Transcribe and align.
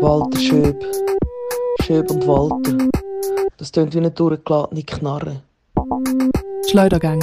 Walter 0.00 0.38
Schöb. 0.38 0.84
Schöb 1.82 2.10
und 2.10 2.26
Walter. 2.26 2.88
Das 3.58 3.70
tönt 3.70 3.94
wie 3.94 3.98
eine 3.98 4.10
durchgeladene 4.10 4.82
Knarre. 4.82 5.42
Schleudergang. 6.68 7.22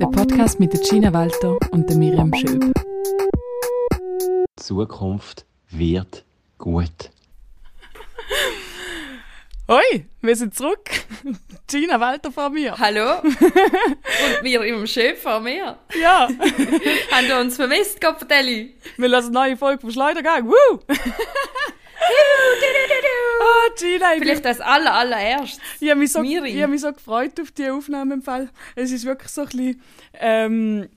Der 0.00 0.06
Podcast 0.06 0.58
mit 0.58 0.72
der 0.72 0.80
Gina 0.80 1.12
Walter 1.12 1.58
und 1.70 1.88
der 1.90 1.98
Miriam 1.98 2.32
Schöb. 2.34 2.72
Die 3.92 4.62
Zukunft 4.62 5.44
wird 5.70 6.24
gut. 6.56 7.10
Hoi, 9.70 10.06
wir 10.22 10.34
sind 10.34 10.54
zurück. 10.54 10.88
Gina 11.66 12.00
Walter 12.00 12.32
vor 12.32 12.48
mir. 12.48 12.78
Hallo? 12.78 13.18
Und 13.22 13.34
wir 14.42 14.62
im 14.62 14.86
Chef 14.86 15.20
vor 15.20 15.40
mir. 15.40 15.78
Ja, 16.00 16.26
Haben 17.10 17.28
wir 17.28 17.38
uns 17.38 17.56
vermisst, 17.56 18.00
Kopfdelli? 18.00 18.74
wir 18.96 19.08
lassen 19.08 19.36
eine 19.36 19.48
neue 19.48 19.56
Folge 19.58 19.82
vom 19.82 19.90
Schleudergang. 19.90 20.46
Woo! 20.48 20.80
Ah, 20.88 20.94
Gina, 23.76 24.14
ich, 24.14 24.20
bin, 24.20 24.28
Vielleicht 24.28 24.46
das 24.46 24.60
aller, 24.62 24.94
allererst. 24.94 25.60
ich 25.80 25.90
habe 25.90 26.00
mich, 26.00 26.12
so, 26.12 26.22
ich 26.22 26.62
hab 26.62 26.70
mich 26.70 26.80
so 26.80 26.90
gefreut 26.90 27.38
auf 27.38 27.50
die 27.50 27.68
Aufnahme 27.68 28.14
im 28.14 28.22
Fall. 28.22 28.48
Es 28.74 28.90
ist 28.90 29.04
wirklich 29.04 29.30
so 29.30 29.42
ein 29.42 29.48
bisschen... 29.48 29.82
Ähm, 30.14 30.88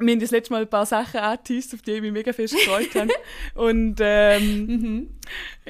wir 0.00 0.12
haben 0.12 0.20
das 0.20 0.30
letzte 0.30 0.52
Mal 0.52 0.62
ein 0.62 0.68
paar 0.68 0.86
Sachen 0.86 1.20
angeteased, 1.20 1.74
auf 1.74 1.82
die 1.82 1.92
ich 1.92 2.00
mich 2.00 2.12
mega 2.12 2.32
fest 2.32 2.54
gefreut 2.54 2.94
habe. 2.94 3.12
Und, 3.54 3.96
ähm, 4.00 5.10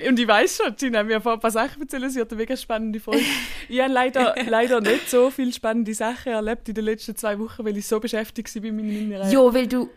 und 0.07 0.19
ich 0.19 0.29
weiß 0.29 0.59
schon, 0.59 0.77
Gina, 0.77 1.07
wir 1.07 1.17
haben 1.17 1.27
ein 1.27 1.41
paar 1.41 1.51
Sachen 1.51 1.83
erzählt, 1.83 2.11
sie 2.13 2.21
hat 2.21 2.31
eine 2.31 2.39
mega 2.39 2.57
spannende 2.57 3.01
Folge. 3.01 3.25
Ich 3.69 3.81
habe 3.81 3.93
leider, 3.93 4.35
leider 4.49 4.81
nicht 4.81 5.11
so 5.11 5.31
viele 5.31 5.53
spannende 5.53 5.95
Sachen 5.95 6.33
erlebt 6.33 6.69
in 6.69 6.75
den 6.75 6.85
letzten 6.85 7.17
zwei 7.17 7.39
Wochen, 7.39 7.65
weil 7.65 7.77
ich 7.77 7.87
so 7.87 7.99
beschäftigt 7.99 8.55
war 8.55 8.63
mit 8.63 9.09
meiner... 9.09 9.31
Jo, 9.31 9.53
weil 9.53 9.67
du 9.67 9.91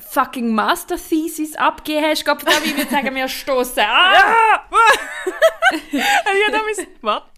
fucking 0.00 0.54
Master 0.54 0.96
Thesis 0.96 1.56
abgegeben 1.56 2.06
hast, 2.06 2.24
Kopfdelli, 2.24 2.66
ich 2.66 2.76
würde 2.76 2.90
sagen, 2.90 3.14
wir 3.14 3.28
stoßen 3.28 3.82
an. 3.82 4.14
Ja! 4.14 4.68
ich 5.90 6.02
habe 6.02 6.52
da 6.52 6.58
mein... 6.58 6.86
Warte. 7.00 7.37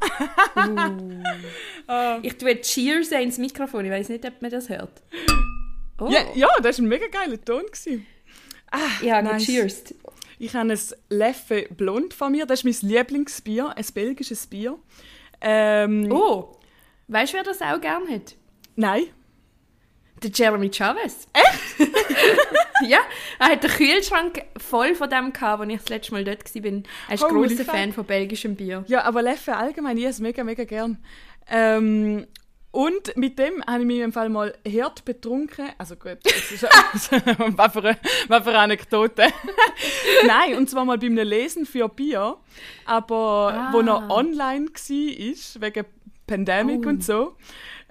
Ich 2.22 2.36
tue 2.36 2.60
Cheers 2.60 3.10
ins 3.12 3.38
Mikrofon, 3.38 3.84
ich 3.84 3.90
weiß 3.90 4.08
nicht, 4.10 4.24
ob 4.24 4.40
man 4.42 4.50
das 4.50 4.68
hört. 4.68 5.02
Oh, 5.98 6.08
Ja, 6.10 6.20
ja, 6.34 6.48
das 6.62 6.78
war 6.78 6.84
ein 6.84 6.88
mega 6.88 7.06
geiler 7.08 7.42
Ton. 7.42 7.62
Ich 9.02 9.10
habe 9.10 9.26
nice. 9.26 9.46
gecheerst. 9.46 9.94
Ich 10.38 10.54
habe 10.54 10.70
ein 10.72 10.78
Leffe 11.08 11.66
Blond 11.76 12.14
von 12.14 12.32
mir. 12.32 12.46
Das 12.46 12.62
ist 12.62 12.82
mein 12.82 12.90
Lieblingsbier, 12.90 13.74
ein 13.76 13.84
belgisches 13.94 14.46
Bier. 14.46 14.78
Ähm, 15.40 16.10
Oh, 16.12 16.56
weißt 17.08 17.32
du, 17.32 17.36
wer 17.38 17.44
das 17.44 17.60
auch 17.62 17.80
gern 17.80 18.08
hat? 18.08 18.36
Nein. 18.76 19.04
Der 20.22 20.30
Jeremy 20.30 20.70
Chavez. 20.72 21.26
Echt? 21.32 21.87
ja, 22.88 22.98
er 23.38 23.46
hat 23.46 23.62
den 23.62 23.70
Kühlschrank 23.70 24.42
voll 24.56 24.94
von 24.94 25.08
dem 25.10 25.32
gehabt, 25.32 25.60
als 25.62 25.70
ich 25.72 25.78
das 25.78 25.88
letzte 25.88 26.12
Mal 26.12 26.24
dort 26.24 26.54
war. 26.54 26.72
Er 27.08 27.14
ist 27.14 27.24
Holy 27.24 27.48
grosser 27.48 27.64
fuck. 27.64 27.74
Fan 27.74 27.92
von 27.92 28.04
belgischem 28.04 28.56
Bier. 28.56 28.84
Ja, 28.86 29.02
aber 29.04 29.22
Leffe 29.22 29.56
allgemein, 29.56 29.96
ich 29.96 30.04
esse 30.04 30.10
es 30.14 30.20
mega, 30.20 30.44
mega 30.44 30.64
gern. 30.64 30.98
Ähm, 31.50 32.26
und 32.70 33.16
mit 33.16 33.38
dem 33.38 33.64
habe 33.66 33.80
ich 33.80 33.86
mich 33.86 34.00
im 34.00 34.12
Fall 34.12 34.28
mal 34.28 34.54
hart 34.66 35.04
betrunken. 35.04 35.70
Also 35.78 35.96
gut, 35.96 36.18
das 36.22 36.50
ist 36.52 36.62
was, 37.56 37.72
für 37.72 37.82
eine, 37.82 37.98
was 38.28 38.42
für 38.42 38.50
eine 38.50 38.58
Anekdote. 38.58 39.26
Nein, 40.26 40.54
und 40.56 40.68
zwar 40.68 40.84
mal 40.84 40.98
beim 40.98 41.16
Lesen 41.16 41.64
für 41.64 41.88
Bier, 41.88 42.36
aber 42.84 43.70
wo 43.72 43.82
noch 43.82 44.10
online 44.10 44.66
war, 44.66 45.62
wegen 45.62 45.84
Pandemic 46.26 46.84
Oh. 46.84 46.88
und 46.90 47.02
so. 47.02 47.36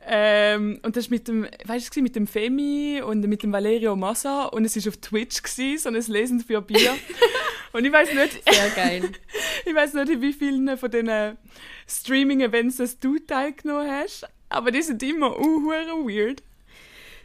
Ähm, 0.10 0.80
und 0.84 0.96
das 0.96 1.06
ist 1.06 1.10
mit 1.10 1.28
dem, 1.28 1.48
weißt 1.66 1.96
du, 1.96 2.02
mit 2.02 2.16
dem 2.16 2.28
Femi 2.28 3.02
und 3.06 3.28
mit 3.28 3.44
dem 3.44 3.52
Valerio 3.52 3.96
Massa 3.98 4.46
und 4.46 4.64
es 4.64 4.78
ist 4.78 4.88
auf 4.88 4.96
Twitch 4.98 5.44
gewesen, 5.44 5.78
so 5.78 5.90
ein 5.90 6.14
Lesen 6.14 6.40
für 6.40 6.62
Bier. 6.62 6.96
und 7.74 7.84
ich 7.84 7.92
weiß 7.92 8.14
nicht, 8.14 8.42
Sehr 8.50 8.70
geil. 8.70 9.12
ich 9.66 9.76
weiß 9.76 9.96
nicht, 9.96 10.10
in 10.10 10.22
wie 10.22 10.32
vielen 10.32 10.78
von 10.78 10.90
diesen 10.90 11.38
Streaming-Events 11.90 13.00
du 13.00 13.20
teilgenommen 13.20 13.92
hast, 13.92 14.26
aber 14.48 14.72
die 14.72 14.82
sind 14.82 15.04
immer 15.04 15.38
uh, 15.38 15.68
weird. 16.08 16.42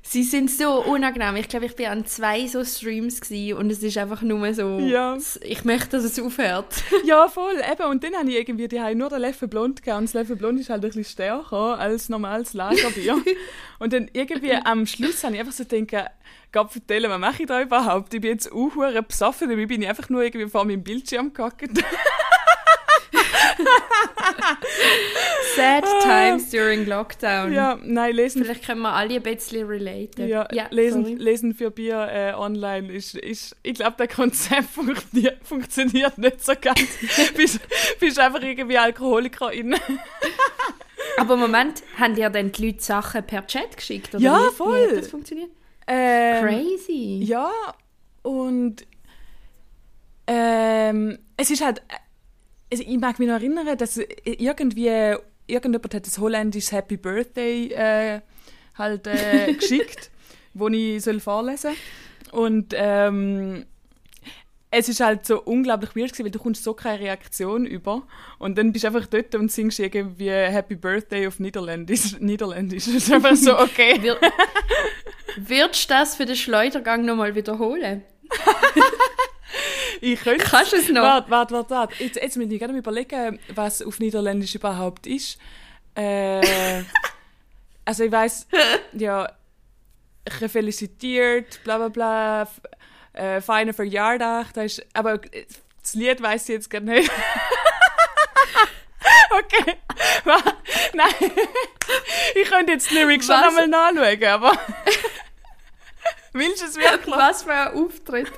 Sie 0.05 0.25
sind 0.25 0.51
so 0.51 0.83
unangenehm. 0.85 1.37
Ich 1.37 1.49
glaube, 1.49 1.67
ich 1.67 1.79
war 1.79 1.93
an 1.93 2.05
zwei 2.05 2.47
so 2.49 2.65
Streams 2.65 3.21
und 3.31 3.71
es 3.71 3.83
ist 3.83 3.97
einfach 3.97 4.21
nur 4.23 4.53
so. 4.53 4.79
Ja. 4.81 5.17
Ich 5.43 5.65
möchte, 5.65 5.97
dass 5.97 6.05
es 6.05 6.21
aufhört. 6.21 6.83
Ja, 7.05 7.29
voll, 7.29 7.55
eben. 7.55 7.91
Und 7.91 8.05
dann 8.05 8.15
habe 8.15 8.31
ich 8.31 8.37
irgendwie 8.37 8.69
die 8.69 8.81
haben 8.81 8.99
nur 8.99 9.09
den 9.09 9.21
Leffe 9.21 9.49
Blond 9.49 9.83
gegeben. 9.83 9.99
Und 9.99 10.05
das 10.05 10.15
Leffe 10.15 10.37
Blond 10.37 10.61
ist 10.61 10.71
halt 10.71 10.83
ein 10.83 10.89
bisschen 10.89 11.05
stärker 11.05 11.79
als 11.79 12.09
normales 12.09 12.53
Lagerbier. 12.53 13.23
und 13.79 13.93
dann 13.93 14.09
irgendwie 14.13 14.53
am 14.53 14.87
Schluss 14.87 15.23
habe 15.25 15.35
ich 15.35 15.41
einfach 15.41 15.53
so 15.53 15.65
gedacht, 15.65 16.11
Gott 16.53 16.71
vertellen, 16.71 17.11
was 17.11 17.19
mache 17.19 17.43
ich 17.43 17.49
da 17.49 17.63
überhaupt? 17.63 18.13
Ich 18.13 18.21
bin 18.21 18.31
jetzt 18.31 18.53
auch 18.53 19.03
besoffen, 19.09 19.49
dabei 19.49 19.67
bin 19.67 19.83
ich 19.83 19.89
einfach 19.89 20.09
nur 20.11 20.23
irgendwie 20.23 20.49
vor 20.49 20.65
meinem 20.65 20.83
Bildschirm 20.83 21.33
gehockt. 21.33 21.63
Sad 25.57 25.85
times 26.03 26.51
during 26.51 26.87
Lockdown. 26.87 27.53
ja, 27.53 27.79
nein, 27.83 28.15
lesen 28.15 28.45
Vielleicht 28.45 28.65
können 28.65 28.83
wir 28.83 28.93
alle 28.93 29.17
ein 29.17 29.23
bisschen 29.23 29.67
relaten. 29.67 30.29
Ja, 30.29 30.47
lesen, 30.71 31.05
sorry. 31.05 31.15
lesen 31.17 31.55
für 31.55 31.71
Bier 31.71 32.09
äh, 32.11 32.35
online 32.35 32.93
ist, 32.93 33.15
ist 33.15 33.57
ich 33.63 33.75
glaube, 33.75 33.97
der 33.99 34.09
Konzept 34.09 34.71
funktioniert, 34.71 35.45
funktioniert 35.45 36.19
nicht 36.19 36.45
so 36.45 36.53
ganz. 36.61 36.81
bist, 37.37 37.61
bist 38.01 38.19
einfach 38.19 38.43
irgendwie 38.43 38.79
Alkoholikerin. 38.79 39.77
Aber 41.19 41.37
Moment, 41.37 41.83
haben 41.99 42.15
dir 42.15 42.31
dann 42.31 42.53
die 42.53 42.67
Leute 42.67 42.83
Sachen 42.83 43.25
per 43.25 43.47
Chat 43.47 43.77
geschickt? 43.77 44.15
Oder 44.15 44.23
Ja, 44.23 44.39
wie, 44.39 44.51
Wie 44.51 44.55
voll. 44.55 44.89
hat 44.91 44.97
das 44.97 45.09
funktioniert? 45.09 45.51
Ähm, 45.87 46.45
Crazy. 46.47 47.21
Ja, 47.25 47.51
und 48.23 48.87
ähm, 50.27 51.19
es 51.37 51.51
ist 51.51 51.65
halt, 51.65 51.83
also 52.73 52.85
ich 52.87 52.99
mag 52.99 53.19
mich 53.19 53.29
noch 53.29 53.35
erinnern, 53.35 53.77
dass 53.77 54.01
irgendwie 54.25 55.17
irgendjemand 55.47 55.95
hat 55.95 56.07
das 56.07 56.19
holländisches 56.19 56.73
Happy 56.73 56.97
Birthday 56.97 57.69
äh, 57.73 58.21
halt 58.77 59.07
äh, 59.07 59.53
geschickt, 59.61 60.11
wo 60.55 60.69
ich 60.69 61.03
soll 61.03 61.21
vorlesen 61.21 61.73
und 62.33 62.73
ähm, 62.75 63.67
es 64.75 64.89
ist 64.89 65.01
halt 65.01 65.27
so 65.27 65.43
unglaublich 65.43 65.95
weird 65.95 66.13
gewesen, 66.13 66.25
weil 66.25 66.31
du 66.31 66.39
kommst 66.39 66.65
so 66.65 66.73
keine 66.73 67.01
Reaktion 67.01 67.67
über 67.67 68.05
und 68.39 68.57
dann 68.57 68.73
bist 68.73 68.85
du 68.85 68.89
einfach 68.89 69.07
dort 69.07 69.35
und 69.35 69.53
singst 69.53 69.79
irgendwie 69.79 70.31
Happy 70.31 70.77
Birthday 70.77 71.27
auf 71.27 71.39
Niederländisch. 71.39 72.17
Niederländisch. 72.21 72.87
Das 72.87 72.95
ist 72.95 73.13
einfach 73.13 73.37
so, 73.37 73.59
okay. 73.59 73.99
Wir, 74.03 74.19
Würdest 75.37 75.91
du 75.91 75.95
das 75.95 76.17
für 76.17 76.25
den 76.25 76.37
Schleudergang 76.37 77.05
nochmal 77.05 77.35
wiederholen? 77.35 78.03
Ich 80.01 80.21
könnte 80.21 80.45
Kannst 80.45 80.73
es 80.73 80.89
noch? 80.89 81.03
Warte, 81.03 81.31
warte, 81.31 81.55
warte. 81.55 81.71
warte. 81.71 82.03
Jetzt, 82.03 82.17
jetzt 82.17 82.37
muss 82.37 82.51
ich 82.51 82.61
mal 82.61 82.77
überlegen, 82.77 83.39
was 83.55 83.83
auf 83.83 84.01
Niederländisch 84.01 84.55
überhaupt 84.55 85.07
ist. 85.07 85.39
Äh, 85.95 86.83
also 87.85 88.05
ich 88.05 88.11
weiß, 88.11 88.47
ja, 88.95 89.31
gefeliciteerd, 90.39 91.63
bla 91.65 91.79
bla 91.79 91.89
bla, 91.89 92.49
äh, 93.13 93.41
feine 93.41 93.73
Verjaardag. 93.73 94.53
Das 94.55 94.79
ist, 94.79 94.87
aber 94.93 95.19
das 95.19 95.95
Lied 95.95 96.23
weiß 96.23 96.49
ich 96.49 96.55
jetzt 96.55 96.71
gar 96.71 96.81
nicht. 96.81 97.11
okay. 99.31 99.77
Nein. 100.95 101.33
Ich 102.35 102.49
könnte 102.49 102.73
jetzt 102.73 102.91
die 102.91 102.95
Lyrics 102.95 103.27
schon 103.27 103.37
einmal 103.37 103.69
nachschauen, 103.69 104.25
aber... 104.25 104.59
Willst 106.33 106.63
du 106.63 106.67
es 106.67 106.77
wirklich? 106.77 107.15
Was 107.15 107.43
für 107.43 107.53
ein 107.53 107.75
Auftritt? 107.75 108.33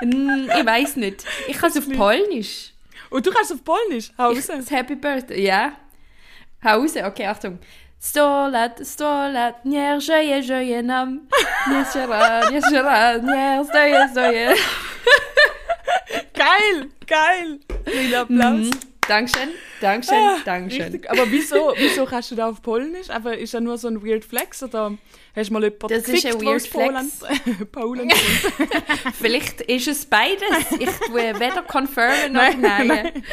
Hm, 0.00 0.50
ich 0.56 0.66
weiß 0.66 0.96
nicht. 0.96 1.24
Ich 1.48 1.58
kann 1.58 1.70
es 1.70 1.76
auf 1.76 1.88
Polnisch. 1.96 2.72
Und 3.10 3.26
du 3.26 3.32
kannst 3.32 3.52
auf 3.52 3.64
Polnisch? 3.64 4.12
Hau 4.16 4.28
raus. 4.28 4.46
Das 4.46 4.70
Happy 4.70 4.94
Birthday, 4.94 5.44
ja. 5.44 5.72
Hau 6.64 6.80
raus, 6.80 6.96
okay, 6.96 7.26
Achtung. 7.26 7.58
Sto 8.02 8.48
lat, 8.48 8.80
sto 8.86 9.28
lat, 9.28 9.64
nie 9.64 10.00
żyje, 10.00 10.42
żyje 10.42 10.82
nam. 10.82 11.28
Nie 11.68 11.84
szara, 11.84 12.50
nie 12.50 12.62
szara, 12.62 13.16
nie 13.16 13.64
stoje, 13.64 14.08
stoje. 14.10 14.54
Geil, 16.34 16.88
geil. 17.06 17.58
Kleiner 17.84 18.20
Applaus. 18.20 18.60
Mhm. 18.60 18.70
Dankeschön, 19.08 19.48
Dankeschön, 19.80 20.14
Ah, 20.16 20.38
Dankeschön. 20.44 20.82
Richtig. 20.82 21.10
Aber 21.10 21.30
wieso, 21.30 21.72
wieso 21.76 22.04
kannst 22.04 22.30
du 22.30 22.36
da 22.36 22.48
auf 22.48 22.62
Polnisch? 22.62 23.10
Aber 23.10 23.36
ist 23.36 23.54
das 23.54 23.60
nur 23.60 23.76
so 23.76 23.88
ein 23.88 24.04
Weird 24.04 24.24
Flex 24.24 24.62
oder 24.62 24.96
hast 25.34 25.48
du 25.48 25.52
mal 25.52 25.64
jemanden 25.64 25.88
Das 25.88 25.98
ist 26.08 26.24
ein 26.26 26.38
gefickt, 26.38 26.44
Weird 26.44 26.70
Poland 26.70 27.12
kommt? 27.72 28.12
Vielleicht 29.20 29.62
ist 29.62 29.88
es 29.88 30.04
beides. 30.06 30.42
Ich 30.78 30.90
tue 31.06 31.40
weder 31.40 31.62
confirmen 31.62 32.32
noch 32.34 32.40
Nein, 32.42 32.60
nein. 32.60 32.86
nein. 32.88 33.24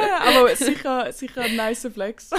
Aber 0.20 0.54
sicher, 0.56 1.12
sicher 1.12 1.42
ein 1.42 1.56
nicer 1.56 1.90
Flex. 1.90 2.30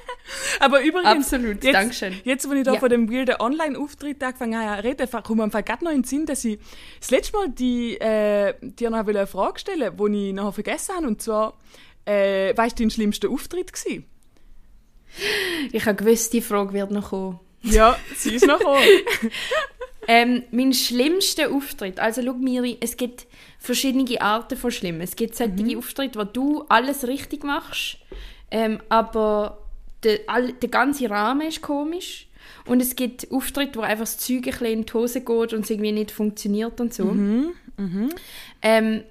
Aber 0.60 0.82
übrigens, 0.82 1.32
Absolut, 1.32 1.62
jetzt, 1.64 1.74
Dankeschön. 1.74 2.20
jetzt, 2.24 2.48
wo 2.48 2.52
ich 2.52 2.64
da 2.64 2.74
Ja. 2.74 2.80
von 2.80 2.88
dem 2.90 3.10
weirden 3.10 3.36
Online-Auftritt 3.40 4.22
angefangen 4.22 4.58
habe 4.58 4.82
zu 4.82 4.88
reden, 4.88 5.22
kommt 5.24 5.54
mir 5.54 5.62
gerade 5.62 5.84
noch 5.84 5.90
in 5.92 6.02
den 6.02 6.04
Sinn, 6.04 6.26
dass 6.26 6.44
ich 6.44 6.58
das 7.00 7.10
letzte 7.10 7.36
Mal 7.36 7.48
die, 7.50 7.98
äh, 8.00 8.54
dir 8.60 8.90
noch 8.90 9.06
eine 9.06 9.26
Frage 9.26 9.58
stellen 9.58 9.98
wollte, 9.98 10.12
die 10.16 10.28
ich 10.28 10.34
nachher 10.34 10.52
vergessen 10.52 10.94
habe. 10.96 11.06
Und 11.06 11.22
zwar, 11.22 11.58
äh, 12.04 12.56
weißt 12.56 12.78
du, 12.78 12.82
dein 12.82 12.90
schlimmster 12.90 13.28
Auftritt 13.30 13.72
war? 13.72 14.02
Ich 15.72 15.86
habe 15.86 15.96
gewusst, 15.96 16.32
die 16.32 16.42
Frage 16.42 16.72
wird 16.74 16.90
noch 16.90 17.10
kommen. 17.10 17.40
Ja, 17.62 17.98
sie 18.16 18.34
ist 18.34 18.46
noch 18.46 18.58
gekommen. 18.58 18.82
Ähm, 20.06 20.44
mein 20.50 20.72
schlimmster 20.72 21.50
Auftritt, 21.50 22.00
also 22.00 22.22
schau 22.24 22.32
Miri, 22.34 22.78
es 22.80 22.96
gibt 22.96 23.26
verschiedene 23.58 24.20
Arten 24.20 24.56
von 24.56 24.70
schlimm. 24.70 25.00
Es 25.00 25.16
gibt 25.16 25.34
solche 25.36 25.52
Mhm. 25.52 25.78
Auftritte, 25.78 26.18
wo 26.18 26.24
du 26.24 26.64
alles 26.68 27.06
richtig 27.06 27.44
machst, 27.44 27.98
ähm, 28.50 28.80
aber 28.88 29.58
der, 30.04 30.20
all, 30.28 30.52
der 30.52 30.68
ganze 30.68 31.10
Rahmen 31.10 31.48
ist 31.48 31.60
komisch. 31.60 32.26
Und 32.66 32.80
es 32.80 32.96
gibt 32.96 33.30
Auftritte, 33.32 33.78
wo 33.78 33.82
einfach 33.82 34.04
das 34.04 34.18
Zeug 34.18 34.36
ein 34.38 34.42
bisschen 34.52 34.66
in 34.66 34.86
die 34.86 34.92
Hose 34.92 35.20
geht 35.20 35.52
und 35.52 35.64
es 35.64 35.70
irgendwie 35.70 35.92
nicht 35.92 36.10
funktioniert 36.10 36.80
und 36.80 36.94
so. 36.94 37.04
Ähm, 38.62 39.02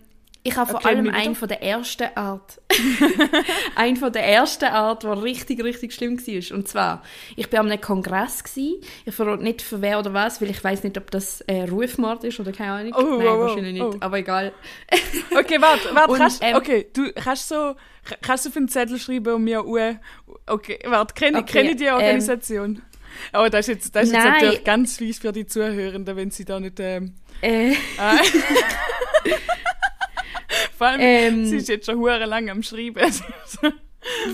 ich 0.47 0.55
habe 0.55 0.71
vor 0.71 0.79
Okay, 0.79 0.87
allem 0.87 1.09
einen 1.09 1.35
von 1.35 1.49
der 1.49 1.61
ersten 1.61 2.07
Art. 2.15 2.61
einen 3.75 3.97
von 3.97 4.13
der 4.13 4.25
ersten 4.25 4.65
Art, 4.65 5.03
der 5.03 5.21
richtig, 5.21 5.61
richtig 5.61 5.93
schlimm 5.93 6.17
war. 6.17 6.57
Und 6.57 6.67
zwar, 6.69 7.03
ich 7.35 7.51
war 7.51 7.59
an 7.59 7.69
einem 7.69 7.81
Kongress. 7.81 8.45
Gewesen. 8.45 8.81
Ich 9.05 9.13
verrate 9.13 9.43
nicht 9.43 9.61
für 9.61 9.81
wer 9.81 9.99
oder 9.99 10.13
was, 10.13 10.41
weil 10.41 10.49
ich 10.49 10.63
weiß 10.63 10.83
nicht, 10.83 10.97
ob 10.97 11.11
das 11.11 11.41
äh, 11.41 11.63
Rufmord 11.63 12.23
ist 12.23 12.39
oder 12.39 12.53
keine 12.53 12.71
Ahnung. 12.71 12.93
Oh, 12.97 13.17
Nein, 13.17 13.27
wow, 13.27 13.39
wahrscheinlich 13.39 13.73
nicht, 13.73 13.83
oh. 13.83 13.97
aber 13.99 14.19
egal. 14.19 14.53
Okay, 15.37 15.61
warte, 15.61 15.93
warte, 15.93 16.11
Und, 16.11 16.17
kannst, 16.17 16.41
ähm, 16.41 16.55
okay, 16.55 16.87
du 16.93 17.11
kannst 17.13 17.49
so, 17.49 17.75
kannst 18.21 18.45
du 18.45 18.49
auf 18.49 18.57
einen 18.57 18.69
Zettel 18.69 18.97
schreiben 18.97 19.33
und 19.35 19.43
mir 19.43 19.65
Uhr, 19.65 19.97
okay, 20.47 20.79
warte, 20.85 21.13
kenne 21.13 21.39
Okay, 21.39 21.51
kenn 21.51 21.65
ich 21.67 21.75
die 21.75 21.85
ähm, 21.85 21.95
Organisation? 21.95 22.81
oh, 23.33 23.47
das 23.51 23.67
ist 23.67 23.75
jetzt, 23.75 23.95
das 23.95 24.05
ist 24.05 24.13
jetzt 24.13 24.23
natürlich 24.23 24.63
ganz 24.63 24.97
fies 24.97 25.19
für 25.19 25.31
die 25.33 25.45
Zuhörenden, 25.45 26.15
wenn 26.15 26.31
sie 26.31 26.45
da 26.45 26.59
nicht, 26.59 26.79
ähm, 26.79 27.15
Äh, 27.41 27.73
ah. 27.97 28.17
Vor 30.77 30.87
allem, 30.87 30.99
Ähm. 31.01 31.45
sie 31.45 31.57
ist 31.57 31.69
jetzt 31.69 31.85
schon 31.85 31.97
hure 31.97 32.25
lang 32.25 32.49
am 32.49 32.63
Schreiben. 32.63 32.97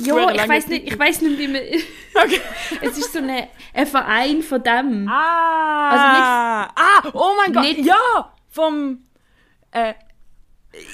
ja, 0.04 0.31
ich 0.31 0.48
weiß 0.48 0.68
nicht, 0.68 0.88
ich 0.92 1.00
weiß 1.00 1.22
nicht, 1.22 1.40
wie 1.40 1.48
man. 1.48 1.62
okay. 2.24 2.42
es 2.81 2.98
ist 2.98 3.14
so 3.14 3.20
eine, 3.20 3.48
ein 3.74 3.88
Verein 3.88 4.42
von 4.44 4.62
dem. 4.64 5.08
Ah, 5.10 6.66
ah, 6.75 7.10
oh 7.14 7.31
mein 7.38 7.54
Gott, 7.54 7.64
nicht- 7.64 7.86
ja, 7.86 8.34
vom, 8.50 9.04
äh, 9.72 9.94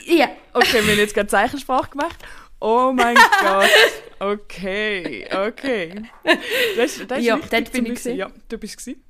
Ja. 0.06 0.30
okay, 0.54 0.84
wir 0.86 0.92
haben 0.94 1.00
jetzt 1.00 1.14
gerade 1.14 1.28
Zeichensprache 1.28 1.90
gemacht. 1.92 2.18
Oh 2.62 2.92
mein 2.94 3.16
Gott, 3.42 3.70
okay, 4.20 5.28
okay. 5.34 6.04
Das, 6.76 7.02
das 7.08 7.20
ist 7.20 7.26
Ja, 7.26 7.38
wichtig 7.38 7.72
bin 7.72 7.86
ich. 7.94 8.04
Ja, 8.04 8.30
du 8.50 8.58
bist 8.58 8.78
gewesen. 8.78 9.04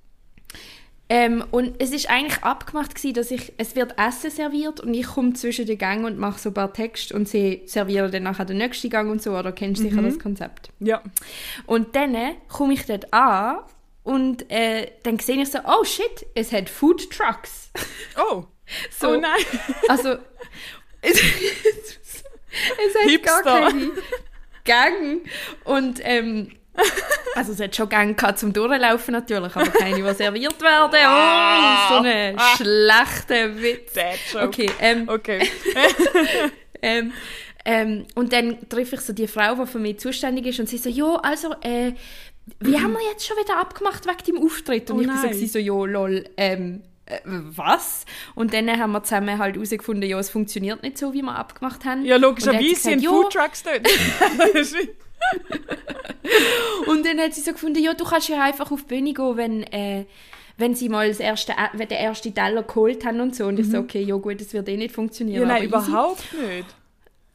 Ähm, 1.11 1.44
und 1.50 1.81
es 1.81 1.91
ist 1.91 2.07
eigentlich 2.09 2.44
abgemacht 2.44 2.94
gewesen, 2.94 3.15
dass 3.15 3.31
ich, 3.31 3.53
es 3.57 3.75
wird 3.75 3.95
Essen 3.97 4.29
serviert 4.29 4.79
und 4.79 4.94
ich 4.94 5.07
komme 5.07 5.33
zwischen 5.33 5.65
den 5.65 5.77
Gängen 5.79 6.06
und 6.06 6.19
mache 6.19 6.39
so 6.39 6.50
ein 6.51 6.53
paar 6.53 6.71
Texte 6.71 7.15
und 7.15 7.27
sie 7.27 7.63
servieren 7.65 8.11
dann 8.11 8.23
nachher 8.23 8.45
den 8.45 8.57
nächsten 8.57 8.91
Gang 8.91 9.09
und 9.09 9.19
so, 9.21 9.31
oder 9.35 9.51
kennst 9.51 9.81
du 9.81 9.85
Mhm. 9.85 9.89
sicher 9.89 10.01
das 10.03 10.19
Konzept? 10.19 10.69
Ja. 10.79 11.01
Und 11.65 11.95
dann 11.95 12.15
komme 12.47 12.73
ich 12.75 12.85
dort 12.85 13.11
an 13.11 13.57
und 14.03 14.50
äh, 14.51 14.91
dann 15.03 15.17
sehe 15.17 15.41
ich 15.41 15.50
so, 15.50 15.59
oh 15.65 15.83
shit, 15.83 16.25
es 16.35 16.51
hat 16.51 16.69
Food 16.69 17.09
Trucks. 17.09 17.71
Oh, 18.17 18.44
So, 18.91 19.09
oh 19.13 19.19
nein. 19.19 19.41
Also, 19.88 20.09
es, 21.01 21.19
es 21.21 22.23
hat 22.95 23.09
Hipster. 23.09 23.41
gar 23.44 23.69
keine 23.71 23.91
Gang. 24.63 25.21
Und, 25.63 26.00
ähm, 26.03 26.51
also 27.36 27.54
es 27.54 27.60
hat 27.60 27.75
schon 27.75 27.89
gehabt 27.89 28.39
zum 28.39 28.54
Durchlaufen 28.54 29.12
natürlich, 29.13 29.56
aber 29.56 29.69
keine, 29.69 29.95
die 29.95 30.13
serviert 30.13 30.62
werden. 30.62 30.89
Oh, 30.92 31.95
so 31.95 32.04
ein 32.04 32.38
schlechter 32.57 33.62
Witz. 33.62 33.94
Dad 33.94 34.18
Joke. 34.31 34.45
Okay, 34.45 34.69
ähm, 34.80 35.10
Okay. 35.10 35.50
ähm, 36.81 37.13
ähm, 37.66 38.06
und 38.16 38.33
dann 38.33 38.69
treffe 38.69 38.95
ich 38.95 39.01
so 39.01 39.13
die 39.13 39.27
Frau, 39.27 39.56
die 39.56 39.66
für 39.68 39.80
mich 39.80 40.00
zuständig 40.00 40.45
ist 40.48 40.60
und 40.60 40.69
sie 40.69 40.77
so, 40.77 40.89
ja, 40.89 41.16
also, 41.18 41.54
äh, 41.62 41.94
wie 42.60 42.77
haben 42.80 42.94
wir 42.94 43.01
jetzt 43.12 43.27
schon 43.27 43.38
wieder 43.38 43.57
abgemacht 43.57 44.06
wegen 44.07 44.36
deinem 44.38 44.45
Auftritt? 44.45 44.89
Und 44.89 44.98
Oh 44.98 45.01
ich 45.01 45.07
bin 45.07 45.18
so, 45.18 45.27
nein. 45.27 45.48
so, 45.48 45.60
ja, 45.60 45.86
lol, 45.86 46.24
ähm, 46.38 46.81
äh, 47.06 47.19
was? 47.25 48.06
Und 48.36 48.54
dann 48.54 48.69
haben 48.69 48.92
wir 48.92 49.04
zusammen 49.04 49.38
halt 49.38 49.56
herausgefunden, 49.56 50.10
ja, 50.10 50.18
es 50.19 50.30
funktioniert 50.30 50.81
nicht 50.83 50.98
so, 50.98 51.13
wie 51.13 51.22
wir 51.22 51.36
abgemacht 51.36 51.86
haben. 51.86 52.06
Ja, 52.06 52.18
logischerweise 52.18 52.75
sind 52.75 53.06
Foodtrucks 53.06 53.63
dort. 53.63 53.88
Und 56.88 57.06
dann 57.06 57.19
hat 57.19 57.33
sie 57.33 57.42
so 57.42 57.51
gefunden, 57.51 57.81
ja, 57.83 57.94
du 57.94 58.04
kannst 58.04 58.30
ja 58.30 58.44
einfach 58.44 58.71
auf 58.71 58.81
die 58.81 58.95
Bühne 58.95 59.13
gehen, 59.13 59.38
wenn, 59.38 59.63
äh, 59.63 60.06
wenn 60.57 60.75
sie 60.75 60.89
mal 60.89 61.07
das 61.07 61.19
erste, 61.19 61.54
äh, 61.54 61.69
wenn 61.74 61.88
den 61.88 61.98
ersten 61.98 62.33
Teller 62.33 62.63
geholt 62.63 63.06
haben 63.06 63.19
und 63.19 63.36
so. 63.36 63.45
Und 63.45 63.60
ich 63.60 63.69
so, 63.69 63.80
okay, 63.80 64.01
ja 64.01 64.16
gut, 64.16 64.39
das 64.39 64.54
wird 64.54 64.68
eh 64.69 64.77
nicht 64.77 64.94
funktionieren. 64.94 65.44
Mhm. 65.44 65.50
ja, 65.50 65.56
nein, 65.56 65.68
aber 65.68 65.77
easy. 65.77 65.89
überhaupt 65.92 66.33
nicht. 66.33 66.66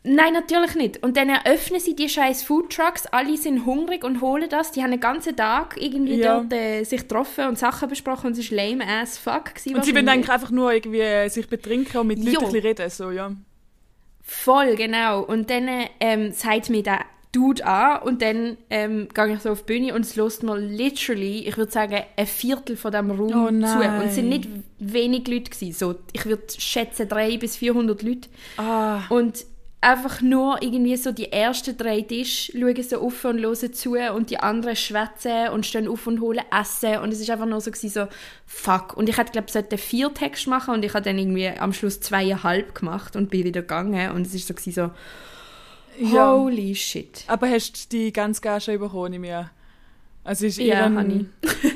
Nein, 0.07 0.35
natürlich 0.35 0.75
nicht. 0.75 1.03
Und 1.03 1.17
dann 1.17 1.31
eröffnen 1.31 1.81
sie 1.81 1.97
die 1.97 2.11
scheiß 2.11 2.43
Foodtrucks, 2.43 3.07
alle 3.07 3.39
sind 3.39 3.65
hungrig 3.65 4.05
und 4.05 4.21
holen 4.21 4.51
das. 4.51 4.71
Die 4.71 4.83
haben 4.83 4.91
den 4.91 5.01
ganzen 5.01 5.35
Tag 5.35 5.77
irgendwie 5.81 6.17
Ja. 6.17 6.41
dort 6.41 6.53
äh, 6.53 6.85
sich 6.85 7.01
getroffen 7.01 7.47
und 7.47 7.59
Sachen 7.59 7.89
besprochen 7.89 8.27
und 8.27 8.39
es 8.39 8.51
war 8.51 8.59
lame 8.59 8.87
as 8.87 9.17
fuck. 9.17 9.55
gewesen 9.55 9.77
Und 9.77 9.85
sie 9.87 9.95
wollen 9.95 10.09
eigentlich 10.09 10.31
einfach 10.31 10.51
nur 10.51 10.75
irgendwie 10.75 11.01
äh, 11.01 11.29
sich 11.29 11.49
betrinken 11.49 12.01
und 12.01 12.09
mit 12.09 12.23
Leuten 12.23 12.55
reden, 12.55 12.91
so, 12.91 13.11
ja. 13.11 13.33
Voll, 14.21 14.75
genau. 14.77 15.23
Und 15.23 15.49
dann 15.49 15.69
ähm, 16.01 16.33
sagt 16.33 16.69
mir 16.69 16.83
der 16.83 17.01
Dude 17.35 17.67
an 17.67 18.03
und 18.03 18.23
dann 18.23 18.57
ähm, 18.71 19.09
gehe 19.13 19.35
ich 19.35 19.41
so 19.41 19.51
auf 19.51 19.63
die 19.65 19.73
Bühne 19.73 19.95
und 19.95 20.03
es 20.03 20.15
lässt 20.15 20.43
mir 20.43 20.57
literally, 20.57 21.49
ich 21.49 21.57
würde 21.57 21.73
sagen, 21.73 22.03
ein 22.17 22.27
Viertel 22.27 22.77
von 22.77 22.93
dem 22.93 23.11
Raum 23.11 23.33
Oh 23.35 23.67
zu. 23.67 23.79
Und 24.01 24.07
es 24.07 24.15
sind 24.15 24.29
nicht 24.29 24.49
wenig 24.79 25.27
Leute 25.27 25.51
gewesen. 25.51 25.73
So, 25.73 25.97
ich 26.13 26.25
würde 26.27 26.45
schätzen 26.57 27.09
300 27.09 27.41
bis 27.41 27.57
400 27.57 28.03
Leute. 28.03 28.29
Ah, 28.57 29.01
Und 29.09 29.45
einfach 29.81 30.23
nur 30.23 30.63
irgendwie 30.63 30.97
so 30.97 31.13
die 31.13 31.31
ersten 31.31 31.77
drei 31.77 32.01
Tische 32.01 32.53
schauen 32.53 32.83
so 32.83 33.01
auf 33.03 33.25
und 33.25 33.41
hören 33.41 33.75
zu 33.75 33.97
und 34.15 34.31
die 34.31 34.39
anderen 34.39 34.77
schwätzen 34.77 35.49
und 35.53 35.67
stehen 35.67 35.89
auf 35.89 36.07
und 36.07 36.21
holen 36.21 36.45
Essen 36.59 36.99
und 36.99 37.13
es 37.13 37.21
ist 37.21 37.29
einfach 37.31 37.47
nur 37.47 37.61
so 37.61 37.71
gewesen, 37.71 37.91
so 37.91 38.07
fuck. 38.47 38.97
Und 38.97 39.09
ich 39.09 39.19
hätte 39.19 39.33
glaube 39.33 39.49
ich 39.73 39.81
vier 39.81 40.13
Texte 40.15 40.49
machen 40.49 40.75
und 40.75 40.85
ich 40.85 40.95
habe 40.95 41.05
dann 41.05 41.19
irgendwie 41.19 41.49
am 41.49 41.73
Schluss 41.75 42.01
zweieinhalb 42.01 42.75
gemacht 42.75 43.15
und 43.15 43.29
bin 43.29 43.45
wieder 43.45 43.61
gegangen 43.61 44.13
und 44.13 44.27
es 44.27 44.35
ist 44.35 44.49
so 44.49 44.55
gewesen, 44.55 44.73
so 44.73 44.91
Ja. 45.99 46.33
holy 46.35 46.75
shit. 46.75 47.25
aber 47.27 47.49
hast 47.49 47.85
du 47.93 47.97
die 47.97 48.13
ganz 48.13 48.41
Gage 48.41 48.79
bekommen, 48.79 49.23
ich 49.25 49.33
an? 49.33 49.51
Also 50.25 50.47
ist 50.47 50.59
Ja, 50.59 50.65
ihr 50.65 50.79
habe 50.85 50.99
ein 50.99 51.31
ich. 51.43 51.51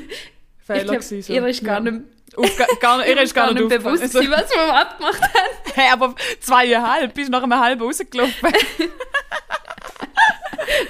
Fehler 0.65 0.77
Ich 0.79 0.83
glaube, 0.85 0.99
gewesen, 0.99 1.21
so. 1.21 1.33
ihr 1.33 1.47
ist 1.47 1.63
gar 1.63 1.83
Ja. 1.83 1.91
nicht, 1.91 2.05
Aufga 2.35 2.65
gar, 2.79 3.05
ihr 3.07 3.21
ist 3.21 3.33
gar, 3.33 3.47
gar 3.47 3.53
nicht 3.53 3.69
bewusst, 3.69 4.03
aufgefallen. 4.03 4.25
gewesen, 4.25 4.31
was 4.31 4.49
wir 4.51 4.73
abgemacht 4.75 5.21
haben. 5.21 5.29
Hey, 5.75 5.89
aber 5.93 6.15
zweieinhalb, 6.41 7.13
bist 7.13 7.29
nach 7.29 7.43
einem 7.43 7.57
halben 7.57 7.81
rausgelaufen. 7.83 8.49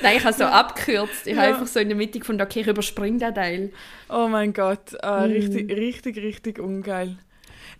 Nein, 0.02 0.18
ich 0.18 0.24
habe 0.24 0.34
so 0.36 0.46
abgekürzt. 0.46 1.28
Ich 1.28 1.36
habe 1.38 1.48
Ja. 1.48 1.54
einfach 1.54 1.68
so 1.68 1.80
in 1.80 1.90
der 1.90 1.98
Mitte 1.98 2.20
gefunden, 2.20 2.42
okay, 2.42 2.62
ich 2.62 2.68
überspringe 2.68 3.18
den 3.20 3.36
Teil. 3.36 3.72
oh 4.10 4.28
mein 4.28 4.54
Gott, 4.54 5.02
ah, 5.04 5.24
richtig, 5.24 5.70
richtig, 5.72 6.18
richtig 6.18 6.60
ungeil. 6.60 7.18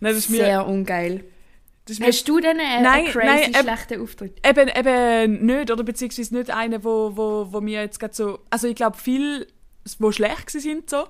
Nein, 0.00 0.14
das 0.14 0.18
ist 0.18 0.30
mir, 0.30 0.38
Mm. 0.38 0.44
Sehr 0.44 0.66
ungeil. 0.66 1.24
Das 1.90 2.00
Hast 2.00 2.28
du 2.28 2.40
denn 2.40 2.58
einen, 2.58 2.82
Nein, 2.82 3.04
einen 3.04 3.12
crazy 3.12 3.50
nein, 3.50 3.62
schlechten 3.62 4.02
Auftritt? 4.02 4.46
Eben, 4.46 4.68
eben 4.68 5.46
nicht, 5.46 5.70
oder 5.70 5.82
beziehungsweise 5.82 6.34
nicht 6.34 6.50
einer, 6.50 6.82
wo, 6.84 7.16
wo, 7.16 7.48
wo 7.50 7.60
mir 7.60 7.82
jetzt 7.82 8.00
gerade 8.00 8.14
so, 8.14 8.40
also 8.50 8.66
ich 8.68 8.74
glaube 8.74 8.96
viel, 8.96 9.46
wo 9.98 10.12
schlecht 10.12 10.50
sind 10.50 10.90
so, 10.90 11.06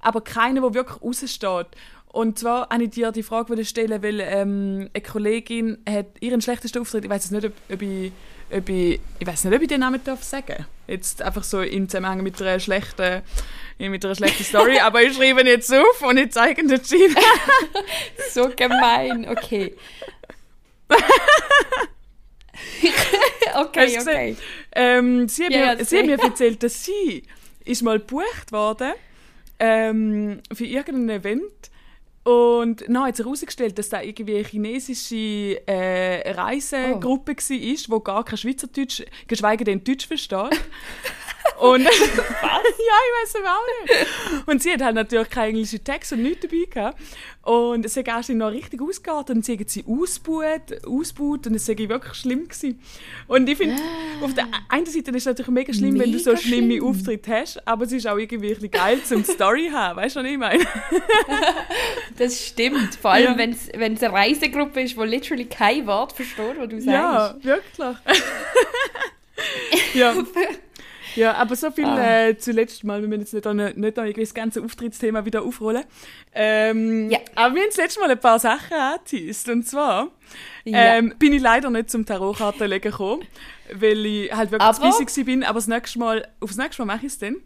aber 0.00 0.20
keiner, 0.20 0.62
wo 0.62 0.74
wirklich 0.74 1.02
raussteht. 1.02 1.68
Und 2.14 2.38
zwar 2.38 2.68
habe 2.68 2.84
ich 2.84 2.90
dir 2.90 3.10
die 3.10 3.24
Frage 3.24 3.64
stellen, 3.64 4.00
weil 4.00 4.20
ähm, 4.20 4.88
eine 4.94 5.02
Kollegin 5.02 5.78
hat 5.88 6.06
ihren 6.20 6.40
schlechtesten 6.40 6.80
Auftritt, 6.80 7.04
ich 7.04 7.10
weiß 7.10 7.32
nicht, 7.32 7.44
ob, 7.44 7.52
ob 7.72 7.82
ich, 7.82 8.12
ob 8.52 8.68
ich, 8.68 9.00
ich 9.18 9.26
weiß 9.26 9.44
nicht, 9.44 9.56
ob 9.56 9.60
ich 9.60 9.66
den 9.66 9.80
Namen 9.80 10.00
darf 10.04 10.22
sagen. 10.22 10.64
Jetzt 10.86 11.22
einfach 11.22 11.42
so 11.42 11.60
im 11.60 11.88
Zusammenhang 11.88 12.22
mit 12.22 12.40
einer 12.40 12.60
schlechten, 12.60 13.22
mit 13.78 14.04
einer 14.04 14.14
schlechten 14.14 14.44
Story, 14.44 14.78
aber 14.78 15.02
ich 15.02 15.16
schreibe 15.16 15.40
ihn 15.40 15.48
jetzt 15.48 15.74
auf 15.74 16.02
und 16.02 16.16
ich 16.18 16.30
zeige 16.30 16.60
ihn 16.60 16.68
der 16.68 16.78
Gina. 16.78 17.20
So 18.30 18.48
gemein, 18.54 19.28
okay. 19.28 19.74
okay, 23.56 23.98
okay. 24.00 24.36
Ähm, 24.72 25.28
sie 25.28 25.44
hat, 25.44 25.52
Ja, 25.52 25.74
mir, 25.74 25.84
sie 25.84 25.98
hat 25.98 26.06
mir 26.06 26.18
erzählt, 26.22 26.62
dass 26.62 26.84
sie 26.84 27.22
ist 27.64 27.82
mal 27.82 27.98
gebucht 27.98 28.52
worden 28.52 28.92
ähm, 29.58 30.40
für 30.52 30.66
irgendein 30.66 31.20
Event 31.20 31.70
und 32.24 32.88
dann 32.88 33.04
hat 33.04 33.16
sich 33.16 33.24
herausgestellt, 33.24 33.78
dass 33.78 33.90
da 33.90 34.00
irgendwie 34.00 34.36
eine 34.36 34.44
chinesische 34.44 35.60
äh, 35.66 36.30
Reisegruppe 36.32 37.36
war, 37.36 37.98
die 37.98 38.04
gar 38.04 38.24
kein 38.24 38.38
Schweizerdeutsch, 38.38 39.02
geschweige 39.28 39.64
denn 39.64 39.84
Deutsch 39.84 40.06
versteht. 40.06 40.38
Und 41.60 41.84
Was? 41.84 42.00
ja, 42.00 42.96
ich 43.04 43.12
weiß 43.22 43.28
es 43.28 43.36
auch 43.36 43.66
nicht. 43.84 44.48
Und 44.48 44.62
sie 44.62 44.72
hat 44.72 44.82
halt 44.82 44.94
natürlich 44.94 45.30
keinen 45.30 45.50
englischen 45.50 45.84
Text 45.84 46.12
und 46.12 46.22
nichts 46.22 46.40
dabei 46.46 46.64
gehabt. 46.70 46.98
Und 47.42 47.84
es 47.84 47.96
hat 47.96 48.08
erst 48.08 48.30
noch 48.30 48.50
richtig 48.50 48.80
ausgeartet 48.80 49.36
und 49.36 49.44
sie 49.44 49.58
hat 49.58 49.68
sie 49.68 49.84
ausgebaut, 49.86 50.84
ausgebaut 50.86 51.46
und 51.46 51.54
es 51.54 51.66
sei 51.66 51.76
wirklich 51.76 52.14
schlimm 52.14 52.44
gewesen. 52.48 52.80
Und 53.28 53.46
ich 53.48 53.58
finde, 53.58 53.76
auf 54.22 54.32
der 54.32 54.46
einen 54.70 54.86
Seite 54.86 55.10
ist 55.10 55.16
es 55.18 55.26
natürlich 55.26 55.50
mega 55.50 55.72
schlimm, 55.74 55.98
wenn 55.98 56.10
du 56.10 56.18
so 56.18 56.30
Mega 56.30 56.42
schlimme 56.42 56.72
schlimm. 56.76 56.84
Auftritte 56.86 57.30
hast, 57.32 57.68
aber 57.68 57.84
es 57.84 57.92
ist 57.92 58.06
auch 58.06 58.16
irgendwie 58.16 58.48
ein 58.48 58.54
bisschen 58.54 58.70
geil 58.70 59.02
zum 59.04 59.22
Story 59.34 59.68
haben, 59.70 59.98
weißt 59.98 60.16
du, 60.16 60.20
was 60.20 60.26
ich 60.30 60.38
meine? 60.38 60.64
Das 62.16 62.46
stimmt. 62.46 62.94
Vor 62.94 63.10
allem, 63.12 63.32
Ja. 63.32 63.38
wenn 63.38 63.94
es 63.94 64.02
eine 64.02 64.12
Reisegruppe 64.12 64.80
ist, 64.82 64.96
die 64.96 65.00
literally 65.02 65.44
kein 65.46 65.86
Wort 65.86 66.12
versteht, 66.12 66.56
was 66.58 66.68
du 66.68 66.80
sagst. 66.80 66.86
Ja, 66.86 67.36
wirklich. 67.42 67.96
ja. 69.94 70.14
Ja, 71.16 71.34
aber 71.34 71.54
so 71.56 71.70
viel 71.70 71.84
Ah. 71.84 72.28
äh, 72.28 72.36
zuletzt 72.38 72.82
mal, 72.84 73.00
wir 73.00 73.08
müssen 73.08 73.22
jetzt 73.22 73.32
nicht, 73.34 73.44
noch- 73.44 73.54
nicht 73.54 73.76
irgendwie 73.98 74.20
das 74.20 74.34
ganze 74.34 74.62
Auftrittsthema 74.62 75.24
wieder 75.24 75.42
aufrollen. 75.42 75.84
Ähm, 76.34 77.10
Ja. 77.10 77.18
Aber 77.34 77.54
wir 77.54 77.62
haben 77.62 77.68
das 77.68 77.76
letzte 77.76 78.00
Mal 78.00 78.10
ein 78.10 78.18
paar 78.20 78.38
Sachen 78.38 78.72
angeteased. 78.76 79.48
Und 79.48 79.66
zwar 79.68 80.08
Ja. 80.64 80.96
ähm, 80.96 81.14
bin 81.18 81.32
ich 81.32 81.42
leider 81.42 81.70
nicht 81.70 81.90
zum 81.90 82.04
Tarotkarten 82.06 82.68
legen 82.68 82.90
gekommen, 82.90 83.22
weil 83.72 84.04
ich 84.06 84.32
halt 84.32 84.50
wirklich 84.50 84.68
Aber- 84.68 84.90
busy 84.98 85.24
bin. 85.24 85.44
Aber 85.44 85.58
das 85.58 85.68
nächste 85.68 85.98
Mal, 85.98 86.26
aufs 86.40 86.56
nächste 86.56 86.84
Mal 86.84 86.94
mache 86.96 87.06
ich 87.06 87.12
es 87.12 87.18
dann. 87.18 87.36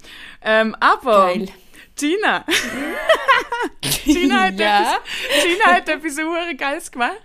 Ähm, 0.43 0.75
aber 0.81 1.27
Geil. 1.35 1.49
Gina. 1.97 2.45
Gina, 4.05 4.45
hat 4.45 4.59
Ja. 4.61 4.81
etwas, 4.81 5.45
Gina 5.45 5.65
hat 5.67 5.89
etwas 5.89 6.17
super 6.17 6.55
Geiles 6.55 6.91
gemacht. 6.91 7.21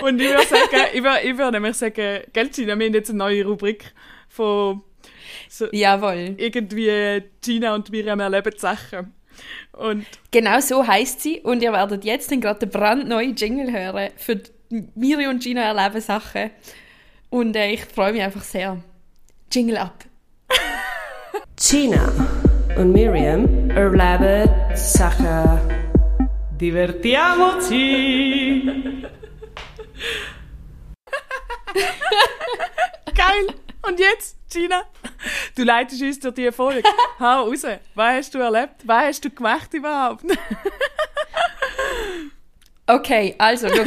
Und 0.00 0.20
ich 0.20 0.28
würde 0.28 0.46
sagen, 0.46 0.86
ich 0.92 1.02
würde, 1.02 1.20
ich 1.22 1.36
würde 1.36 1.52
nämlich 1.52 1.76
sagen, 1.76 2.22
gell 2.32 2.48
Gina, 2.48 2.78
wir 2.78 2.86
haben 2.86 2.94
jetzt 2.94 3.10
eine 3.10 3.18
neue 3.18 3.44
Rubrik 3.44 3.92
von 4.28 4.82
so, 5.48 5.66
Jawohl. 5.72 6.34
irgendwie 6.36 7.22
Gina 7.40 7.74
und 7.74 7.90
Miriam 7.90 8.20
erleben 8.20 8.52
Sachen. 8.56 9.12
Und 9.72 10.06
Genau 10.30 10.60
so 10.60 10.86
heißt 10.86 11.20
sie. 11.20 11.40
Und 11.40 11.62
ihr 11.62 11.72
werdet 11.72 12.04
jetzt 12.04 12.30
dann 12.30 12.40
gerade 12.40 12.60
den 12.60 12.70
brandneuen 12.70 13.34
Jingle 13.34 13.72
hören 13.72 14.10
für 14.16 14.40
Miri 14.94 15.26
und 15.26 15.42
Gina 15.42 15.62
erleben 15.62 16.00
Sachen. 16.00 16.50
Und 17.30 17.56
äh, 17.56 17.72
ich 17.72 17.84
freue 17.84 18.12
mich 18.12 18.22
einfach 18.22 18.42
sehr. 18.42 18.80
Jingle 19.52 19.78
ab. 19.78 20.04
Gina 21.56 22.12
und 22.76 22.92
Miriam 22.92 23.70
erleben 23.70 24.48
Sachen. 24.76 25.60
Divertiamoci! 26.60 28.62
geil! 33.14 33.46
Und 33.86 34.00
jetzt, 34.00 34.37
Gina, 34.50 34.82
du 35.54 35.62
leitest 35.62 36.02
uns 36.02 36.20
durch 36.20 36.34
die 36.34 36.50
Folge. 36.52 36.82
Hau 37.20 37.44
raus. 37.44 37.62
Was 37.94 38.16
hast 38.16 38.34
du 38.34 38.38
erlebt? 38.38 38.76
Was 38.84 39.04
hast 39.04 39.24
du 39.24 39.30
gemacht 39.30 39.72
überhaupt? 39.74 40.24
Okay, 42.90 43.34
also, 43.36 43.68
schaut. 43.68 43.86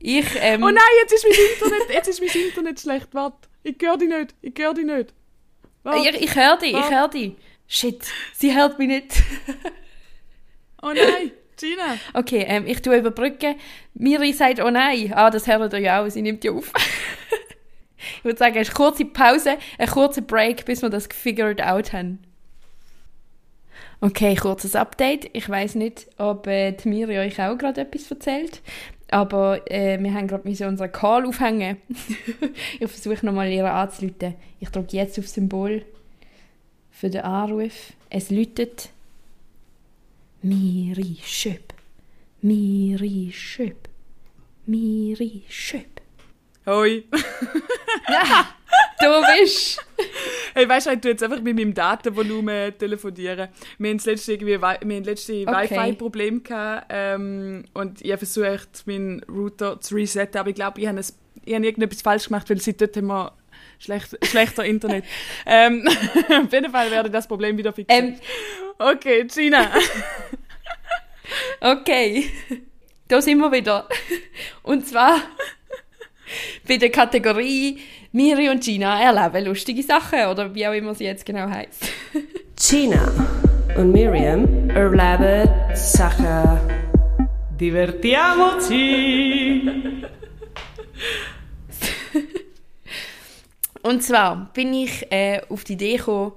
Ich, 0.00 0.26
ähm, 0.40 0.64
Oh 0.64 0.70
nein, 0.70 0.82
jetzt 1.02 1.12
ist 1.12 1.24
mein 1.24 1.38
Internet, 1.54 1.94
jetzt 1.94 2.08
ist 2.08 2.20
mein 2.20 2.42
Internet 2.44 2.80
schlecht. 2.80 3.06
Warte, 3.12 3.48
ich 3.62 3.76
höre 3.80 3.96
dich 3.96 4.08
nicht. 4.08 4.34
Ich 4.42 4.54
höre 4.58 4.74
dich 4.74 4.84
nicht. 4.84 5.14
Warte. 5.84 6.08
ich, 6.08 6.22
ich 6.22 6.34
höre 6.34 6.56
dich, 6.56 6.72
ich 6.72 6.90
höre 6.90 7.08
dich. 7.08 7.36
Shit, 7.68 8.02
sie 8.34 8.54
hört 8.54 8.78
mich 8.78 8.88
nicht. 8.88 9.14
Oh 10.82 10.92
nein, 10.94 11.30
Gina. 11.58 11.98
Okay, 12.14 12.42
ähm, 12.48 12.66
ich 12.66 12.80
tue 12.80 12.96
überbrücken. 12.96 13.56
Miri 13.92 14.32
sagt, 14.32 14.60
oh 14.60 14.70
nein. 14.70 15.12
Ah, 15.14 15.28
das 15.28 15.46
hört 15.46 15.74
ihr 15.74 15.78
ja 15.78 16.02
auch, 16.02 16.08
sie 16.08 16.22
nimmt 16.22 16.42
ja 16.42 16.52
auf. 16.52 16.72
Ich 18.18 18.24
würde 18.24 18.38
sagen, 18.38 18.56
eine 18.56 18.66
kurze 18.66 19.04
Pause, 19.04 19.58
ein 19.78 19.88
kurzer 19.88 20.22
Break, 20.22 20.64
bis 20.64 20.82
wir 20.82 20.90
das 20.90 21.08
gefigured 21.08 21.62
out 21.62 21.92
haben. 21.92 22.18
Okay, 24.02 24.34
kurzes 24.34 24.74
Update. 24.76 25.28
Ich 25.34 25.46
weiß 25.48 25.74
nicht, 25.74 26.06
ob 26.16 26.46
äh, 26.46 26.74
Miri 26.84 27.18
euch 27.18 27.40
auch 27.40 27.58
gerade 27.58 27.82
etwas 27.82 28.10
erzählt, 28.10 28.62
aber 29.10 29.70
äh, 29.70 30.02
wir 30.02 30.14
haben 30.14 30.26
gerade 30.26 30.48
unseren 30.48 30.92
Call 30.92 31.26
aufhängen. 31.26 31.76
ich 32.80 32.90
versuche 32.90 33.26
nochmal 33.26 33.50
ihre 33.52 33.70
anzuleiten. 33.70 34.34
Ich 34.58 34.70
drücke 34.70 34.96
jetzt 34.96 35.18
auf 35.18 35.28
Symbol 35.28 35.84
für 36.90 37.10
den 37.10 37.22
Anruf. 37.22 37.92
Es 38.08 38.30
läutet. 38.30 38.88
Miri 40.42 41.18
Schöp. 41.22 41.74
Miri 42.40 43.30
Schöp. 43.34 43.88
Miri 44.64 45.42
Schöp. 45.50 45.99
Hoi. 46.66 47.04
Ja, 48.08 48.46
du 49.00 49.26
bist. 49.42 49.84
Hey, 50.54 50.68
weißt 50.68 50.86
du, 50.86 50.90
ich 50.92 51.00
tue 51.00 51.10
jetzt 51.12 51.22
einfach 51.22 51.40
mit 51.40 51.56
meinem 51.56 51.74
Datenvolumen 51.74 52.76
telefonieren. 52.78 53.48
Wir 53.78 53.90
haben 53.90 53.96
das 53.98 54.06
letzte, 54.06 54.32
irgendwie, 54.32 54.60
Wi- 54.60 54.78
wir 54.84 54.96
haben 54.96 55.04
letzte 55.04 55.42
Okay. 55.46 55.70
Wi-Fi-Problem 55.70 56.42
gehabt, 56.42 56.86
ähm, 56.88 57.64
und 57.74 58.00
ich 58.00 58.10
habe 58.12 58.18
versucht, 58.24 58.86
meinen 58.86 59.22
Router 59.24 59.80
zu 59.80 59.94
resetten, 59.96 60.38
aber 60.38 60.50
ich 60.50 60.54
glaube, 60.56 60.80
ich 60.80 60.86
habe, 60.86 60.98
es- 61.00 61.16
ich 61.44 61.54
habe 61.54 61.64
irgendetwas 61.66 62.02
falsch 62.02 62.26
gemacht, 62.28 62.48
weil 62.50 62.60
seitdem 62.60 63.10
haben 63.12 63.24
wir 63.24 63.32
schlecht, 63.80 64.16
schlechter 64.26 64.64
Internet. 64.64 65.04
ähm, 65.46 65.86
auf 66.44 66.52
jeden 66.52 66.70
Fall 66.70 66.90
werde 66.90 67.08
ich 67.08 67.12
das 67.12 67.26
Problem 67.28 67.56
wieder 67.58 67.72
fixen. 67.72 67.96
Ähm, 67.96 68.16
okay, 68.78 69.24
Gina. 69.24 69.68
okay. 71.60 72.30
Da 73.08 73.20
sind 73.20 73.38
wir 73.38 73.50
wieder. 73.50 73.88
Und 74.62 74.86
zwar 74.86 75.20
bei 76.66 76.76
der 76.76 76.90
Kategorie 76.90 77.78
Miri 78.12 78.48
und 78.48 78.62
Gina 78.62 79.00
erleben 79.00 79.46
lustige 79.46 79.82
Sachen 79.82 80.26
oder 80.26 80.54
wie 80.54 80.66
auch 80.66 80.72
immer 80.72 80.94
sie 80.94 81.04
jetzt 81.04 81.24
genau 81.24 81.48
heißt. 81.48 81.84
Gina 82.56 83.10
und 83.76 83.92
Miriam 83.92 84.70
erleben 84.70 85.48
Sachen. 85.74 86.58
Divertiamoci! 87.60 89.80
Und 93.82 94.02
zwar 94.02 94.50
bin 94.52 94.74
ich 94.74 95.10
äh, 95.10 95.40
auf 95.48 95.64
die 95.64 95.72
Idee 95.72 95.96
gekommen, 95.96 96.32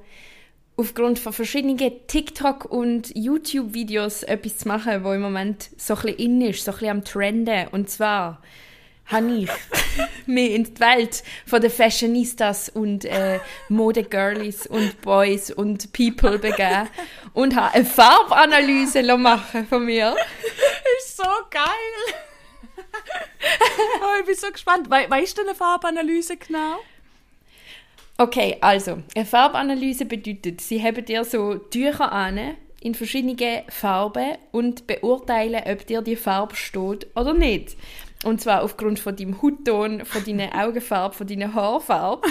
aufgrund 0.78 1.20
von 1.20 1.34
verschiedenen 1.34 1.78
TikTok- 1.78 2.66
und 2.66 3.12
YouTube-Videos 3.16 4.24
etwas 4.24 4.60
zu 4.60 4.68
machen, 4.68 5.04
wo 5.04 5.12
im 5.12 5.22
Moment 5.22 5.70
so 5.78 5.96
ein 5.96 6.02
bisschen 6.02 6.18
in 6.18 6.42
ist, 6.42 6.64
so 6.64 6.72
ein 6.72 6.78
bisschen 6.78 6.92
am 6.92 7.04
Trenden. 7.04 7.68
Und 7.70 7.90
zwar 7.90 8.42
habe 9.06 9.32
ich 9.32 9.50
mich 10.26 10.52
in 10.52 10.64
die 10.64 10.80
Welt 10.80 11.24
von 11.46 11.62
den 11.62 11.72
Fashionistas 11.72 12.70
und 12.70 13.06
äh, 13.06 13.40
Modegirlies 13.70 14.68
und 14.68 15.02
Boys 15.02 15.52
und 15.52 15.92
People 15.94 16.40
begeben 16.40 16.90
und 17.34 17.56
habe 17.56 17.74
eine 17.76 17.86
Farbanalyse 17.86 19.04
machen 19.18 19.68
von 19.68 19.86
mir. 19.86 20.16
ist 20.98 21.18
so 21.18 21.24
geil. 21.50 21.64
oh, 24.02 24.20
ich 24.20 24.26
bin 24.26 24.36
so 24.36 24.52
gespannt. 24.52 24.90
We 24.90 25.10
weißt 25.10 25.38
du 25.38 25.42
eine 25.42 25.56
Farbanalyse 25.56 26.38
genau? 26.38 26.80
Okay, 28.18 28.58
also, 28.62 29.00
eine 29.16 29.26
Farbanalyse 29.26 30.06
bedeutet, 30.06 30.62
sie 30.62 30.82
haben 30.82 31.04
dir 31.04 31.24
so 31.26 31.56
Tücher 31.56 32.12
an 32.12 32.56
in 32.80 32.96
verschiedenen 32.96 33.64
Farben 33.70 34.38
und 34.52 34.86
beurteilen, 34.88 35.64
ob 35.66 35.88
dir 35.88 36.02
die 36.02 36.16
Farbe 36.16 36.56
steht 36.56 37.08
oder 37.16 37.34
nicht. 37.34 37.76
Und 38.24 38.40
zwar 38.42 38.64
aufgrund 38.64 39.00
von 39.00 39.16
deinem 39.16 39.42
Hautton, 39.42 40.06
von 40.06 40.24
deiner 40.24 40.50
Augenfarbe, 40.66 41.16
von 41.16 41.28
deiner 41.28 41.54
Haarfarbe. 41.54 42.28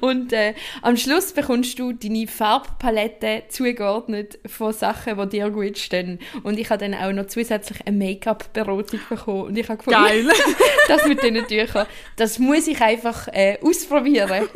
und 0.00 0.32
äh, 0.32 0.54
am 0.82 0.96
Schluss 0.96 1.32
bekommst 1.32 1.78
du 1.78 1.92
deine 1.92 2.26
Farbpalette 2.26 3.44
zugeordnet 3.48 4.38
von 4.46 4.72
Sachen, 4.72 5.18
die 5.18 5.28
dir 5.28 5.50
gut 5.50 5.78
stehen. 5.78 6.18
Und 6.42 6.58
ich 6.58 6.70
habe 6.70 6.78
dann 6.88 6.94
auch 6.94 7.12
noch 7.12 7.26
zusätzlich 7.26 7.86
eine 7.86 7.96
Make-up-Beratung 7.96 9.00
bekommen. 9.08 9.42
Und 9.42 9.58
ich 9.58 9.68
habe 9.68 9.78
gefunden, 9.78 10.02
Geil. 10.02 10.26
das 10.88 11.06
mit 11.06 11.22
diesen 11.22 11.46
Tüchern, 11.46 11.86
das 12.16 12.38
muss 12.38 12.66
ich 12.66 12.80
einfach 12.80 13.28
äh, 13.28 13.58
ausprobieren. 13.62 14.28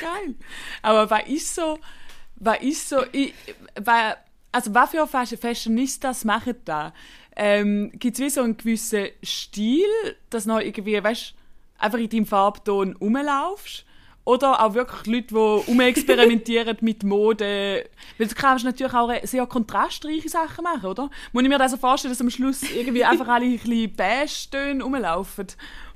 Geil. 0.00 0.34
Aber 0.82 1.10
was 1.10 1.26
ist 1.28 1.54
so, 1.54 1.78
was 2.36 2.60
ist 2.60 2.88
so, 2.88 3.02
ich, 3.12 3.34
was, 3.80 4.14
also 4.52 4.74
was 4.74 4.90
für 4.90 5.06
Fashion- 5.06 5.38
Fashionistas 5.38 6.24
machen 6.24 6.54
da? 6.64 6.92
Ähm, 7.40 7.92
Gibt 7.94 8.18
es 8.18 8.20
wie 8.20 8.30
so 8.30 8.42
einen 8.42 8.56
gewissen 8.56 9.06
Stil, 9.22 9.86
dass 10.28 10.44
noch 10.44 10.60
irgendwie, 10.60 11.02
weißt 11.02 11.34
einfach 11.78 11.98
in 11.98 12.08
deinem 12.08 12.26
Farbton 12.26 12.96
rumlaufst? 12.96 13.86
Oder 14.28 14.62
auch 14.62 14.74
wirklich 14.74 15.06
Leute, 15.06 15.28
die 15.28 15.70
umexperimentieren 15.70 16.76
mit 16.82 17.02
Mode. 17.02 17.88
Weil 18.18 18.26
du 18.26 18.34
kannst 18.34 18.62
natürlich 18.62 18.92
auch 18.92 19.10
sehr 19.22 19.46
kontrastreiche 19.46 20.28
Sachen 20.28 20.64
machen, 20.64 20.84
oder? 20.84 21.08
Muss 21.32 21.44
ich 21.44 21.48
mir 21.48 21.56
das 21.56 21.70
so 21.70 21.78
vorstellen, 21.78 22.12
dass 22.12 22.20
am 22.20 22.28
Schluss 22.28 22.60
irgendwie 22.70 23.02
einfach 23.06 23.26
alle 23.26 23.46
ein 23.46 23.58
bisschen 23.58 23.90
beige-Töne 23.96 24.84
rumlaufen? 24.84 25.46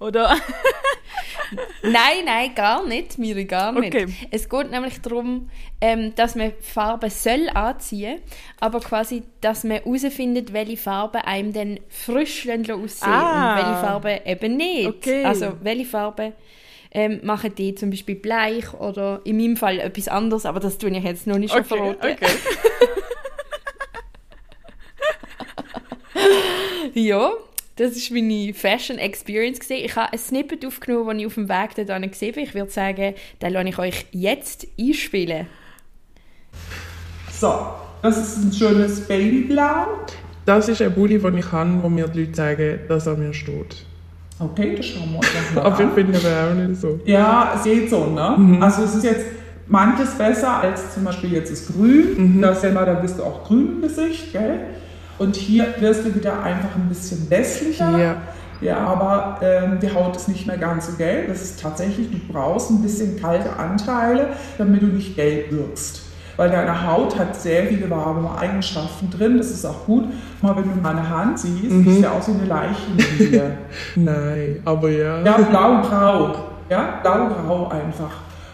Oder? 0.01 0.35
Nein, 1.83 2.25
nein, 2.25 2.55
gar 2.55 2.87
nicht, 2.87 3.19
Miri, 3.19 3.45
gar 3.45 3.71
nicht. 3.73 3.95
Okay. 3.95 4.07
Es 4.31 4.49
geht 4.49 4.71
nämlich 4.71 5.01
darum, 5.03 5.51
ähm, 5.83 6.15
dass 6.15 6.35
man 6.35 6.53
Farben 6.61 7.11
soll 7.11 7.51
anziehen, 7.53 8.21
aber 8.61 8.81
quasi, 8.81 9.25
dass 9.43 9.63
man 9.65 9.83
herausfindet, 9.83 10.55
welche 10.55 10.79
Farben 10.79 11.21
einem 11.21 11.53
dann 11.53 11.81
frisch 11.91 12.49
aussehen 12.49 13.13
Ah. 13.13 13.51
und 13.51 13.59
welche 13.59 13.81
Farben 13.87 14.21
eben 14.25 14.57
nicht. 14.57 14.87
Okay. 14.89 15.25
Also, 15.25 15.53
welche 15.61 15.85
Farben 15.85 16.33
ähm, 16.93 17.21
machen 17.23 17.55
die 17.55 17.75
zum 17.75 17.91
Beispiel 17.91 18.15
bleich 18.17 18.73
oder 18.75 19.21
in 19.25 19.37
meinem 19.39 19.57
Fall 19.57 19.81
etwas 19.81 20.09
anderes, 20.09 20.47
aber 20.47 20.61
das 20.61 20.79
tue 20.79 20.91
ich 20.91 21.03
jetzt 21.03 21.27
noch 21.27 21.39
nicht 21.39 21.53
schon 21.53 21.61
Okay, 21.63 21.69
verraten. 21.77 22.13
okay. 22.13 22.27
Ja, 26.95 27.33
das 27.77 27.93
ist 27.97 28.11
meine 28.11 28.53
Fashion 28.53 28.99
Experience 28.99 29.59
gesehen. 29.59 29.85
Ich 29.85 29.97
habe 29.97 30.13
ein 30.13 30.19
Snippet 30.19 30.65
aufgenommen, 30.67 31.09
das 31.09 31.21
ich 31.21 31.27
auf 31.27 31.35
dem 31.35 31.49
Weg 31.49 31.75
dorthin 31.75 32.11
gesehen 32.11 32.33
habe. 32.33 32.41
Ich 32.43 32.55
würde 32.55 32.71
sagen, 32.71 33.15
den 33.41 33.53
lasse 33.53 33.69
ich 33.69 33.79
euch 33.79 34.07
jetzt 34.13 34.67
einspielen. 34.79 35.47
So, 37.31 37.67
das 38.03 38.19
ist 38.19 38.45
ein 38.45 38.53
schönes 38.53 39.09
Babyblau. 39.09 39.87
Das 40.45 40.69
ist 40.69 40.83
ein 40.83 40.93
Bulli, 40.95 41.19
den 41.19 41.39
ich 41.39 41.51
habe, 41.51 41.83
wo 41.83 41.89
mir 41.89 42.09
die 42.09 42.21
Leute 42.25 42.35
sagen, 42.35 42.81
dass 42.89 43.07
er 43.07 43.17
mir 43.17 43.33
steht. 43.33 43.87
Das 44.77 44.87
schauen 44.87 45.11
wir 45.13 45.19
uns 45.19 45.29
an. 45.57 45.65
finde 45.95 46.19
aber 46.19 46.51
auch 46.51 46.69
nicht 46.69 46.81
so. 46.81 47.01
Ja, 47.05 47.53
es 47.57 47.65
geht 47.65 47.91
so, 47.91 48.07
ne? 48.07 48.59
Also 48.61 48.85
es 48.85 48.95
ist 48.95 49.05
jetzt, 49.05 49.25
manches 49.67 50.11
besser 50.11 50.61
als 50.61 50.95
zum 50.95 51.05
Beispiel 51.05 51.33
jetzt 51.33 51.51
das 51.51 51.67
Grün. 51.67 52.41
Das 52.41 52.59
ist 52.59 52.65
ja 52.65 52.71
immer, 52.71 52.85
da 52.85 52.95
bist 52.95 53.19
du 53.19 53.23
auch 53.23 53.45
grün 53.45 53.77
im 53.77 53.83
Gesicht, 53.83 54.33
gell? 54.33 54.61
Und 55.19 55.37
hier 55.37 55.67
wirst 55.81 56.05
du 56.05 56.15
wieder 56.15 56.43
einfach 56.43 56.75
ein 56.77 56.89
bisschen 56.89 57.29
wässlicher. 57.31 57.99
Ja. 57.99 58.17
Ja, 58.61 58.79
aber 58.79 59.41
ähm, 59.43 59.79
die 59.81 59.93
Haut 59.93 60.15
ist 60.15 60.29
nicht 60.29 60.47
mehr 60.47 60.57
ganz 60.57 60.87
so 60.87 60.93
gelb. 60.93 61.27
Das 61.27 61.43
ist 61.43 61.61
tatsächlich, 61.61 62.11
du 62.13 62.19
brauchst 62.33 62.71
ein 62.71 62.81
bisschen 62.81 63.21
kalte 63.21 63.57
Anteile, 63.57 64.29
damit 64.57 64.83
du 64.83 64.87
nicht 64.87 65.17
gelb 65.17 65.51
wirkst. 65.51 66.02
Weil 66.37 66.51
deine 66.51 66.87
Haut 66.87 67.19
hat 67.19 67.37
sehr 67.37 67.67
viele 67.67 67.89
warme 67.91 68.31
Eigenschaften 68.39 69.11
drin. 69.11 69.37
Das 69.39 69.51
ist 69.51 69.65
auch 69.67 69.85
gut. 69.87 70.05
Mal 70.41 70.57
wenn 70.57 70.65
du 70.65 70.81
meine 70.83 71.07
Hand 71.09 71.39
siehst, 71.39 71.71
Mhm. 71.71 71.87
ist 71.89 72.01
ja 72.03 72.11
auch 72.13 72.23
so 72.23 72.33
eine 72.33 72.47
Leiche. 72.47 73.53
Nein, 73.97 74.61
aber 74.65 74.89
ja. 74.91 75.23
Ja, 75.23 75.37
blau-grau. 75.37 76.35
Ja, 76.71 77.01
blau-grau 77.03 77.69
einfach. 77.69 78.11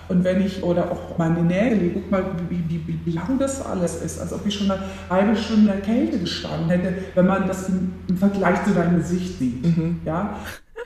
Und 0.09 0.25
wenn 0.25 0.41
ich, 0.41 0.63
oder 0.63 0.91
auch 0.91 1.19
meine 1.19 1.43
Nägel, 1.43 1.91
guck 1.93 2.11
mal, 2.11 2.25
wie, 2.49 2.65
wie, 2.69 2.83
wie, 2.87 2.99
wie 3.05 3.11
lang 3.13 3.39
das 3.39 3.65
alles 3.65 4.03
ist, 4.03 4.19
als 4.19 4.33
ob 4.33 4.47
ich 4.47 4.55
schon 4.55 4.71
eine 4.71 4.81
halbe 5.11 5.37
Stunde 5.37 5.61
in 5.61 5.67
der 5.67 5.81
Kälte 5.83 6.19
gestanden 6.19 6.71
hätte, 6.71 6.95
wenn 7.15 7.27
man 7.27 7.47
das 7.47 7.69
im, 7.69 7.93
im 8.09 8.17
Vergleich 8.17 8.65
zu 8.65 8.71
deinem 8.73 8.97
Gesicht 8.97 9.39
sieht. 9.39 9.65
Ja, 10.07 10.37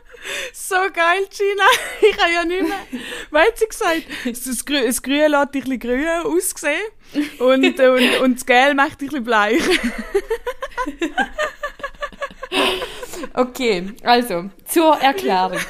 So 0.72 0.78
geil, 0.94 1.26
Gina. 1.28 1.64
Ich 2.00 2.18
habe 2.18 2.32
ja 2.32 2.44
nicht 2.46 2.62
mehr, 2.62 2.78
weißt 3.30 3.60
du, 3.60 3.66
gesagt, 3.66 4.04
das, 4.24 4.64
Grü 4.64 4.86
das 4.86 5.02
Grün 5.02 5.30
lässt 5.30 5.54
dich 5.54 5.64
ein 5.64 5.78
bisschen 5.78 5.80
grün 5.80 6.08
aussehen 6.24 6.80
und, 7.40 7.78
und, 7.78 8.20
und 8.20 8.36
das 8.36 8.46
Gel 8.46 8.72
macht 8.74 9.02
dich 9.02 9.12
ein 9.12 9.22
bisschen 9.22 9.24
bleich. 9.24 9.62
Okay, 13.34 13.92
also, 14.02 14.50
zur 14.66 14.96
Erklärung. 14.96 15.58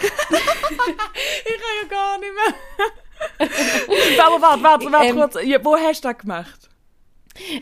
Ich 1.44 1.58
kann 1.60 1.76
ja 1.80 1.88
gar 1.88 2.18
nicht 2.18 2.32
mehr. 2.34 4.24
Aber 4.24 4.40
warte, 4.42 4.62
warte, 4.62 4.92
warte 4.92 5.06
Ähm, 5.06 5.16
kurz. 5.16 5.36
Ja, 5.44 5.64
wo 5.64 5.76
hast 5.76 6.04
du 6.04 6.08
das 6.08 6.18
gemacht? 6.18 6.68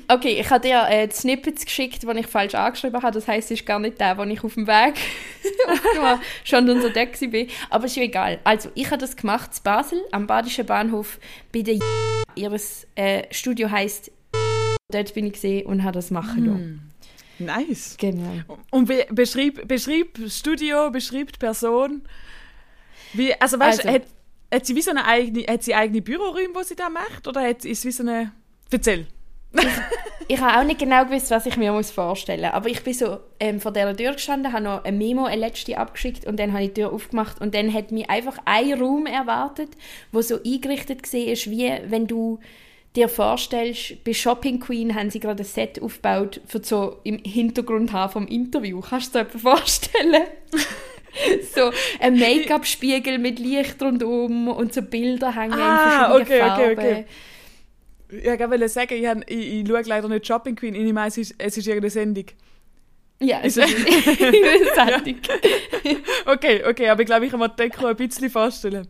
Okay, 0.09 0.41
ich 0.41 0.51
habe 0.51 0.67
dir 0.67 0.87
äh, 0.89 1.07
die 1.07 1.15
Snippets 1.15 1.65
geschickt, 1.65 2.03
die 2.03 2.19
ich 2.19 2.27
falsch 2.27 2.55
angeschrieben 2.55 3.03
habe. 3.03 3.15
Das 3.15 3.29
heisst, 3.29 3.51
es 3.53 3.61
ist 3.61 3.67
gar 3.67 3.79
nicht 3.79 4.01
der, 4.01 4.17
den 4.17 4.31
ich 4.31 4.43
auf 4.43 4.55
dem 4.55 4.67
Weg 4.67 4.95
schon 6.45 6.69
unter 6.69 6.91
Deck 6.91 7.21
war. 7.21 7.47
Aber 7.71 7.85
ist 7.87 7.97
ja 7.97 8.03
egal. 8.03 8.41
Also, 8.45 8.71
ich 8.75 8.87
habe 8.87 8.99
das 8.99 9.17
gemacht 9.17 9.51
in 9.57 9.63
Basel, 9.63 10.03
am 10.11 10.27
Badischen 10.27 10.67
Bahnhof, 10.67 11.21
bei 11.53 11.63
der 11.63 11.79
Ihres 12.35 12.87
äh, 12.97 13.25
Studio 13.31 13.71
heisst 13.71 14.11
Dort 14.91 15.15
bin 15.15 15.27
ich 15.27 15.35
gesehen 15.35 15.67
und 15.67 15.83
habe 15.85 15.93
das 15.93 16.11
machen 16.11 16.47
lassen. 16.47 16.91
Nice. 17.39 17.97
Genau. 17.99 18.59
Und 18.71 18.87
be 18.87 19.07
beschreib, 19.11 19.67
beschreib 19.67 20.19
Studio, 20.29 20.91
beschreib 20.91 21.33
die 21.33 21.39
Person. 21.39 22.03
Wie, 23.13 23.33
also 23.41 23.59
weißt 23.59 23.85
du, 23.85 23.89
Also- 23.89 24.01
hat, 24.01 24.07
hat 24.53 24.67
sie 24.67 24.77
wie 24.77 24.83
so 24.83 24.91
eine 24.91 25.05
eigene, 25.05 25.45
hat 25.47 25.63
sie 25.63 25.75
eigene 25.75 26.03
Büroräume, 26.03 26.55
wo 26.55 26.63
sie 26.63 26.77
da 26.77 26.91
macht? 26.91 27.27
Oder 27.27 27.43
hat, 27.43 27.65
ist 27.65 27.79
es 27.79 27.85
wie 27.85 27.93
so 27.93 28.03
eine... 28.03 28.33
Erzähl. 28.71 29.07
Ich 30.29 30.41
habe 30.41 30.61
auch 30.61 30.65
nicht 30.65 30.79
genau 30.79 31.05
gewusst, 31.07 31.33
was 31.33 31.47
ich 31.47 31.57
mir 31.57 31.73
muss 31.73 31.91
vorstellen 31.91 32.43
muss. 32.43 32.53
Aber 32.53 32.69
ich 32.69 32.85
bin 32.85 32.95
so 32.95 33.19
ähm, 33.41 33.61
vor 33.61 33.73
dieser 33.73 33.97
Tür 33.97 34.13
gestanden, 34.13 34.53
habe 34.53 34.63
noch 34.63 34.85
ein 34.85 34.97
Memo, 34.97 35.25
eine 35.25 35.41
letzte 35.41 35.77
abgeschickt 35.77 36.25
und 36.25 36.39
dann 36.39 36.53
habe 36.53 36.63
ich 36.63 36.69
die 36.73 36.83
Tür 36.83 36.93
aufgemacht 36.93 37.41
und 37.41 37.53
dann 37.53 37.75
hat 37.75 37.91
mich 37.91 38.09
einfach 38.09 38.39
ein 38.45 38.81
Raum 38.81 39.07
erwartet, 39.07 39.71
wo 40.13 40.23
so 40.23 40.37
eingerichtet 40.45 41.13
war, 41.13 41.21
wie 41.53 41.73
wenn 41.91 42.07
du 42.07 42.39
dir 42.95 43.09
vorstellst, 43.09 44.05
bei 44.05 44.13
Shopping 44.15 44.61
Queen 44.61 44.95
haben 44.95 45.11
sie 45.11 45.21
gerade 45.21 45.43
ein 45.43 45.47
Set 45.47 45.83
aufgebaut 45.83 46.41
für 46.47 46.63
so 46.63 46.99
im 47.03 47.19
Hintergrund 47.19 47.93
haben 47.93 48.13
vom 48.13 48.27
Interview. 48.29 48.81
Kannst 48.81 49.15
du 49.15 49.19
dir 49.19 49.25
das 49.33 49.43
vorstellen? 49.43 50.23
so 51.55 51.71
ein 52.01 52.19
Make-up-Spiegel 52.19 53.19
mit 53.19 53.39
Licht 53.41 53.83
rundum 53.83 54.49
und 54.49 54.73
so 54.73 54.83
Bilder 54.83 55.35
hängen 55.35 55.55
Ah, 55.55 56.17
in 56.19 56.21
verschiedenen 56.21 56.23
okay, 56.23 56.41
okay, 56.41 56.77
Farben. 56.77 56.79
okay. 56.79 57.05
Ja, 58.23 58.35
ich 58.35 58.41
wollte 58.41 58.69
sagen, 58.69 58.95
ich, 58.95 59.07
hab, 59.07 59.31
ich, 59.31 59.61
ich 59.61 59.69
schaue 59.69 59.83
leider 59.83 60.09
nicht 60.09 60.27
Shopping 60.27 60.57
Queen. 60.57 60.75
Ich 60.75 60.93
meine, 60.93 61.09
es 61.09 61.19
ist, 61.19 61.35
es 61.39 61.57
ist 61.57 61.67
irgendeine 61.67 61.91
Sendung. 61.91 62.25
Ja, 63.21 63.41
es 63.43 63.57
ist 63.57 63.65
eine 63.67 64.75
Sendung. 64.75 65.21
Okay, 66.27 66.63
okay, 66.65 66.89
aber 66.89 67.01
ich 67.01 67.07
glaube, 67.07 67.25
ich 67.25 67.31
kann 67.31 67.41
mir 67.41 67.49
die 67.49 67.57
Deko 67.57 67.87
ein 67.87 67.97
bisschen 67.97 68.31
vorstellen. 68.31 68.87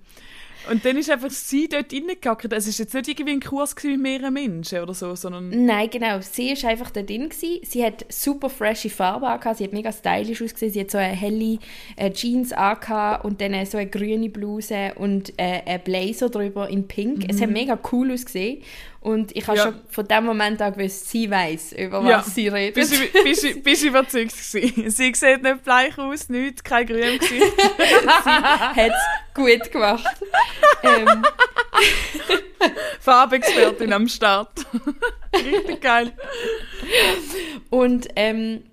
Und 0.68 0.85
dann 0.85 0.97
ist 0.99 1.11
einfach 1.11 1.31
sie 1.31 1.68
dort 1.68 1.92
reingehackt. 1.92 2.53
Es 2.53 2.66
war 2.66 2.85
jetzt 2.85 2.94
nicht 2.94 3.09
irgendwie 3.09 3.33
ein 3.33 3.40
Kurs 3.40 3.75
mit 3.83 3.99
mehreren 3.99 4.35
Menschen 4.35 4.81
oder 4.81 4.92
so, 4.92 5.14
sondern... 5.14 5.64
Nein, 5.64 5.88
genau. 5.90 6.21
Sie 6.21 6.51
war 6.51 6.71
einfach 6.71 6.90
da 6.90 7.03
drin. 7.03 7.31
Gewesen. 7.31 7.61
Sie 7.64 7.85
hat 7.85 8.05
super 8.11 8.51
frische 8.51 8.90
Farbe 8.90 9.27
angehabt. 9.27 9.59
Sie 9.59 9.64
hat 9.64 9.73
mega 9.73 9.90
stylisch 9.90 10.42
ausgesehen. 10.42 10.73
Sie 10.73 10.81
hat 10.81 10.90
so 10.90 10.99
eine 10.99 11.14
helle 11.14 11.59
äh, 11.97 12.11
Jeans 12.11 12.53
angehabt 12.53 13.25
und 13.25 13.40
dann 13.40 13.64
so 13.64 13.79
eine 13.79 13.88
grüne 13.88 14.29
Bluse 14.29 14.92
und 14.97 15.33
äh, 15.38 15.62
einen 15.64 15.83
Blazer 15.83 16.29
drüber 16.29 16.68
in 16.68 16.87
pink. 16.87 17.25
Es 17.29 17.40
hat 17.40 17.51
mega 17.51 17.79
cool 17.90 18.12
ausgesehen. 18.12 18.62
Und 19.01 19.35
ich 19.35 19.47
habe 19.47 19.57
Ja. 19.57 19.65
schon 19.65 19.81
von 19.89 20.07
dem 20.07 20.25
Moment 20.27 20.61
an 20.61 20.75
gewusst, 20.75 21.09
sie 21.09 21.31
weiß 21.31 21.73
über 21.73 22.03
Ja. 22.03 22.19
was 22.19 22.35
sie 22.35 22.49
redet. 22.49 22.75
Bist 22.75 22.93
du, 22.93 23.23
bist, 23.25 23.43
du- 23.45 23.55
bist 23.61 23.83
du 23.83 23.87
überzeugt 23.89 24.33
gewesen? 24.53 24.91
Sie 24.91 25.15
sieht 25.15 25.43
nicht 25.43 25.65
bleich 25.65 25.97
aus, 25.97 26.29
nichts, 26.29 26.63
kein 26.63 26.87
Grün 26.87 27.15
im 27.15 27.19
Gesicht. 27.19 27.47
hat 28.27 28.77
es 28.77 29.35
gut 29.35 29.73
gemacht. 29.73 30.05
ähm, 30.83 31.23
Farbexpertin 33.01 33.93
am 33.93 34.09
Start. 34.09 34.51
Richtig 35.35 35.81
geil. 35.81 36.13
Und 37.71 38.09
ähm, 38.17 38.65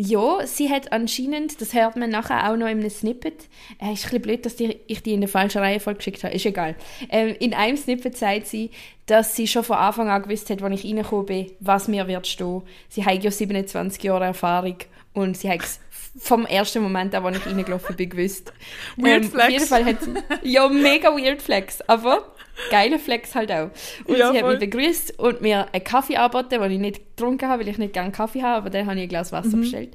ja, 0.00 0.46
sie 0.46 0.70
hat 0.70 0.92
anscheinend, 0.92 1.60
das 1.60 1.74
hört 1.74 1.96
man 1.96 2.08
nachher 2.08 2.50
auch 2.50 2.56
noch 2.56 2.66
in 2.66 2.78
einem 2.80 2.88
Snippet, 2.88 3.48
äh, 3.78 3.92
ist 3.92 4.04
ein 4.06 4.10
bisschen 4.10 4.22
blöd, 4.22 4.46
dass 4.46 4.56
die, 4.56 4.78
ich 4.86 5.02
die 5.02 5.12
in 5.12 5.20
der 5.20 5.28
falschen 5.28 5.58
Reihenfolge 5.58 5.98
geschickt 5.98 6.24
habe, 6.24 6.34
ist 6.34 6.46
egal. 6.46 6.74
Ähm, 7.10 7.36
in 7.38 7.52
einem 7.52 7.76
Snippet 7.76 8.16
sagt 8.16 8.46
sie, 8.46 8.70
dass 9.04 9.36
sie 9.36 9.46
schon 9.46 9.62
von 9.62 9.76
Anfang 9.76 10.08
an 10.08 10.22
gewusst 10.22 10.48
hat, 10.48 10.62
als 10.62 10.80
ich 10.82 10.86
reingekommen 10.86 11.26
bin, 11.26 11.52
was 11.60 11.86
mir 11.86 12.08
wird 12.08 12.26
stehen. 12.26 12.62
Sie 12.88 13.04
hat 13.04 13.22
ja 13.22 13.30
27 13.30 14.02
Jahre 14.02 14.24
Erfahrung 14.24 14.76
und 15.12 15.36
sie 15.36 15.50
hat 15.50 15.60
es 15.60 15.80
vom 16.18 16.46
ersten 16.46 16.82
Moment 16.82 17.14
an, 17.14 17.26
als 17.26 17.36
ich 17.36 17.46
reingelaufen 17.46 17.94
bin, 17.94 18.08
gewusst. 18.08 18.54
Weird 18.96 19.26
Auf 19.26 19.32
Flex. 19.32 19.52
jeden 19.52 19.66
Fall 19.66 19.84
hat 19.84 20.02
sie, 20.02 20.14
ja, 20.50 20.66
mega 20.68 21.10
weird 21.10 21.42
Flex, 21.42 21.82
aber 21.82 22.34
geile 22.70 22.98
Flex 22.98 23.34
halt 23.34 23.50
auch. 23.52 23.70
Und 24.04 24.16
Ja, 24.16 24.30
sie 24.30 24.38
hat 24.38 24.44
voll. 24.44 24.58
mich 24.58 24.70
begrüßt 24.70 25.18
und 25.18 25.40
mir 25.40 25.66
einen 25.72 25.84
Kaffee 25.84 26.16
angeboten, 26.16 26.48
den 26.50 26.70
ich 26.70 26.78
nicht 26.78 27.16
getrunken 27.16 27.48
habe, 27.48 27.62
weil 27.62 27.68
ich 27.68 27.78
nicht 27.78 27.92
gerne 27.92 28.12
Kaffee 28.12 28.42
habe, 28.42 28.56
aber 28.58 28.70
dann 28.70 28.86
habe 28.86 28.96
ich 28.96 29.02
ein 29.04 29.08
Glas 29.08 29.32
Wasser 29.32 29.56
Mhm. 29.56 29.60
bestellt. 29.62 29.94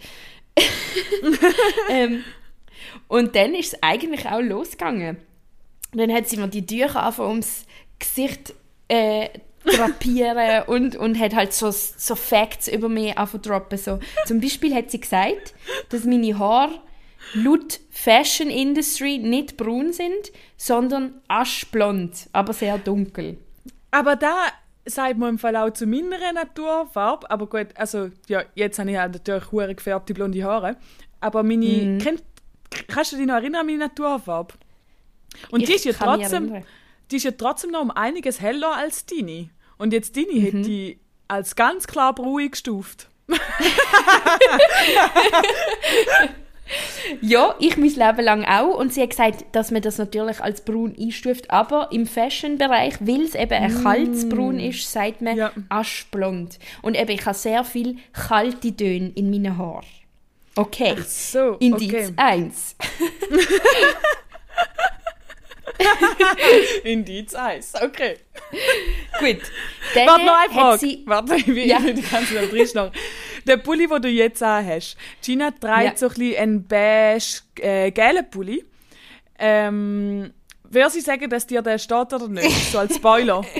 ähm, 1.90 2.24
und 3.08 3.36
dann 3.36 3.54
ist 3.56 3.74
es 3.74 3.84
eigentlich 3.84 4.26
auch 4.28 4.42
losgegangen. 4.42 5.18
Dann 5.94 6.12
hat 6.14 6.28
sie 6.28 6.38
mir 6.38 6.48
die 6.48 6.66
Tücher 6.66 7.02
angefangen 7.04 7.30
ums 7.30 7.66
Gesicht 8.00 8.54
äh, 8.88 9.30
drapieren 9.66 10.64
und, 10.68 10.96
und 10.96 11.20
hat 11.20 11.36
halt 11.36 11.54
so, 11.54 11.72
so 11.72 12.16
Facts 12.16 12.68
über 12.68 12.90
mich 12.90 13.18
angefangen 13.18 13.44
droppen. 13.44 13.78
So. 13.78 14.00
Zum 14.26 14.40
Beispiel 14.42 14.74
hat 14.76 14.92
sie 14.92 15.00
gesagt, 15.00 15.54
dass 15.90 16.04
meine 16.04 16.38
Haare 16.38 16.80
laut 17.36 17.80
Fashion 17.92 18.50
Industry 18.50 19.18
nicht 19.20 19.58
braun 19.58 19.94
sind, 19.94 20.32
sondern 20.58 21.22
aschblond, 21.28 22.30
aber 22.34 22.54
sehr 22.54 22.78
dunkel. 22.78 23.38
Aber 23.92 24.16
da 24.16 24.36
sagt 24.86 25.18
man 25.18 25.30
im 25.30 25.40
Fall 25.40 25.56
auch 25.56 25.72
zu 25.72 25.86
meiner 25.88 26.34
Naturfarbe. 26.34 27.30
Aber 27.32 27.48
gut, 27.48 27.68
also 27.76 28.10
ja, 28.28 28.44
jetzt 28.56 28.78
habe 28.80 28.92
ich 28.92 28.98
halt 28.98 29.14
natürlich 29.14 29.52
hure 29.52 29.74
gefärbte 29.76 30.14
blonde 30.14 30.44
Haare. 30.44 30.78
Aber 31.22 31.44
meine, 31.44 31.66
Mhm. 31.66 31.98
kennt, 32.00 32.24
kannst 32.88 33.14
du 33.14 33.18
dich 33.18 33.26
noch 33.26 33.36
erinnern 33.36 33.62
an 33.62 33.66
meine 33.68 33.78
Naturfarbe? 33.80 34.54
Und 35.50 35.62
Ich 35.62 35.70
die 35.70 35.76
ist 35.76 35.86
ja 35.86 35.94
trotzdem, 35.94 36.64
die 37.12 37.16
ist 37.18 37.24
ja 37.24 37.32
trotzdem 37.32 37.72
noch 37.72 37.82
um 37.82 37.92
einiges 37.92 38.42
heller 38.42 38.76
als 38.76 39.06
deine. 39.06 39.50
Und 39.78 39.94
jetzt 39.94 40.16
deine 40.16 40.32
Mhm. 40.34 40.42
hätte 40.42 40.62
die 40.62 41.00
als 41.28 41.56
ganz 41.56 41.88
klar 41.88 42.14
braun 42.14 42.42
eingestuft. 42.42 43.10
Ja, 47.22 47.56
ich 47.60 47.78
mein 47.78 47.90
Leben 47.90 48.22
lang 48.26 48.46
auch. 48.46 48.76
Und 48.78 48.94
sie 48.94 49.02
hat 49.04 49.12
gesagt, 49.12 49.46
dass 49.52 49.70
man 49.72 49.82
das 49.82 49.98
natürlich 49.98 50.40
als 50.42 50.62
braun 50.62 50.96
einstuft. 51.00 51.52
Aber 51.52 51.90
im 51.92 52.08
Fashion-Bereich, 52.08 52.96
weil 53.02 53.22
es 53.24 53.36
eben 53.36 53.54
ein 53.54 53.84
kaltes 53.84 54.28
Braun 54.28 54.60
ist, 54.60 54.92
sagt 54.92 55.22
man 55.22 55.38
Ja. 55.38 55.52
aschblond. 55.70 56.58
Und 56.82 56.96
eben, 57.00 57.12
ich 57.12 57.26
habe 57.26 57.38
sehr 57.38 57.64
viel 57.64 57.98
kalte 58.14 58.76
Töne 58.76 59.12
in 59.16 59.30
meinen 59.30 59.58
Haaren. 59.58 59.86
Okay. 60.56 60.96
So, 61.06 61.58
Indiz 61.60 61.94
okay. 61.94 62.14
1. 62.16 62.76
Indiz 66.84 67.36
Eis, 67.36 67.74
okay. 67.82 68.18
Gut. 69.20 69.40
Dann 69.94 70.08
Warte 70.08 70.26
noch 70.26 70.38
eine 70.38 70.54
Frage. 70.54 70.78
sie... 70.80 71.04
Warte, 71.06 71.36
ich 71.36 71.48
will 71.48 71.68
Ja. 71.68 71.80
die 71.80 72.02
ganze 72.02 72.36
Zeit. 72.36 72.92
Der 73.48 73.58
Pulli, 73.58 73.88
den 73.88 74.02
du 74.02 74.08
jetzt 74.10 74.42
an 74.44 74.66
hast, 74.66 74.98
Gina 75.24 75.52
trägt 75.52 75.84
Ja. 75.84 75.92
so 75.96 76.08
ein 76.08 76.14
bisschen 76.14 76.38
einen 76.38 76.68
beige, 76.68 77.42
äh, 77.62 77.92
gelben 77.92 78.30
Pulli. 78.30 78.66
Ähm, 79.38 80.32
Würde 80.70 80.90
sie 80.90 81.02
sagen, 81.02 81.30
dass 81.30 81.46
dir 81.46 81.62
der 81.62 81.78
steht 81.78 82.12
oder 82.14 82.28
nicht? 82.28 82.50
So 82.72 82.80
als 82.80 82.96
Spoiler. 82.96 83.44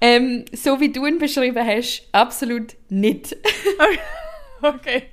Ähm, 0.00 0.44
so 0.52 0.78
wie 0.78 0.92
du 0.92 1.06
ihn 1.06 1.18
beschrieben 1.18 1.66
hast, 1.66 2.06
absolut 2.12 2.74
nicht. 2.90 3.34
okay. 4.62 5.04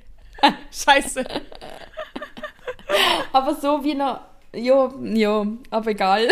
Scheiße. 0.70 1.24
Aber 3.32 3.54
so 3.54 3.82
wie 3.82 3.98
er 3.98 4.28
Ja, 4.54 4.92
ja, 5.02 5.46
aber 5.70 5.90
egal. 5.90 6.28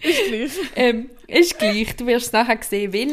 Ist 0.00 0.26
gleich. 0.26 0.52
ähm, 0.74 1.10
ist 1.26 1.58
gleich, 1.58 1.94
du 1.96 2.06
wirst 2.06 2.26
es 2.28 2.32
nachher 2.32 2.58
sehen, 2.62 2.94
weil 2.94 3.12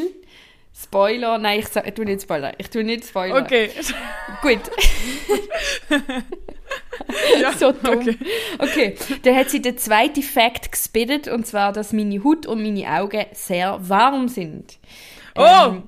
Spoiler, 0.82 1.38
nein, 1.38 1.60
ich, 1.60 1.68
sag, 1.68 1.86
ich 1.86 1.94
tue 1.94 2.04
nicht 2.04 2.22
Spoiler, 2.22 2.52
ich 2.58 2.70
tue 2.70 2.84
nicht 2.84 3.04
Spoiler. 3.06 3.42
Okay. 3.42 3.70
Gut. 4.42 4.60
Ja, 7.40 7.52
so 7.52 7.72
dumm. 7.72 7.98
okay. 7.98 8.16
Okay. 8.58 8.94
dann 9.22 9.34
hat 9.36 9.50
sie 9.50 9.60
den 9.60 9.76
zweiten 9.76 10.22
Fact 10.22 10.70
gespittet, 10.70 11.26
und 11.26 11.44
zwar, 11.46 11.72
dass 11.72 11.92
meine 11.92 12.22
Haut 12.22 12.46
und 12.46 12.62
meine 12.62 12.86
Augen 12.88 13.26
sehr 13.32 13.76
warm 13.88 14.28
sind. 14.28 14.78
Oh! 15.34 15.42
Ähm, 15.42 15.82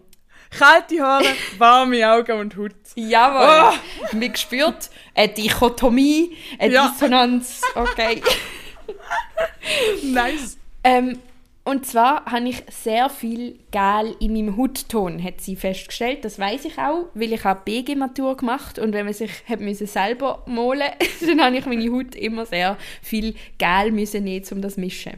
Kalte 0.58 1.00
Haare, 1.00 1.24
warme 1.58 2.10
Augen 2.10 2.32
und 2.40 2.56
Haut. 2.56 2.72
Jawohl. 2.94 3.78
Man 4.12 4.36
spürt 4.36 4.90
eine 5.14 5.28
Dichotomie, 5.32 6.36
eine 6.58 6.74
Ja. 6.74 6.88
Dissonanz. 6.88 7.60
Okay. 7.74 8.22
Nice. 10.02 10.58
ähm, 10.84 11.18
und 11.64 11.86
zwar 11.86 12.24
habe 12.24 12.48
ich 12.48 12.64
sehr 12.70 13.08
viel 13.08 13.58
Gel 13.70 14.16
in 14.18 14.32
meinem 14.32 14.56
Hautton, 14.56 15.22
hat 15.22 15.40
sie 15.40 15.54
festgestellt. 15.54 16.24
Das 16.24 16.38
weiß 16.38 16.64
ich 16.64 16.78
auch, 16.78 17.06
weil 17.14 17.32
ich 17.32 17.44
habe 17.44 17.60
BG-Matur 17.64 18.36
gemacht 18.36 18.80
und 18.80 18.92
wenn 18.92 19.04
man 19.04 19.14
sich 19.14 19.30
hat 19.48 19.60
müssen 19.60 19.86
selber 19.86 20.42
malen, 20.46 20.90
dann 21.26 21.40
habe 21.40 21.56
ich 21.56 21.66
meine 21.66 21.92
Haut 21.92 22.16
immer 22.16 22.46
sehr 22.46 22.76
viel 23.00 23.34
Gel 23.58 23.92
müssen 23.92 24.24
nehmen, 24.24 24.44
um 24.50 24.60
das 24.60 24.74
zu 24.74 24.80
mischen. 24.80 25.12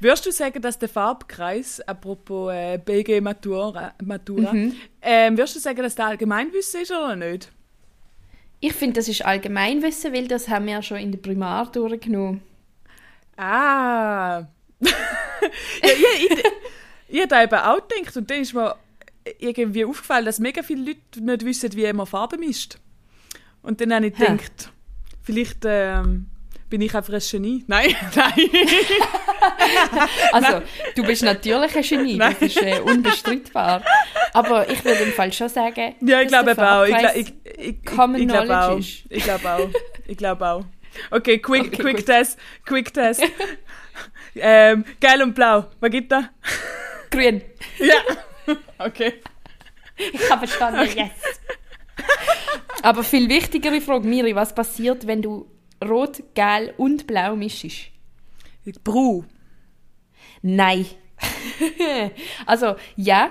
Würdest 0.00 0.26
du 0.26 0.30
sagen, 0.30 0.62
dass 0.62 0.78
der 0.78 0.88
Farbkreis, 0.88 1.80
apropos 1.80 2.52
äh, 2.52 2.78
BG 2.78 3.20
Matura, 3.20 3.94
Matura 4.00 4.52
Mhm. 4.52 4.76
ähm, 5.02 5.36
würdest 5.36 5.56
du 5.56 5.60
sagen, 5.60 5.82
dass 5.82 5.96
der 5.96 6.06
Allgemeinwissen 6.06 6.82
ist 6.82 6.92
oder 6.92 7.16
nicht? 7.16 7.50
Ich 8.60 8.74
finde, 8.74 8.94
das 9.00 9.08
ist 9.08 9.24
Allgemeinwissen, 9.24 10.12
weil 10.12 10.28
das 10.28 10.48
haben 10.48 10.66
wir 10.66 10.74
ja 10.74 10.82
schon 10.82 10.98
in 10.98 11.10
der 11.10 11.18
Primar 11.18 11.70
durchgenommen. 11.72 12.42
Ah. 13.36 14.44
Ja, 14.80 14.90
ich, 15.82 16.30
ich, 16.30 16.44
ich 17.08 17.22
habe 17.22 17.42
eben 17.44 17.54
auch 17.54 17.88
gedacht 17.88 18.16
und 18.16 18.30
dann 18.30 18.40
ist 18.40 18.54
mir 18.54 18.76
irgendwie 19.38 19.84
aufgefallen, 19.84 20.24
dass 20.24 20.38
mega 20.38 20.62
viele 20.62 20.82
Leute 20.84 21.20
nicht 21.20 21.44
wissen, 21.44 21.72
wie 21.74 21.92
man 21.92 22.06
Farben 22.06 22.40
mischt. 22.40 22.76
Und 23.62 23.80
dann 23.80 23.92
habe 23.94 24.06
ich 24.06 24.18
Hä? 24.18 24.26
gedacht, 24.26 24.70
vielleicht 25.22 25.58
ähm, 25.64 26.26
bin 26.70 26.80
ich 26.80 26.94
einfach 26.94 27.12
ein 27.12 27.20
Genie. 27.20 27.64
Nein, 27.66 27.94
nein. 28.14 28.50
Also, 30.32 30.62
du 30.94 31.02
bist 31.04 31.22
natürlich 31.22 31.76
ein 31.76 31.82
Genie, 31.82 32.18
das 32.18 32.40
ist 32.40 32.62
äh, 32.62 32.80
unbestreitbar. 32.80 33.82
Aber 34.32 34.68
ich 34.70 34.84
würde 34.84 35.02
im 35.02 35.12
Fall 35.12 35.32
schon 35.32 35.48
sagen, 35.48 35.94
Ja, 36.00 36.20
ich 36.20 36.28
glaube 36.28 36.56
auch. 36.56 36.84
Ich, 36.84 36.94
ich, 36.96 37.34
ich, 37.44 37.66
ich, 37.68 37.84
Common 37.84 38.20
ich 38.22 38.28
glaube 38.28 38.46
Knowledge 38.46 38.72
auch. 38.72 38.78
ist. 38.78 39.02
Ich 39.08 39.24
glaube 39.24 39.50
auch. 39.50 39.68
Ich 40.06 40.16
glaube 40.16 40.46
auch. 40.46 40.64
Okay, 41.10 41.38
quick, 41.38 41.66
Okay, 41.66 41.76
quick 41.82 41.96
gut. 41.98 42.06
Test. 42.06 42.38
Quick 42.64 42.92
Test. 42.92 43.22
ähm, 44.34 44.84
geil 45.00 45.22
und 45.22 45.34
blau. 45.34 45.66
Was 45.80 45.90
gibt 45.90 46.12
da? 46.12 46.30
Grün. 47.10 47.42
Ja. 47.78 48.54
Okay. 48.78 49.14
Ich 49.96 50.30
habe 50.30 50.46
verstanden, 50.46 50.88
yes. 50.96 51.10
Aber 52.82 53.02
viel 53.02 53.28
wichtigere 53.28 53.80
Frage, 53.80 54.06
Miri, 54.06 54.34
was 54.34 54.54
passiert, 54.54 55.06
wenn 55.06 55.20
du 55.22 55.46
rot, 55.84 56.22
gelb 56.34 56.78
und 56.78 57.06
blau 57.06 57.36
mischst? 57.36 57.90
Bru. 58.84 59.24
Nein. 60.42 60.86
also, 62.46 62.76
ja, 62.96 63.30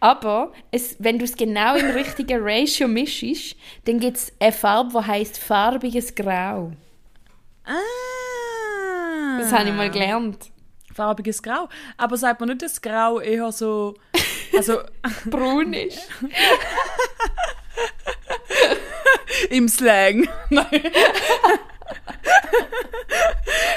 aber 0.00 0.52
es, 0.70 0.96
wenn 0.98 1.18
du 1.18 1.24
es 1.24 1.36
genau 1.36 1.76
im 1.76 1.90
richtigen 1.90 2.40
Ratio 2.42 2.88
mischst, 2.88 3.56
dann 3.84 4.00
gibt 4.00 4.16
es 4.16 4.32
eine 4.40 4.52
Farbe, 4.52 5.00
die 5.00 5.06
heißt 5.06 5.38
farbiges 5.38 6.14
Grau. 6.14 6.72
Ah. 7.64 8.15
Das 9.38 9.52
habe 9.52 9.68
ich 9.68 9.74
mal 9.74 9.90
gelernt. 9.90 10.50
Farbiges 10.94 11.42
Grau. 11.42 11.68
Aber 11.96 12.16
sagt 12.16 12.40
man 12.40 12.48
nicht, 12.48 12.62
dass 12.62 12.80
Grau 12.80 13.20
eher 13.20 13.52
so. 13.52 13.94
Also 14.56 14.80
Braun 15.26 15.74
ist. 15.74 16.08
im 19.50 19.68
Slang. 19.68 20.28
Nein. 20.50 20.66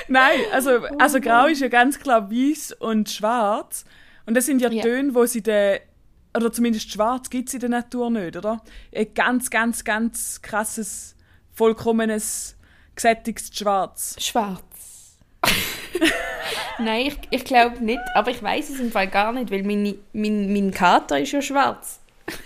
Nein, 0.07 0.39
also, 0.51 0.85
also 0.97 1.19
Grau 1.19 1.47
ist 1.47 1.61
ja 1.61 1.67
ganz 1.67 1.99
klar 1.99 2.31
weiß 2.31 2.73
und 2.79 3.09
schwarz. 3.09 3.85
Und 4.25 4.35
das 4.35 4.45
sind 4.45 4.61
ja, 4.61 4.69
Ja. 4.69 4.83
Töne, 4.83 5.13
wo 5.13 5.25
sie 5.25 5.41
der 5.41 5.81
oder 6.35 6.51
zumindest 6.51 6.91
schwarz 6.91 7.29
gibt 7.29 7.49
es 7.49 7.55
in 7.55 7.61
der 7.61 7.69
Natur 7.69 8.11
nicht, 8.11 8.37
oder? 8.37 8.61
Ein 8.95 9.13
ganz, 9.15 9.49
ganz, 9.49 9.83
ganz 9.83 10.41
krasses, 10.41 11.15
vollkommenes, 11.53 12.55
gesättigtes 12.95 13.49
Schwarz. 13.55 14.15
Schwarz. 14.19 14.61
Nein, 16.79 17.07
ich, 17.07 17.17
ich 17.29 17.43
glaube 17.45 17.83
nicht, 17.83 17.99
aber 18.15 18.31
ich 18.31 18.41
weiß 18.41 18.69
es 18.69 18.79
im 18.79 18.91
Fall 18.91 19.07
gar 19.07 19.33
nicht, 19.33 19.51
weil 19.51 19.63
meine, 19.63 19.95
mein, 20.13 20.51
mein 20.53 20.71
Kater 20.71 21.19
ist 21.19 21.31
ja 21.31 21.41
schwarz. 21.41 21.99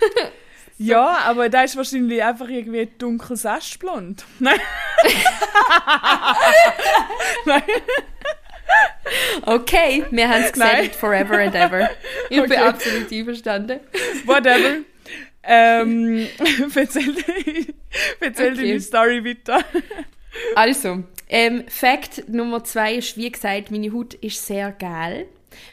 Ja, 0.76 1.18
aber 1.26 1.48
da 1.48 1.62
ist 1.62 1.76
wahrscheinlich 1.76 2.20
einfach 2.20 2.48
irgendwie 2.48 2.86
dunkles 2.98 3.46
Aschblond. 3.46 4.24
Nein. 4.40 4.58
Nein. 7.44 7.62
Okay, 9.42 10.04
wir 10.10 10.28
haben 10.28 10.42
es 10.42 10.52
gesagt, 10.52 10.96
forever 10.96 11.38
and 11.38 11.54
ever. 11.54 11.90
Ich 12.28 12.40
bin 12.42 12.50
Okay. 12.50 12.56
absolut 12.56 13.12
einverstanden. 13.12 13.80
Whatever. 14.24 14.78
ähm, 15.44 16.26
erzähl, 16.74 17.14
erzähl 18.20 18.52
Okay. 18.52 18.66
deine 18.66 18.80
Story 18.80 19.24
weiter. 19.24 19.60
Also, 20.56 21.04
ähm, 21.28 21.64
Fakt 21.68 22.28
Nummer 22.28 22.64
zwei 22.64 22.96
ist, 22.96 23.16
wie 23.16 23.30
gesagt, 23.30 23.70
meine 23.70 23.92
Haut 23.92 24.14
ist 24.14 24.46
sehr 24.46 24.72
geil. 24.72 25.26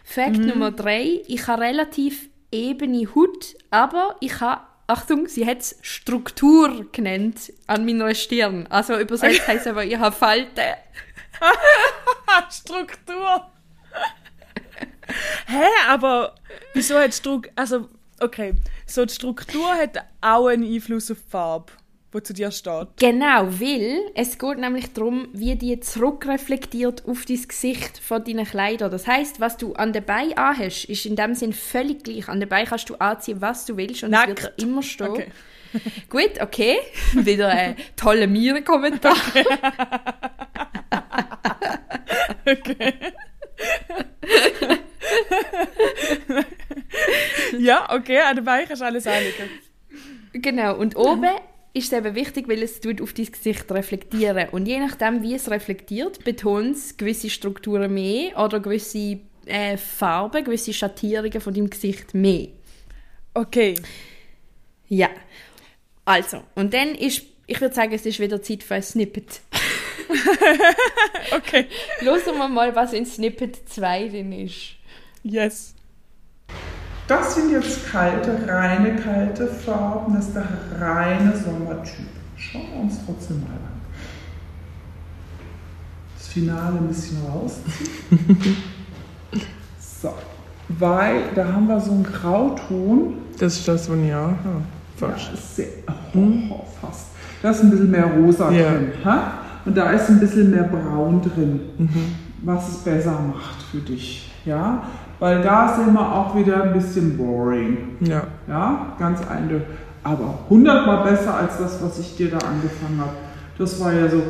Fakt 0.03 0.37
Nummer 0.37 0.71
drei, 0.71 1.21
ich 1.27 1.47
habe 1.47 1.63
relativ 1.63 2.29
ebene 2.51 3.07
Haut, 3.15 3.55
aber 3.69 4.15
ich 4.19 4.39
habe, 4.39 4.61
Achtung, 4.87 5.27
sie 5.27 5.45
hat 5.45 5.59
es 5.59 5.77
Struktur 5.81 6.85
genannt 6.91 7.53
an 7.67 7.85
meiner 7.85 8.13
Stirn. 8.13 8.67
Also 8.67 8.97
übersetzt 8.99 9.47
heisst 9.47 9.67
aber, 9.67 9.85
ich 9.85 9.97
habe 9.97 10.15
Falten. 10.15 10.75
Struktur. 12.51 13.47
Hä, 15.47 15.65
aber 15.87 16.35
wieso 16.73 16.97
hat 16.97 17.13
Struktur. 17.13 17.51
Also, 17.55 17.89
okay. 18.19 18.53
So, 18.85 19.05
die 19.05 19.13
Struktur 19.13 19.73
hat 19.73 19.97
auch 20.19 20.47
einen 20.47 20.63
Einfluss 20.63 21.09
auf 21.11 21.19
die 21.19 21.29
Farbe, 21.29 21.71
die 22.13 22.23
zu 22.23 22.33
dir 22.33 22.51
steht. 22.51 22.87
Genau, 22.99 23.47
weil 23.59 23.99
es 24.15 24.37
geht 24.37 24.57
nämlich 24.57 24.91
darum, 24.93 25.29
wie 25.33 25.55
die 25.55 25.79
zurückreflektiert 25.79 27.03
auf 27.07 27.25
dein 27.25 27.41
Gesicht 27.47 27.99
von 27.99 28.23
deinen 28.23 28.45
Kleidern. 28.45 28.91
Das 28.91 29.07
heißt, 29.07 29.39
was 29.39 29.57
du 29.57 29.73
an 29.73 29.93
den 29.93 30.03
Beinen 30.03 30.37
anhast, 30.37 30.85
ist 30.85 31.05
in 31.05 31.15
dem 31.15 31.35
Sinn 31.35 31.53
völlig 31.53 32.03
gleich. 32.03 32.27
An 32.27 32.39
den 32.39 32.49
Beinen 32.49 32.67
kannst 32.67 32.89
du 32.89 32.95
anziehen, 32.95 33.41
was 33.41 33.65
du 33.65 33.77
willst 33.77 34.03
und 34.03 34.13
es 34.13 34.19
Nackt. 34.19 34.43
wird 34.43 34.61
immer 34.61 34.83
stehen. 34.83 35.09
Okay. 35.09 35.27
Gut, 36.09 36.41
okay. 36.41 36.77
Wieder 37.13 37.47
ein 37.47 37.75
toller 37.95 38.27
Mire-Kommentar. 38.27 39.15
Ja, 47.57 47.87
okay, 47.93 48.19
an 48.19 48.35
den 48.35 48.45
Beinen 48.45 48.67
kannst 48.67 48.81
du 48.81 48.85
alles 48.85 49.07
anlegen. 49.07 49.49
Genau, 50.33 50.75
und 50.77 50.95
oben 50.95 51.29
ist 51.73 51.91
es 51.91 51.97
eben 51.97 52.15
wichtig, 52.15 52.47
weil 52.49 52.61
es 52.61 52.81
tut 52.81 53.01
auf 53.01 53.13
dein 53.13 53.31
Gesicht 53.31 53.71
reflektieren. 53.71 54.49
Und 54.49 54.67
je 54.67 54.79
nachdem, 54.79 55.23
wie 55.23 55.35
es 55.35 55.49
reflektiert, 55.49 56.23
betont 56.23 56.75
es 56.75 56.97
gewisse 56.97 57.29
Strukturen 57.29 57.93
mehr 57.93 58.37
oder 58.37 58.59
gewisse 58.59 59.19
äh, 59.45 59.77
Farben, 59.77 60.43
gewisse 60.43 60.73
Schattierungen 60.73 61.39
von 61.39 61.53
deinem 61.53 61.69
Gesicht 61.69 62.13
mehr. 62.13 62.49
Okay. 63.33 63.75
Ja. 64.89 65.09
Also, 66.03 66.43
und 66.55 66.73
dann 66.73 66.95
ist, 66.95 67.23
ich 67.47 67.61
würde 67.61 67.73
sagen, 67.73 67.93
es 67.93 68.05
ist 68.05 68.19
wieder 68.19 68.41
Zeit 68.41 68.63
für 68.63 68.75
ein 68.75 68.83
Snippet. 68.83 69.41
Okay. 71.31 71.67
Hören 71.99 72.37
wir 72.37 72.47
mal, 72.49 72.75
was 72.75 72.91
in 72.91 73.05
Snippet 73.05 73.69
2 73.69 74.09
drin 74.09 74.33
ist. 74.33 74.75
Yes. 75.23 75.73
Das 77.07 77.35
sind 77.35 77.51
jetzt 77.51 77.91
kalte, 77.91 78.47
reine 78.47 78.95
kalte 78.95 79.47
Farben. 79.47 80.13
Das 80.15 80.27
ist 80.27 80.35
der 80.35 80.45
reine 80.79 81.33
Sommertyp. 81.35 82.05
Schauen 82.37 82.63
wir 82.73 82.81
uns 82.83 82.95
trotzdem 83.05 83.41
mal 83.41 83.47
an. 83.47 83.81
Das 86.17 86.27
Finale 86.27 86.77
ein 86.77 86.87
bisschen 86.87 87.17
rausziehen. 87.27 88.57
so. 89.79 90.13
Weil 90.69 91.23
da 91.35 91.51
haben 91.51 91.67
wir 91.67 91.79
so 91.81 91.91
einen 91.91 92.03
Grauton. 92.03 93.15
Das 93.37 93.57
ist 93.57 93.67
das, 93.67 93.89
auch 93.89 93.93
habe. 93.93 94.07
Ja, 94.07 94.33
Fast. 94.95 95.55
sehr, 95.55 95.67
oh, 96.13 96.65
fast. 96.79 97.07
Da 97.41 97.49
ist 97.49 97.61
ein 97.63 97.71
bisschen 97.71 97.91
mehr 97.91 98.05
rosa 98.05 98.51
Ja. 98.51 98.69
drin. 98.69 98.91
Ha? 99.03 99.33
Und 99.65 99.75
da 99.75 99.91
ist 99.91 100.09
ein 100.09 100.19
bisschen 100.19 100.51
mehr 100.51 100.63
braun 100.63 101.21
drin. 101.21 101.59
Mhm. 101.77 102.15
was 102.43 102.69
es 102.69 102.77
besser 102.77 103.19
macht 103.19 103.61
für 103.71 103.77
dich. 103.79 104.31
Ja? 104.45 104.83
weil 105.21 105.43
da 105.43 105.71
ist 105.71 105.87
immer 105.87 106.15
auch 106.15 106.35
wieder 106.35 106.63
ein 106.63 106.73
bisschen 106.73 107.15
boring. 107.15 107.95
Ja. 107.99 108.25
Ja, 108.47 108.95
ganz 108.97 109.21
eindeutig. 109.27 109.67
Aber 110.03 110.39
hundertmal 110.49 111.03
besser 111.03 111.35
als 111.35 111.59
das, 111.59 111.79
was 111.79 111.99
ich 111.99 112.15
dir 112.15 112.31
da 112.31 112.39
angefangen 112.39 112.99
habe. 112.99 113.15
Das 113.55 113.79
war 113.79 113.93
ja 113.93 114.09
so. 114.09 114.23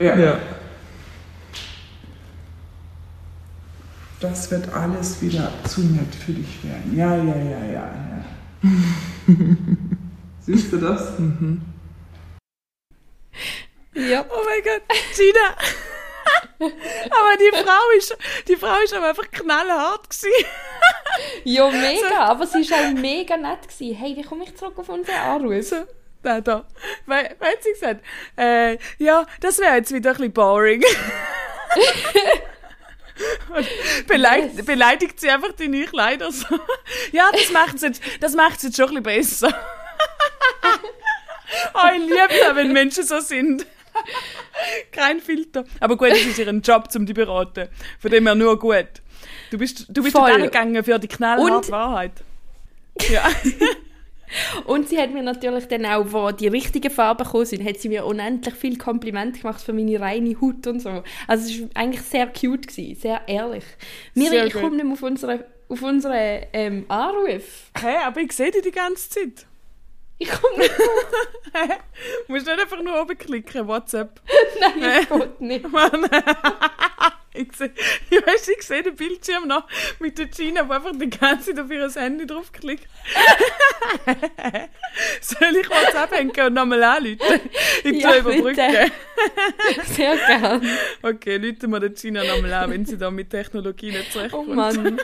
Ja. 0.00 0.16
ja. 0.16 0.38
Das 4.18 4.50
wird 4.50 4.74
alles 4.74 5.22
wieder 5.22 5.52
zu 5.68 5.82
nett 5.82 6.12
für 6.16 6.32
dich 6.32 6.58
werden. 6.64 6.96
Ja, 6.96 7.14
ja, 7.14 7.36
ja, 7.36 7.64
ja, 7.64 7.90
ja. 8.64 8.70
Siehst 10.40 10.72
du 10.72 10.78
das? 10.78 11.16
Mhm. 11.16 11.60
Ja. 13.94 14.24
Oh 14.28 14.42
mein 14.44 14.64
Gott, 14.64 14.82
Gina. 15.14 15.87
aber 16.60 17.36
die 17.38 17.56
Frau 17.56 17.90
ist, 17.96 18.16
die 18.48 18.56
Frau 18.56 18.78
ist 18.82 18.92
aber 18.94 19.08
einfach 19.08 19.30
knallhart 19.30 20.10
gewesen. 20.10 20.32
Ja, 21.44 21.68
mega. 21.70 22.20
Aber 22.26 22.46
sie 22.46 22.68
war 22.70 22.78
auch 22.78 22.92
mega 22.92 23.36
nett. 23.36 23.62
Gewesen. 23.68 23.96
Hey, 23.96 24.14
wie 24.16 24.22
komme 24.22 24.44
ich 24.44 24.54
zurück 24.56 24.78
auf 24.78 24.88
unseren 24.88 25.16
Anruf? 25.16 25.64
So, 25.64 25.84
da, 26.22 26.40
da. 26.40 26.64
Weil, 27.06 27.34
weil 27.40 27.56
sie 27.60 27.72
gesagt, 27.72 28.04
äh, 28.36 28.76
ja, 28.98 29.26
das 29.40 29.58
wäre 29.58 29.76
jetzt 29.76 29.92
wieder 29.92 30.10
ein 30.10 30.16
bisschen 30.16 30.32
boring. 30.32 30.82
Beleidigt, 34.06 34.56
Yes. 34.56 34.66
beleidigt 34.66 35.20
sie 35.20 35.30
einfach 35.30 35.52
deine 35.52 35.86
Kleider 35.86 36.30
so. 36.30 36.46
Ja, 37.10 37.30
das 37.32 37.50
macht 37.50 37.76
es 37.76 37.82
jetzt, 37.82 38.02
das 38.20 38.34
macht's 38.34 38.62
jetzt 38.62 38.76
schon 38.76 38.96
ein 38.96 39.02
bisschen 39.02 39.48
besser. 39.48 39.60
oh, 41.74 41.88
ich 41.96 42.02
liebe 42.02 42.28
es, 42.30 42.54
wenn 42.54 42.72
Menschen 42.72 43.04
so 43.04 43.18
sind. 43.20 43.66
Kein 44.92 45.20
Filter. 45.20 45.64
Aber 45.80 45.96
gut, 45.96 46.08
es 46.10 46.26
ist 46.26 46.38
ihren 46.38 46.62
Job, 46.62 46.88
um 46.94 47.06
die 47.06 47.12
beraten. 47.14 47.68
Von 47.98 48.10
dem 48.10 48.26
her 48.26 48.34
nur 48.34 48.58
gut. 48.58 48.86
Du 49.50 49.58
bist, 49.58 49.86
du 49.88 50.02
bist 50.02 50.16
Voll. 50.16 50.40
gegangen 50.42 50.82
für 50.84 50.98
die 50.98 51.08
knallharte 51.08 51.54
Und- 51.54 51.70
Wahrheit. 51.70 52.12
Ja. 53.10 53.30
Und 54.66 54.88
sie 54.88 54.98
hat 54.98 55.12
mir 55.12 55.22
natürlich 55.22 55.68
dann 55.68 55.86
auch, 55.86 56.04
wo 56.08 56.30
die 56.32 56.48
richtigen 56.48 56.90
Farben 56.90 57.22
gekommen 57.24 57.46
sind, 57.46 57.64
hat 57.64 57.78
sie 57.78 57.88
mir 57.88 58.04
unendlich 58.04 58.54
viel 58.56 58.76
Kompliment 58.76 59.40
gemacht 59.40 59.62
für 59.62 59.72
meine 59.72 59.98
reine 60.00 60.38
Haut 60.40 60.66
und 60.66 60.80
so. 60.80 61.02
Also 61.28 61.48
es 61.48 61.60
war 61.62 61.68
eigentlich 61.74 62.02
sehr 62.02 62.26
cute, 62.26 62.66
gewesen, 62.66 63.00
sehr 63.00 63.22
ehrlich. 63.28 63.64
Miri, 64.14 64.30
Sehr 64.30 64.46
ich 64.46 64.52
komme 64.52 64.76
nicht 64.76 64.84
mehr 64.84 64.92
auf 64.94 65.02
unseren 65.02 65.44
auf 65.70 65.82
unsere, 65.82 66.46
ähm, 66.52 66.86
Anruf. 66.88 67.70
Hä, 67.80 67.96
aber 68.04 68.20
ich 68.20 68.32
sehe 68.32 68.50
dich 68.50 68.62
die 68.62 68.70
ganze 68.72 69.08
Zeit. 69.10 69.46
Ich 70.18 70.28
komme 70.30 70.58
nicht 70.58 70.74
Du 70.76 70.82
musst 72.32 72.46
nicht 72.46 72.60
einfach 72.60 72.82
nur 72.82 73.00
oben 73.00 73.16
klicken, 73.16 73.66
WhatsApp. 73.66 74.20
Nein, 74.60 74.82
es 75.02 75.08
geht 75.08 75.40
nicht. 75.40 75.68
Mann. 75.72 76.08
ich 77.34 77.52
sehe, 77.54 77.72
ich 78.10 78.26
weiss, 78.26 78.48
ich 78.48 78.62
sehe 78.62 78.82
den 78.82 78.96
Bildschirm 78.96 79.46
noch 79.46 79.68
mit 80.00 80.18
der 80.18 80.26
Gina, 80.26 80.64
die 80.64 80.70
einfach 80.72 80.92
die 80.92 81.08
ganze 81.08 81.54
Zeit 81.54 81.64
auf 81.64 81.70
ihr 81.70 81.88
Handy 81.90 82.26
draufklickt. 82.26 82.88
Soll 85.20 85.56
ich 85.56 85.70
WhatsApp 85.70 86.12
hängen 86.12 86.46
und 86.46 86.54
nochmal 86.54 86.82
anrufen? 86.82 87.40
Ich 87.84 88.02
Ja, 88.02 88.16
überbrücken. 88.16 88.90
Sehr 89.84 90.16
gern. 90.16 90.66
Okay, 91.02 91.36
rufen 91.36 91.70
wir 91.70 91.80
der 91.80 91.90
Gina 91.90 92.24
nochmal 92.24 92.52
an, 92.54 92.70
wenn 92.70 92.84
sie 92.84 92.98
da 92.98 93.10
mit 93.10 93.30
Technologie 93.30 93.90
nicht 93.92 94.08
Oh 94.08 94.12
zurechtkommt. 94.12 94.54
Mann. 94.54 95.00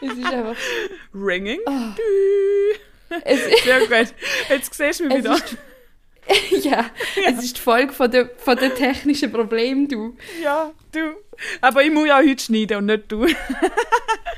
Es 0.00 0.12
ist 0.12 0.26
einfach... 0.26 0.56
Ringing. 1.14 1.60
Es, 1.66 1.94
Sehr 3.64 3.80
gut. 3.80 4.14
Jetzt 4.48 4.74
siehst 4.74 5.00
du 5.00 5.06
mich 5.06 5.18
wieder. 5.18 5.34
ist- 5.34 5.56
ja, 6.62 6.90
es 7.26 7.42
ist 7.42 7.56
die 7.56 7.60
Folge 7.62 7.90
von 7.94 8.10
der, 8.10 8.28
von 8.36 8.54
der 8.58 8.74
technischen 8.74 9.32
Probleme, 9.32 9.88
du. 9.88 10.14
Ja, 10.42 10.72
du. 10.92 11.14
Aber 11.62 11.82
ich 11.82 11.90
muss 11.90 12.06
ja 12.06 12.18
heute 12.18 12.42
schneiden 12.42 12.76
und 12.76 12.86
nicht 12.86 13.10
du. 13.10 13.26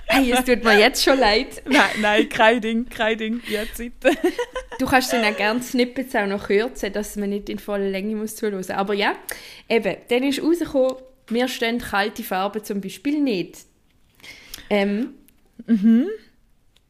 Hey, 0.06 0.30
es 0.30 0.44
tut 0.44 0.62
mir 0.62 0.78
jetzt 0.78 1.02
schon 1.02 1.18
leid. 1.18 1.62
nein, 1.66 1.90
nein, 2.00 2.28
kein 2.28 2.60
Ding, 2.60 2.88
kein 2.88 3.18
Ding. 3.18 3.42
Jetzt 3.48 3.82
Du 4.78 4.86
kannst 4.86 5.12
dann 5.12 5.24
auch 5.24 5.36
gerne 5.36 5.62
Snippets 5.62 6.14
auch 6.14 6.26
noch 6.26 6.46
kürzen, 6.46 6.92
dass 6.92 7.16
man 7.16 7.30
nicht 7.30 7.48
in 7.48 7.58
voller 7.58 7.88
Länge 7.88 8.14
muss 8.14 8.36
zuhören. 8.36 8.64
Aber 8.70 8.94
ja, 8.94 9.16
eben, 9.68 9.96
dann 10.08 10.22
ist 10.22 10.40
rausgekommen, 10.42 10.94
mir 11.30 11.48
stehen 11.48 11.78
kalte 11.78 12.22
Farben 12.22 12.62
zum 12.62 12.80
Beispiel 12.80 13.20
nicht. 13.20 13.56
Ähm, 14.68 15.14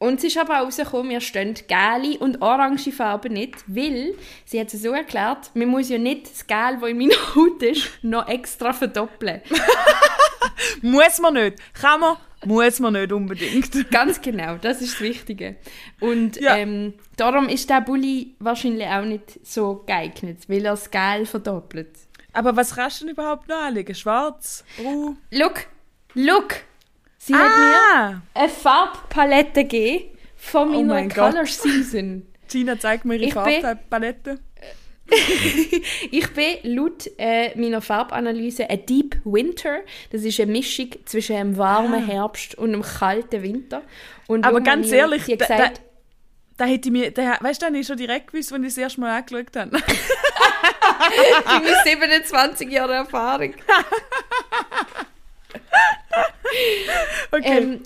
Und 0.01 0.17
es 0.17 0.23
ist 0.23 0.37
aber 0.39 0.61
auch 0.61 0.65
rausgekommen, 0.65 1.09
mir 1.09 1.21
stehen 1.21 1.53
gelbe 1.67 2.17
und 2.17 2.41
orange 2.41 2.91
Farben 2.91 3.33
nicht, 3.33 3.63
weil, 3.67 4.15
sie 4.45 4.59
hat 4.59 4.73
es 4.73 4.81
so 4.81 4.93
erklärt, 4.93 5.51
man 5.53 5.67
muss 5.67 5.89
ja 5.89 5.99
nicht 5.99 6.25
das 6.31 6.47
Gel, 6.47 6.79
das 6.81 6.89
in 6.89 6.97
meiner 6.97 7.13
Haut 7.35 7.61
ist, 7.61 7.87
noch 8.01 8.27
extra 8.27 8.73
verdoppeln. 8.73 9.41
Muss 10.81 11.19
man 11.19 11.35
nicht. 11.35 11.57
Kann 11.73 11.99
man, 11.99 12.17
muss 12.45 12.79
man 12.79 12.93
nicht 12.93 13.11
unbedingt. 13.11 13.89
Ganz 13.91 14.19
genau, 14.21 14.55
das 14.59 14.81
ist 14.81 14.95
das 14.95 15.01
Wichtige. 15.01 15.57
Und 15.99 16.39
Ja. 16.41 16.55
ähm, 16.57 16.95
darum 17.15 17.47
ist 17.47 17.69
der 17.69 17.81
Bulli 17.81 18.35
wahrscheinlich 18.39 18.87
auch 18.87 19.05
nicht 19.05 19.39
so 19.45 19.83
geeignet, 19.85 20.39
weil 20.47 20.65
er 20.65 20.71
das 20.71 20.89
Gel 20.89 21.25
verdoppelt. 21.27 21.89
Aber 22.33 22.55
was 22.55 22.73
kannst 22.75 23.01
du 23.01 23.05
denn 23.05 23.13
überhaupt 23.13 23.47
noch 23.47 23.57
anlegen? 23.57 23.93
Schwarz? 23.93 24.63
Braun? 24.81 25.17
Look, 25.29 25.67
look! 26.15 26.55
Sie 27.23 27.35
hat 27.35 27.51
Ah! 27.51 28.09
mir 28.09 28.21
eine 28.33 28.49
Farbpalette 28.49 29.65
gegeben 29.65 30.17
von 30.37 30.69
Oh 30.69 30.77
meiner 30.81 30.93
mein 30.95 31.09
Gott. 31.09 31.31
Color 31.33 31.45
Season. 31.45 32.25
Gina, 32.49 32.79
zeig 32.79 33.05
mir 33.05 33.15
ihre 33.17 33.25
Ich 33.27 33.33
bin- 33.35 33.61
Farbpalette. 33.61 34.39
Ich 36.11 36.33
bin 36.33 36.57
laut 36.63 37.09
äh, 37.17 37.55
meiner 37.59 37.81
Farbanalyse 37.81 38.69
ein 38.69 38.85
Deep 38.85 39.17
Winter. 39.25 39.79
Das 40.11 40.23
ist 40.23 40.39
eine 40.39 40.51
Mischung 40.51 40.89
zwischen 41.05 41.35
einem 41.35 41.57
warmen 41.57 42.05
Herbst 42.05 42.55
und 42.55 42.73
einem 42.73 42.81
kalten 42.81 43.43
Winter. 43.43 43.81
Und 44.27 44.45
Ah. 44.45 44.49
Aber 44.49 44.61
ganz 44.61 44.87
ich- 44.87 44.93
ehrlich, 44.93 45.23
hat 45.23 45.41
da- 45.41 45.45
da- 45.45 45.55
gesagt, 45.57 45.81
Da 46.57 46.65
hätte 46.65 46.89
ich 46.89 46.91
mir, 46.93 47.11
da, 47.11 47.37
weißt 47.41 47.61
du, 47.61 47.65
dann 47.65 47.75
ich 47.75 47.85
schon 47.87 47.97
direkt 47.97 48.31
gewusst, 48.31 48.51
als 48.53 48.61
ich 48.61 48.67
das 48.69 48.77
erste 48.77 49.01
Mal 49.01 49.17
angeschaut 49.17 49.55
habe. 49.55 49.71
meine 51.45 51.75
27 51.83 52.69
Jahre 52.71 52.93
Erfahrung. 52.95 53.53
Okay. 57.31 57.57
Ähm, 57.59 57.79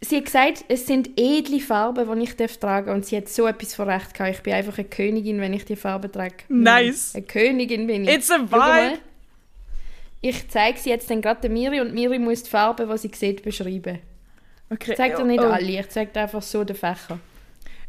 sie 0.00 0.16
hat 0.16 0.24
gesagt, 0.24 0.64
es 0.68 0.86
sind 0.86 1.10
edle 1.16 1.60
Farben, 1.60 2.18
die 2.18 2.24
ich 2.24 2.36
darf 2.36 2.56
tragen 2.56 2.90
und 2.90 3.04
sie 3.04 3.16
hat 3.16 3.28
so 3.28 3.46
etwas 3.46 3.74
von 3.74 3.88
Recht 3.88 4.14
gehabt. 4.14 4.36
Ich 4.36 4.42
bin 4.42 4.54
einfach 4.54 4.78
eine 4.78 4.88
Königin, 4.88 5.40
wenn 5.40 5.52
ich 5.52 5.64
die 5.64 5.76
Farben 5.76 6.10
trage. 6.10 6.36
Nice. 6.48 7.14
Eine 7.14 7.24
Königin 7.24 7.86
bin 7.86 8.04
ich. 8.04 8.14
It's 8.14 8.30
a 8.30 8.38
vibe. 8.38 8.98
Ich 10.22 10.48
zeige 10.48 10.78
sie 10.78 10.90
jetzt 10.90 11.10
dann 11.10 11.20
gerade 11.20 11.48
Miri 11.48 11.80
und 11.80 11.94
Miri 11.94 12.18
muss 12.18 12.44
die 12.44 12.50
Farben, 12.50 12.88
die 12.88 12.98
sie 12.98 13.10
sieht, 13.12 13.42
beschreiben. 13.42 13.98
okay. 14.70 14.92
Ich 14.92 14.96
zeige 14.96 15.16
dir 15.16 15.24
nicht 15.24 15.42
oh. 15.42 15.48
alle, 15.48 15.80
ich 15.80 15.88
zeige 15.88 16.12
dir 16.12 16.22
einfach 16.22 16.42
so 16.42 16.64
den 16.64 16.76
Fächer. 16.76 17.18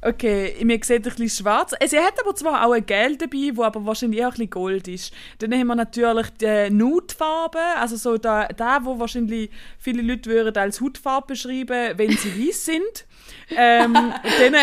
Okay, 0.06 0.56
mir 0.66 0.80
sieht 0.84 0.98
ein 0.98 1.02
bisschen 1.02 1.30
schwarz. 1.30 1.74
Äh, 1.80 1.88
Sie 1.88 1.98
hat 1.98 2.20
aber 2.20 2.36
zwar 2.36 2.66
auch 2.66 2.74
ein 2.74 2.86
Gel 2.86 3.16
dabei, 3.16 3.52
wo 3.54 3.64
aber 3.64 3.86
wahrscheinlich 3.86 4.22
auch 4.22 4.28
ein 4.28 4.32
bisschen 4.32 4.50
Gold 4.50 4.88
ist. 4.90 5.14
Dann 5.40 5.54
haben 5.54 5.68
wir 5.68 5.76
natürlich 5.76 6.28
die 6.42 6.70
Nude-Farbe, 6.70 7.60
also 7.80 7.96
so 7.96 8.18
da, 8.18 8.48
da, 8.48 8.84
wo 8.84 9.00
wahrscheinlich 9.00 9.50
viele 9.80 10.02
Leute 10.02 10.30
würden 10.30 10.58
als 10.58 10.82
Hautfarbe 10.82 11.28
beschreiben, 11.28 11.98
wenn 11.98 12.12
sie 12.18 12.48
weiß 12.48 12.66
sind. 12.66 13.06
ähm, 13.56 13.94
dann, 13.94 14.56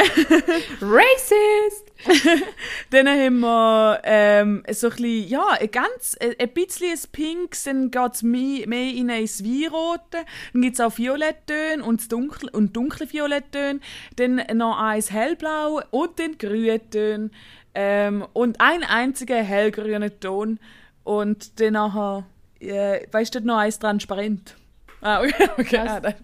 Racist! 0.83 1.90
dann 2.91 3.09
haben 3.09 3.41
wir 3.41 4.01
ähm, 4.05 4.63
so 4.71 4.89
ein 4.89 4.91
bisschen, 4.97 5.29
ja, 5.29 5.47
ein 5.59 5.71
ganz, 5.71 6.17
ein 6.21 6.49
bisschen 6.49 6.93
ein 6.93 6.99
Pink, 7.13 7.57
dann 7.65 7.91
geht 7.91 8.15
es 8.15 8.23
mehr, 8.23 8.67
mehr 8.67 8.93
in 8.93 9.11
ein 9.11 9.25
Weinrote. 9.25 10.25
Dann 10.53 10.63
gibt 10.63 10.75
es 10.75 10.81
auch 10.81 10.97
Violetttöne 10.97 11.83
und, 11.85 12.11
dunkel, 12.11 12.49
und 12.51 12.77
dunkle 12.77 13.13
Violetttöne. 13.13 13.81
Dann 14.17 14.43
noch 14.55 14.79
eins 14.79 15.11
hellblau 15.11 15.83
und 15.91 16.19
dann 16.19 16.39
Grüntöne. 16.39 17.31
Ähm, 17.75 18.27
und 18.33 18.61
ein 18.61 18.83
einziger 18.83 19.43
hellgrüner 19.43 20.19
Ton. 20.19 20.59
Und 21.05 21.61
dann 21.61 21.75
nachher, 21.75 22.25
äh, 22.61 23.07
weißt 23.11 23.35
du, 23.35 23.41
noch 23.41 23.59
eins 23.59 23.79
transparent. 23.79 24.57
Ah, 25.01 25.23
okay. 25.59 25.79
Ah, 25.79 26.01
das, 26.01 26.15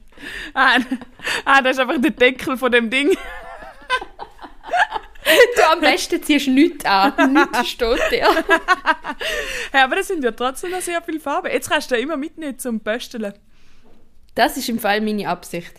ah, 0.54 0.78
ah, 1.44 1.62
das 1.62 1.72
ist 1.72 1.80
einfach 1.80 2.00
der 2.00 2.10
Deckel 2.10 2.56
von 2.56 2.72
dem 2.72 2.90
Ding. 2.90 3.16
Du 5.56 5.62
am 5.72 5.80
besten 5.80 6.22
ziehst 6.22 6.48
nichts 6.48 6.84
an, 6.84 7.32
nichts 7.32 7.68
steht 7.68 7.98
dir. 8.10 8.28
Hey, 9.72 9.82
aber 9.82 9.96
das 9.96 10.08
sind 10.08 10.22
ja 10.22 10.30
trotzdem 10.30 10.70
noch 10.70 10.80
sehr 10.80 11.02
viele 11.02 11.18
Farben. 11.20 11.50
Jetzt 11.50 11.68
kannst 11.68 11.90
du 11.90 11.96
ja 11.96 12.00
immer 12.00 12.16
mitnehmen 12.16 12.58
zum 12.58 12.80
Pösteln. 12.80 13.34
Das 14.34 14.56
ist 14.56 14.68
im 14.68 14.78
Fall 14.78 15.00
meine 15.00 15.28
Absicht. 15.28 15.72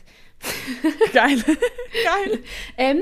Geil. 1.13 1.43
Geil. 2.03 2.43
Ähm, 2.77 3.01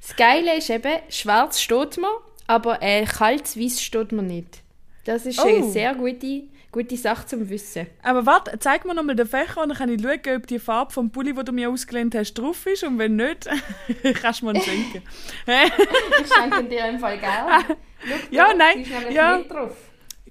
das 0.00 0.14
Geile 0.16 0.56
ist 0.58 0.70
eben, 0.70 0.98
schwarz 1.08 1.60
steht 1.60 1.96
mir, 1.96 2.10
aber 2.46 2.82
äh, 2.82 3.04
kaltes 3.04 3.56
Weiß 3.58 3.82
steht 3.82 4.12
mir 4.12 4.22
nicht. 4.22 4.58
Das 5.04 5.24
ist 5.26 5.40
eine 5.40 5.64
Oh. 5.64 5.70
sehr 5.70 5.94
gute, 5.94 6.42
gute 6.70 6.96
Sache 6.96 7.26
zum 7.26 7.48
Wissen. 7.48 7.86
Aber 8.02 8.26
warte, 8.26 8.58
zeig 8.58 8.84
mir 8.84 8.94
nochmal 8.94 9.16
den 9.16 9.26
Fächer 9.26 9.62
und 9.62 9.70
dann 9.70 9.78
kann 9.78 9.88
ich 9.90 10.02
schauen, 10.02 10.36
ob 10.36 10.46
die 10.46 10.58
Farbe 10.58 10.92
vom 10.92 11.10
Pulli, 11.10 11.32
den 11.32 11.44
du 11.44 11.52
mir 11.52 11.70
ausgelehnt 11.70 12.14
hast, 12.14 12.34
drauf 12.34 12.66
ist. 12.66 12.84
Und 12.84 12.98
wenn 12.98 13.16
nicht, 13.16 13.48
kannst 14.22 14.42
du 14.42 14.46
mir 14.46 14.52
einen 14.52 14.62
schenken. 14.62 15.02
Ich 16.20 16.32
schenke 16.34 16.64
dir 16.64 16.86
im 16.86 16.98
Fall 16.98 17.18
gerne. 17.18 17.64
Schau, 18.06 18.14
Ja, 18.30 18.54
nein, 18.54 18.84
ja. 19.10 19.38
drauf. 19.42 19.76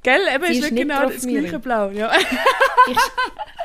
Gell, 0.03 0.21
eben 0.33 0.45
Sie 0.45 0.59
ist 0.59 0.61
nicht 0.61 0.73
nicht 0.73 0.81
genau 0.87 1.09
das 1.09 1.25
gleiche 1.25 1.59
Blau. 1.59 1.89
Ja. 1.91 2.11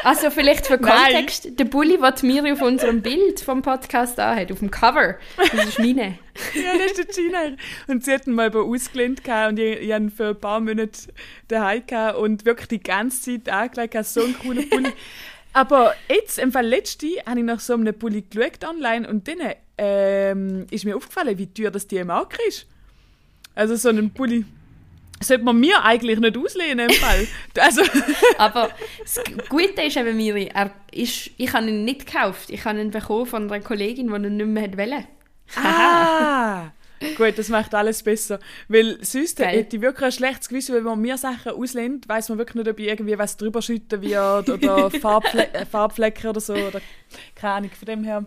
Also 0.05 0.31
vielleicht 0.31 0.67
für 0.67 0.79
Nein. 0.79 1.13
Kontext, 1.13 1.59
der 1.59 1.65
Bulli, 1.65 1.97
den 1.97 2.27
Miri 2.27 2.53
auf 2.53 2.63
unserem 2.63 3.03
Bild 3.03 3.41
vom 3.41 3.63
Podcast 3.63 4.19
anhat, 4.19 4.51
auf 4.51 4.59
dem 4.59 4.71
Cover, 4.71 5.17
das 5.37 5.69
ist 5.69 5.79
meine. 5.79 6.19
ja, 6.55 6.77
das 6.77 6.99
ist 6.99 7.17
der 7.17 7.25
Gina. 7.25 7.57
Und 7.87 8.05
sie 8.05 8.13
hat 8.13 8.27
ihn 8.27 8.35
mal 8.35 8.49
eben 8.49 8.59
ausgelehnt 8.59 9.23
und 9.49 9.59
ich, 9.61 9.81
ich 9.81 9.93
habe 9.93 10.11
für 10.11 10.31
ein 10.31 10.41
paar 10.41 10.59
Monate 10.59 11.13
daheim 11.47 11.87
gehabt 11.87 12.19
und 12.19 12.45
wirklich 12.45 12.69
die 12.69 12.83
ganze 12.83 13.45
Zeit 13.45 13.49
angelegt, 13.49 14.05
so 14.07 14.25
ein 14.25 14.37
cooler 14.41 14.63
Pulli. 14.63 14.93
Aber 15.53 15.95
jetzt, 16.09 16.39
im 16.39 16.51
Fall 16.51 16.67
letzte, 16.67 17.07
habe 17.27 17.39
ich 17.39 17.45
nach 17.45 17.61
so 17.61 17.75
einem 17.75 17.97
Pulli 17.97 18.23
geschaut 18.23 18.65
online 18.65 19.09
und 19.09 19.29
dann 19.29 19.39
ähm, 19.79 20.67
ist 20.71 20.85
mir 20.85 20.97
aufgefallen, 20.97 21.39
wie 21.39 21.47
teuer 21.47 21.71
das 21.71 21.87
die 21.87 21.99
im 21.99 22.09
Markt 22.09 22.41
ist. 22.49 22.67
Also 23.55 23.77
so 23.77 23.91
einen 23.91 24.13
Pulli 24.13 24.47
sollte 25.23 25.45
man 25.45 25.59
mir 25.59 25.85
eigentlich 25.85 26.19
nicht 26.19 26.37
auslehnen 26.37 26.89
im 26.89 26.95
Fall. 26.95 27.27
Also, 27.59 27.83
Aber 28.39 28.71
das 29.01 29.21
Gute 29.49 29.83
ist 29.83 29.97
eben, 29.97 30.17
Miri, 30.17 30.51
er 30.53 30.71
ist, 30.91 31.31
ich 31.37 31.53
habe 31.53 31.69
ihn 31.69 31.85
nicht 31.85 32.07
gekauft. 32.07 32.51
Ich 32.51 32.65
habe 32.65 32.81
ihn 32.81 32.91
bekommen 32.91 33.27
von 33.27 33.51
einer 33.51 33.63
Kollegin, 33.63 34.09
die 34.09 34.15
ihn 34.15 34.37
nicht 34.37 34.47
mehr 34.47 34.77
wollen. 34.77 35.07
ah, 35.57 36.71
gut, 37.17 37.37
das 37.37 37.49
macht 37.49 37.75
alles 37.75 38.03
besser. 38.03 38.39
Weil 38.69 38.99
sonst 39.05 39.39
Geil. 39.39 39.59
hätte 39.59 39.77
ich 39.77 39.83
wirklich 39.83 40.07
ein 40.07 40.13
schlechtes 40.13 40.49
Gewissen, 40.49 40.75
wenn 40.75 40.85
man 40.85 41.01
mir 41.01 41.19
Sachen 41.19 41.53
auslehnt, 41.53 42.09
weiß 42.09 42.31
man 42.31 42.39
wirklich 42.39 42.57
nicht, 42.57 42.69
ob 42.69 42.79
ich 42.79 42.87
irgendwie 42.87 43.19
was 43.19 43.37
drüber 43.37 43.61
schütten 43.61 44.01
wird 44.03 44.49
oder 44.49 44.91
Farbfle 45.01 45.49
Farbflecken 45.71 46.31
oder 46.31 46.41
so. 46.41 46.55
Oder 46.55 46.81
keine 47.35 47.55
Ahnung, 47.55 47.71
von 47.71 47.87
dem 47.87 48.05
her. 48.05 48.27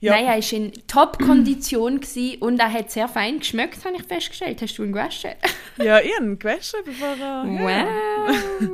Ja. 0.00 0.12
Nein, 0.12 0.24
er 0.24 0.36
war 0.36 0.52
in 0.52 0.72
Top-Kondition 0.86 2.00
und 2.40 2.58
er 2.58 2.72
hat 2.72 2.90
sehr 2.90 3.06
fein 3.06 3.38
geschmeckt, 3.40 3.84
habe 3.84 3.96
ich 3.96 4.02
festgestellt. 4.04 4.62
Hast 4.62 4.78
du 4.78 4.84
ihn 4.84 4.92
gewaschen? 4.92 5.32
Ja, 5.76 6.00
ich 6.00 6.14
habe 6.16 6.24
ihn 6.24 6.38
gewaschen, 6.38 6.80
bevor 6.84 7.08
er... 7.08 7.44
Ja. 7.44 8.26
Wow. 8.26 8.70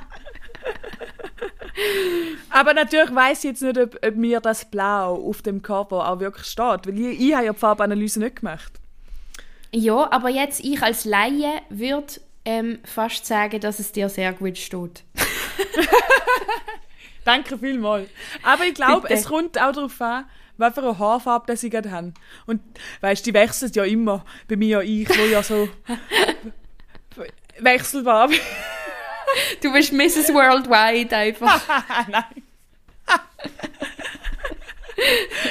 Aber 2.50 2.74
natürlich 2.74 3.14
weiß 3.14 3.38
ich 3.38 3.44
jetzt 3.44 3.62
nicht, 3.62 3.78
ob, 3.78 3.98
ob 4.04 4.16
mir 4.16 4.40
das 4.40 4.64
Blau 4.64 5.14
auf 5.14 5.42
dem 5.42 5.62
Cover 5.62 6.10
auch 6.10 6.20
wirklich 6.20 6.46
steht, 6.46 6.86
weil 6.86 6.98
ich, 6.98 7.20
ich 7.20 7.34
habe 7.34 7.46
ja 7.46 7.52
die 7.52 7.58
Farbanalyse 7.58 8.20
nicht 8.20 8.36
gemacht. 8.36 8.72
Ja, 9.72 10.10
aber 10.10 10.30
jetzt 10.30 10.60
ich 10.64 10.82
als 10.82 11.04
Laie 11.04 11.62
würde 11.68 12.14
ähm, 12.44 12.80
fast 12.84 13.24
sagen, 13.26 13.60
dass 13.60 13.78
es 13.78 13.92
dir 13.92 14.08
sehr 14.08 14.32
gut 14.32 14.58
steht. 14.58 15.04
Danke 17.30 17.58
vielmals. 17.58 18.08
Aber 18.42 18.64
ich 18.64 18.74
glaube, 18.74 19.08
es 19.08 19.26
kommt 19.26 19.56
auch 19.56 19.70
darauf 19.70 20.00
an, 20.00 20.24
was 20.56 20.74
für 20.74 20.82
eine 20.82 20.98
Haarfarbe 20.98 21.46
das 21.46 21.62
ich 21.62 21.70
gerade 21.70 21.88
habe. 21.92 22.12
Und 22.44 22.60
weißt 23.02 23.24
die 23.24 23.32
wechselt 23.32 23.76
ja 23.76 23.84
immer. 23.84 24.24
Bei 24.48 24.56
mir 24.56 24.68
ja 24.68 24.80
ich, 24.82 25.08
wo 25.08 25.22
ja 25.26 25.40
so 25.40 25.68
wechselbar 27.60 28.26
bin. 28.28 28.40
Du 29.62 29.72
bist 29.72 29.92
Mrs. 29.92 30.34
Worldwide 30.34 31.16
einfach. 31.16 31.60
Nein. 32.08 32.42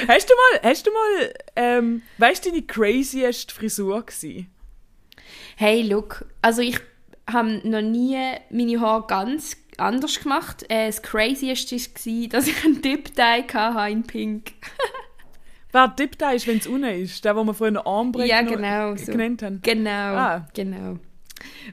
hast 0.06 0.28
du 0.28 0.34
mal, 0.34 0.70
hast 0.70 0.86
du 0.86 0.90
mal, 0.92 1.34
ähm, 1.56 2.02
weißt 2.18 2.44
du, 2.44 2.50
deine 2.50 2.62
craziest 2.62 3.52
Frisur 3.52 4.02
gewesen? 4.02 4.52
Hey, 5.56 5.80
look, 5.80 6.26
also 6.42 6.60
ich 6.60 6.78
habe 7.26 7.66
noch 7.66 7.80
nie 7.80 8.18
meine 8.50 8.80
Haare 8.80 9.06
ganz 9.06 9.56
anders 9.80 10.20
gemacht. 10.20 10.64
Äh, 10.68 10.86
das 10.86 11.02
Crazieste 11.02 11.76
war, 11.76 12.28
dass 12.28 12.46
ich 12.48 12.64
einen 12.64 12.80
Dip-Dye 12.82 13.44
hatte 13.52 13.92
in 13.92 14.02
Pink. 14.04 14.52
Wer 15.72 15.86
Dip 15.88 16.18
da 16.18 16.32
ist, 16.32 16.46
wenn 16.48 16.58
es 16.58 16.66
unten 16.66 16.82
ist, 16.88 17.24
der, 17.24 17.36
wo 17.36 17.44
wir 17.44 17.54
vorhin 17.54 17.76
Armbreak 17.76 18.28
Ja, 18.28 18.42
genau, 18.42 18.96
so. 18.96 19.12
genannt 19.12 19.42
haben. 19.42 19.60
Genau, 19.62 19.90
Ah. 19.90 20.46
genau. 20.52 20.98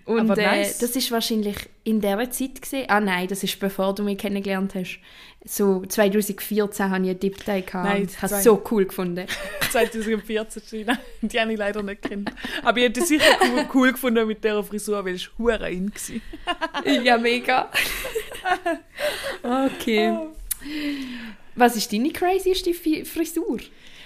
Und 0.05 0.19
Aber 0.19 0.37
äh, 0.37 0.45
nice. 0.45 0.77
das 0.79 0.95
ist 0.95 1.11
wahrscheinlich 1.11 1.57
in 1.83 2.01
dieser 2.01 2.29
Zeit 2.29 2.61
gesehen. 2.61 2.85
Ah 2.89 2.99
nein, 2.99 3.27
das 3.27 3.43
ist 3.43 3.59
bevor 3.59 3.93
du 3.95 4.03
mich 4.03 4.17
kennengelernt 4.17 4.75
hast. 4.75 4.99
So 5.45 5.85
2014 5.85 6.89
hatte 6.89 7.03
ich 7.03 7.09
einen 7.09 7.19
Dip-Dye. 7.19 7.61
gehabt 7.61 7.85
Nein, 7.85 8.01
und 8.01 8.11
Ich 8.11 8.21
habe 8.21 8.35
es 8.35 8.43
so 8.43 8.61
cool 8.71 8.85
gefunden. 8.85 9.25
2014 9.71 10.63
China. 10.63 10.99
Die 11.21 11.39
habe 11.39 11.51
ich 11.51 11.57
leider 11.57 11.83
nicht 11.83 12.01
kennt. 12.01 12.31
Aber 12.63 12.77
ich 12.77 12.85
hätte 12.85 12.99
es 13.01 13.07
sicher 13.07 13.37
cool, 13.41 13.65
cool 13.73 13.91
gefunden 13.91 14.27
mit 14.27 14.43
dieser 14.43 14.63
Frisur, 14.63 15.03
weil 15.05 15.15
es 15.15 15.29
hure 15.37 15.69
in 15.69 15.91
war. 15.91 16.85
ja, 17.03 17.17
mega. 17.17 17.69
okay. 19.65 20.17
Was 21.55 21.75
ist 21.75 21.91
deine 21.91 22.11
crazyste 22.11 22.73
Frisur? 22.73 23.59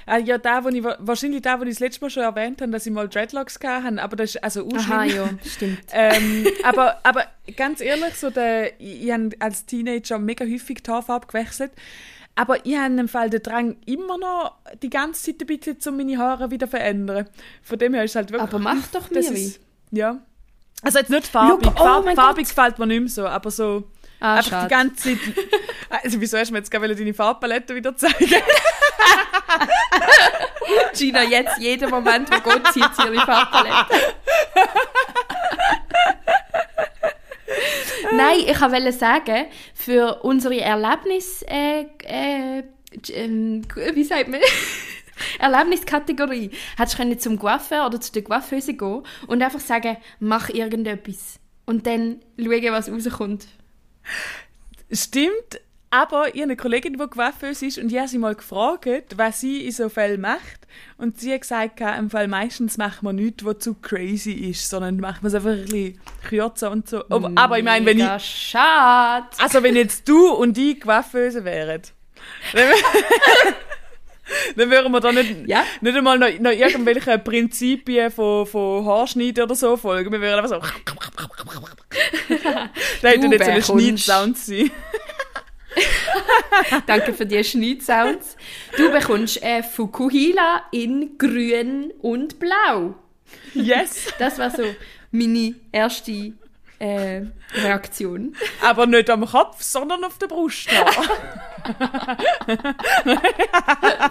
Ah, 0.05 0.17
ja, 0.17 0.37
der, 0.37 0.63
wo 0.63 0.69
ich, 0.69 0.83
wa- 0.83 0.97
wahrscheinlich 0.99 1.41
der, 1.41 1.59
wo 1.59 1.63
ich 1.63 1.69
das 1.69 1.79
letzte 1.79 2.01
Mal 2.01 2.09
schon 2.09 2.23
erwähnt 2.23 2.61
habe, 2.61 2.71
dass 2.71 2.85
ich 2.85 2.91
mal 2.91 3.07
Dreadlocks 3.07 3.59
hatte, 3.63 4.01
aber 4.01 4.15
das 4.15 4.35
ist 4.35 4.43
also 4.43 4.61
Aha, 4.61 5.03
urschlimm. 5.03 5.15
ja, 5.15 5.29
stimmt. 5.49 5.79
ähm, 5.91 6.47
aber, 6.63 6.99
aber 7.03 7.25
ganz 7.55 7.81
ehrlich, 7.81 8.15
so 8.15 8.29
der, 8.29 8.79
ich, 8.79 9.05
ich 9.05 9.11
habe 9.11 9.29
als 9.39 9.65
Teenager 9.65 10.17
mega 10.19 10.45
häufig 10.45 10.81
die 10.83 10.91
Haarfarbe 10.91 11.27
gewechselt. 11.27 11.71
Aber 12.33 12.65
ich 12.65 12.77
habe 12.77 12.93
im 12.95 13.09
Fall 13.09 13.29
den 13.29 13.43
Drang 13.43 13.75
immer 13.85 14.17
noch 14.17 14.55
die 14.81 14.89
ganze 14.89 15.21
Zeit 15.37 15.41
ein 15.41 15.47
bisschen, 15.47 15.77
um 15.87 15.97
meine 15.97 16.17
Haare 16.17 16.49
wieder 16.49 16.65
zu 16.65 16.71
verändern. 16.71 17.27
Von 17.61 17.77
dem 17.77 17.93
her 17.93 18.05
ist 18.05 18.11
es 18.11 18.15
halt 18.15 18.31
wirklich... 18.31 18.49
Aber 18.49 18.57
mach 18.59 18.87
doch 18.87 19.09
Miri. 19.11 19.19
ist, 19.47 19.59
Ja. 19.91 20.17
Also 20.81 20.99
jetzt 20.99 21.09
nicht 21.11 21.27
farbig. 21.27 21.65
Look, 21.65 21.75
oh 21.79 21.83
Farb, 21.83 22.15
farbig 22.15 22.47
gefällt 22.47 22.79
mir 22.79 22.87
nicht 22.87 22.99
mehr 23.01 23.09
so, 23.09 23.27
aber 23.27 23.51
so... 23.51 23.83
Ah, 24.21 24.35
einfach 24.35 24.49
schade. 24.49 24.67
die 24.67 24.73
ganze 24.73 24.95
Zeit... 25.09 25.17
Also 26.03 26.21
wieso 26.21 26.37
hast 26.37 26.47
du 26.47 26.53
mir 26.53 26.59
jetzt 26.59 26.71
gerade 26.71 26.95
deine 26.95 27.13
Farbpalette 27.13 27.75
wieder 27.75 27.93
zeigen 27.97 28.15
Gina, 30.93 31.23
jetzt, 31.23 31.57
jeden 31.59 31.89
Moment, 31.89 32.29
wo 32.31 32.39
geht, 32.49 32.67
zieht 32.67 32.95
sie 32.95 33.03
ihre 33.03 33.25
Farbpalette. 33.25 34.15
Nein, 38.13 38.39
ich 38.45 38.61
wollte 38.61 38.91
sagen, 38.91 39.45
für 39.73 40.21
unsere 40.23 40.59
Erlebnis... 40.59 41.43
Äh, 41.43 41.85
äh, 42.03 42.63
ähm, 43.13 43.61
wie 43.93 44.03
sagt 44.03 44.27
man? 44.27 44.41
Erlebniskategorie. 45.39 46.51
Hättest 46.77 46.99
du 46.99 47.17
zum 47.17 47.39
Coiffeur 47.39 47.85
oder 47.85 48.01
zu 48.01 48.11
der 48.11 48.23
Coiffeuse 48.23 48.73
gehen 48.73 49.03
und 49.27 49.41
einfach 49.41 49.59
sagen, 49.59 49.97
mach 50.19 50.49
irgendetwas. 50.49 51.39
Und 51.65 51.87
dann 51.87 52.19
schauen, 52.37 52.71
was 52.71 52.91
rauskommt. 52.91 53.47
Stimmt, 54.91 55.61
aber 55.93 56.27
ich 56.29 56.35
habe 56.35 56.43
eine 56.43 56.55
Kollegin, 56.55 56.93
die 56.93 57.05
Coiffeuse 57.05 57.65
ist 57.65 57.77
und 57.77 57.91
ich 57.91 57.97
habe 57.97 58.07
sie 58.07 58.17
mal 58.17 58.33
gefragt, 58.33 59.17
was 59.17 59.41
sie 59.41 59.65
in 59.65 59.73
so 59.73 59.89
Fällen 59.89 60.21
macht. 60.21 60.61
Und 60.97 61.19
sie 61.19 61.33
hat 61.33 61.41
gesagt, 61.41 61.81
im 61.81 62.09
Fall 62.09 62.29
meistens 62.29 62.77
macht 62.77 63.03
man 63.03 63.17
nichts, 63.17 63.43
was 63.43 63.59
zu 63.59 63.73
crazy 63.73 64.31
ist, 64.31 64.69
sondern 64.69 64.97
macht 64.97 65.21
man 65.21 65.27
es 65.27 65.35
einfach 65.35 65.49
ein 65.49 65.65
bisschen 65.65 65.99
kürzer 66.29 66.71
und 66.71 66.87
so. 66.87 67.03
Aber, 67.09 67.29
aber 67.35 67.57
ich 67.59 67.65
meine, 67.65 67.85
wenn 67.85 67.99
ich, 67.99 68.23
schade. 68.23 69.27
also 69.37 69.61
wenn 69.63 69.75
jetzt 69.75 70.07
du 70.07 70.29
und 70.29 70.57
ich 70.57 70.79
Coiffeuse 70.79 71.43
wären, 71.43 71.81
dann, 72.53 72.71
dann 74.55 74.71
würden 74.71 74.93
wir 74.93 75.01
da 75.01 75.11
nicht, 75.11 75.45
Ja. 75.45 75.65
nicht 75.81 75.97
einmal 75.97 76.17
noch, 76.17 76.29
noch 76.39 76.51
irgendwelche 76.51 77.19
Prinzipien 77.19 78.11
von, 78.11 78.45
von 78.45 78.85
Haarschneiden 78.85 79.43
oder 79.43 79.55
so 79.55 79.75
folgen. 79.75 80.09
Wir 80.09 80.21
würden 80.21 80.39
einfach 80.39 80.61
so... 80.61 80.61
da 83.01 83.07
hätte 83.09 83.19
Du 83.19 83.27
nicht 83.27 83.43
so 83.43 83.51
ein 83.51 83.61
Schneidsound 83.61 84.37
sein. 84.37 84.71
Danke 86.85 87.13
für 87.13 87.25
die 87.25 87.43
Schneidsounds. 87.43 88.37
Du 88.77 88.91
bekommst 88.91 89.41
äh, 89.41 89.63
Fukuhila 89.63 90.63
in 90.71 91.17
grün 91.17 91.91
und 92.01 92.39
blau. 92.39 92.95
Yes. 93.53 94.07
Das 94.19 94.37
war 94.39 94.51
so 94.51 94.63
meine 95.11 95.55
erste 95.71 96.33
äh, 96.79 97.21
Reaktion. 97.53 98.35
Aber 98.61 98.85
nicht 98.87 99.09
am 99.09 99.25
Kopf, 99.25 99.61
sondern 99.61 100.03
auf 100.03 100.17
der 100.17 100.27
Brust. 100.27 100.67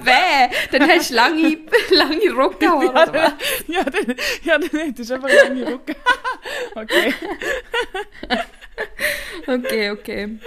Weh, 0.05 0.49
dann 0.71 0.89
hast 0.89 1.11
du 1.11 1.15
lange, 1.15 1.59
lange 1.91 2.25
ja, 2.25 2.75
oder 2.75 2.95
was? 2.95 3.11
dann, 3.11 3.33
ja, 3.67 3.83
dann, 3.83 4.15
ja, 4.45 4.59
dann 4.59 4.95
das 4.95 5.01
ist 5.01 5.11
einfach 5.11 5.29
lange 5.29 5.67
Rücken. 5.67 5.97
okay. 6.77 7.15
Okay, 9.47 9.91
okay. 9.91 10.39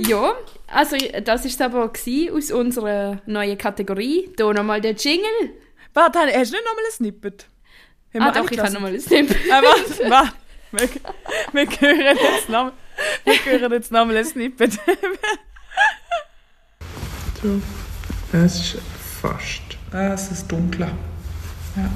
Ja, 0.00 0.34
also 0.66 0.96
das 1.24 1.44
ist 1.44 1.62
aber 1.62 1.84
aus 2.32 2.50
unserer 2.50 3.22
neuen 3.26 3.56
Kategorie. 3.56 4.30
Hier 4.36 4.52
nochmal 4.52 4.80
der 4.80 4.92
Jingle. 4.92 5.54
Warte, 5.94 6.18
hast 6.18 6.52
du 6.52 6.56
nicht 6.56 6.64
nochmal 6.64 6.84
ein 6.84 6.92
Snippet? 6.92 7.46
Haben 8.14 8.22
Ah 8.22 8.34
wir 8.34 8.42
doch, 8.42 8.50
ich 8.50 8.58
habe 8.58 8.72
nochmal 8.72 8.94
ein 8.94 9.00
Snip. 9.00 9.34
Ah, 9.52 9.62
warte, 9.62 10.10
warte. 10.10 10.32
Wir, 11.52 11.66
wir 11.66 11.80
hören 11.80 12.16
jetzt 12.16 12.48
noch, 12.48 12.72
wir 13.24 13.60
hören 13.60 13.72
jetzt 13.72 13.92
nochmal 13.92 14.16
ein 14.16 14.24
Snippet. 14.24 14.72
So. 17.42 17.60
Es 18.32 18.54
ist 18.56 18.78
fast. 19.20 19.62
Ah, 19.92 20.12
es 20.12 20.30
ist 20.30 20.48
dunkler. 20.48 20.90
Ja, 21.76 21.88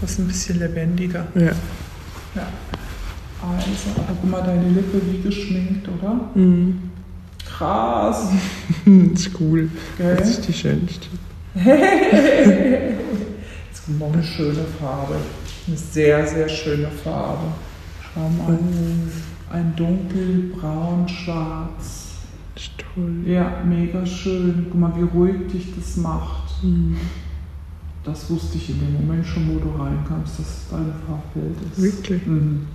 das 0.00 0.12
ist 0.12 0.18
ein 0.18 0.28
bisschen 0.28 0.58
lebendiger. 0.58 1.26
Ja. 1.34 1.52
Ja. 2.34 2.52
Also, 3.42 3.90
aber 3.96 4.14
guck 4.20 4.30
mal, 4.30 4.42
deine 4.42 4.68
Lippe 4.68 5.00
wie 5.10 5.22
geschminkt, 5.22 5.88
oder? 5.88 6.20
Mhm. 6.34 6.78
Krass. 7.44 8.28
Das 8.84 8.86
ist 9.26 9.30
cool. 9.40 9.70
Gell? 9.96 10.16
Das 10.16 10.28
ist 10.30 10.46
die 10.48 10.52
schönste. 10.52 11.06
Jetzt 11.54 11.66
kommt 13.86 13.98
noch 13.98 14.12
eine 14.12 14.22
schöne 14.22 14.64
Farbe. 14.78 15.16
Eine 15.66 15.76
sehr, 15.76 16.24
sehr 16.26 16.48
schöne 16.48 16.88
Farbe. 16.88 17.46
Schau 18.14 18.28
mal. 18.28 18.58
Ein 19.52 19.74
dunkelbraun-schwarz. 19.76 22.06
Das 22.54 22.62
ist 22.64 22.72
toll. 22.94 23.22
Ja, 23.26 23.62
mega 23.64 24.04
schön. 24.06 24.66
Guck 24.70 24.80
mal, 24.80 24.92
wie 24.96 25.02
ruhig 25.02 25.48
dich 25.52 25.74
das 25.76 25.96
macht. 25.96 26.50
Das 28.04 28.30
wusste 28.30 28.58
ich 28.58 28.70
in 28.70 28.78
dem 28.80 28.92
Moment 28.94 29.26
schon, 29.26 29.48
wo 29.48 29.58
du 29.58 29.70
reinkamst, 29.70 30.38
dass 30.38 30.46
es 30.46 30.68
deine 30.70 30.94
Farbwelt 31.06 31.56
ist. 31.72 31.82
Wirklich? 31.82 32.24
Mhm. 32.26 32.66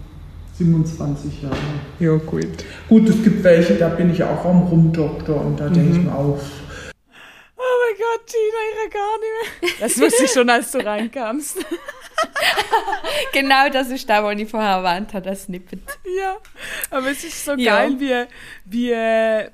27 0.57 1.41
Jahre. 1.43 1.55
Ja, 1.99 2.15
gut. 2.15 2.47
Gut, 2.87 3.09
es 3.09 3.23
gibt 3.23 3.43
welche, 3.43 3.75
da 3.75 3.89
bin 3.89 4.11
ich 4.11 4.23
auch 4.23 4.45
am 4.45 4.63
Rumdoktor 4.63 5.41
und 5.41 5.59
da 5.59 5.69
denke 5.69 5.97
ich 5.97 6.03
mir 6.03 6.13
auch, 6.13 6.39
Oh 7.57 7.77
mein 7.81 7.97
Gott, 7.97 8.27
Gina, 8.27 8.85
ich 8.85 8.93
gar 8.93 9.17
nicht 9.19 9.61
mehr. 9.61 9.71
Das 9.79 9.99
wusste 9.99 10.23
ich 10.25 10.31
schon, 10.31 10.49
als 10.49 10.71
du 10.71 10.85
reinkamst. 10.85 11.57
Genau 13.33 13.69
das 13.69 13.89
ist 13.89 14.09
das, 14.09 14.23
was 14.23 14.37
ich 14.39 14.49
vorher 14.49 14.77
erwähnt 14.77 15.13
habe, 15.13 15.25
das 15.29 15.43
Snippet. 15.43 15.81
Ja, 16.17 16.37
aber 16.89 17.11
es 17.11 17.23
ist 17.23 17.43
so 17.43 17.53
Ja. 17.55 17.77
geil, 17.79 17.95
wie, 17.99 18.25
wie 18.65 18.91
äh, 18.91 19.49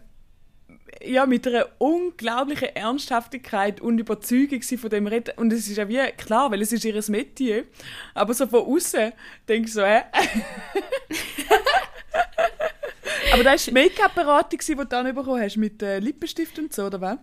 ja, 1.05 1.25
mit 1.25 1.47
einer 1.47 1.67
unglaublichen 1.77 2.75
Ernsthaftigkeit 2.75 3.81
und 3.81 3.99
Überzeugung 3.99 4.61
sie 4.61 4.77
von 4.77 4.89
dem 4.89 5.07
reden. 5.07 5.33
Und 5.37 5.53
es 5.53 5.67
ist 5.67 5.77
ja 5.77 5.87
wie 5.87 5.99
klar, 6.17 6.51
weil 6.51 6.61
es 6.61 6.71
ist 6.71 6.85
ihr 6.85 7.01
Metier. 7.09 7.65
Aber 8.13 8.33
so 8.33 8.47
von 8.47 8.61
außen 8.61 9.11
denke 9.47 9.67
ich 9.67 9.73
so, 9.73 9.83
hä? 9.83 10.01
aber 13.33 13.43
das 13.43 13.67
war 13.67 13.73
die 13.73 13.75
Make-up-Beratung, 13.89 14.59
die 14.65 14.75
du 14.75 14.85
dann 14.85 15.15
bekommen 15.15 15.41
hast, 15.41 15.57
mit 15.57 15.81
äh, 15.81 15.99
Lippenstift 15.99 16.57
und 16.59 16.73
so, 16.73 16.85
oder 16.85 17.01
was? 17.01 17.17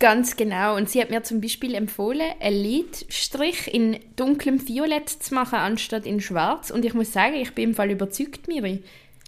Ganz 0.00 0.36
genau. 0.36 0.76
Und 0.76 0.88
sie 0.88 1.02
hat 1.02 1.10
mir 1.10 1.22
zum 1.22 1.42
Beispiel 1.42 1.74
empfohlen, 1.74 2.32
einen 2.40 2.56
Lidstrich 2.56 3.72
in 3.72 4.00
dunklem 4.16 4.66
Violett 4.66 5.10
zu 5.10 5.34
machen, 5.34 5.56
anstatt 5.56 6.06
in 6.06 6.20
schwarz. 6.20 6.70
Und 6.70 6.86
ich 6.86 6.94
muss 6.94 7.12
sagen, 7.12 7.34
ich 7.34 7.54
bin 7.54 7.70
im 7.70 7.74
Fall 7.74 7.90
überzeugt, 7.90 8.48
Miri. 8.48 8.82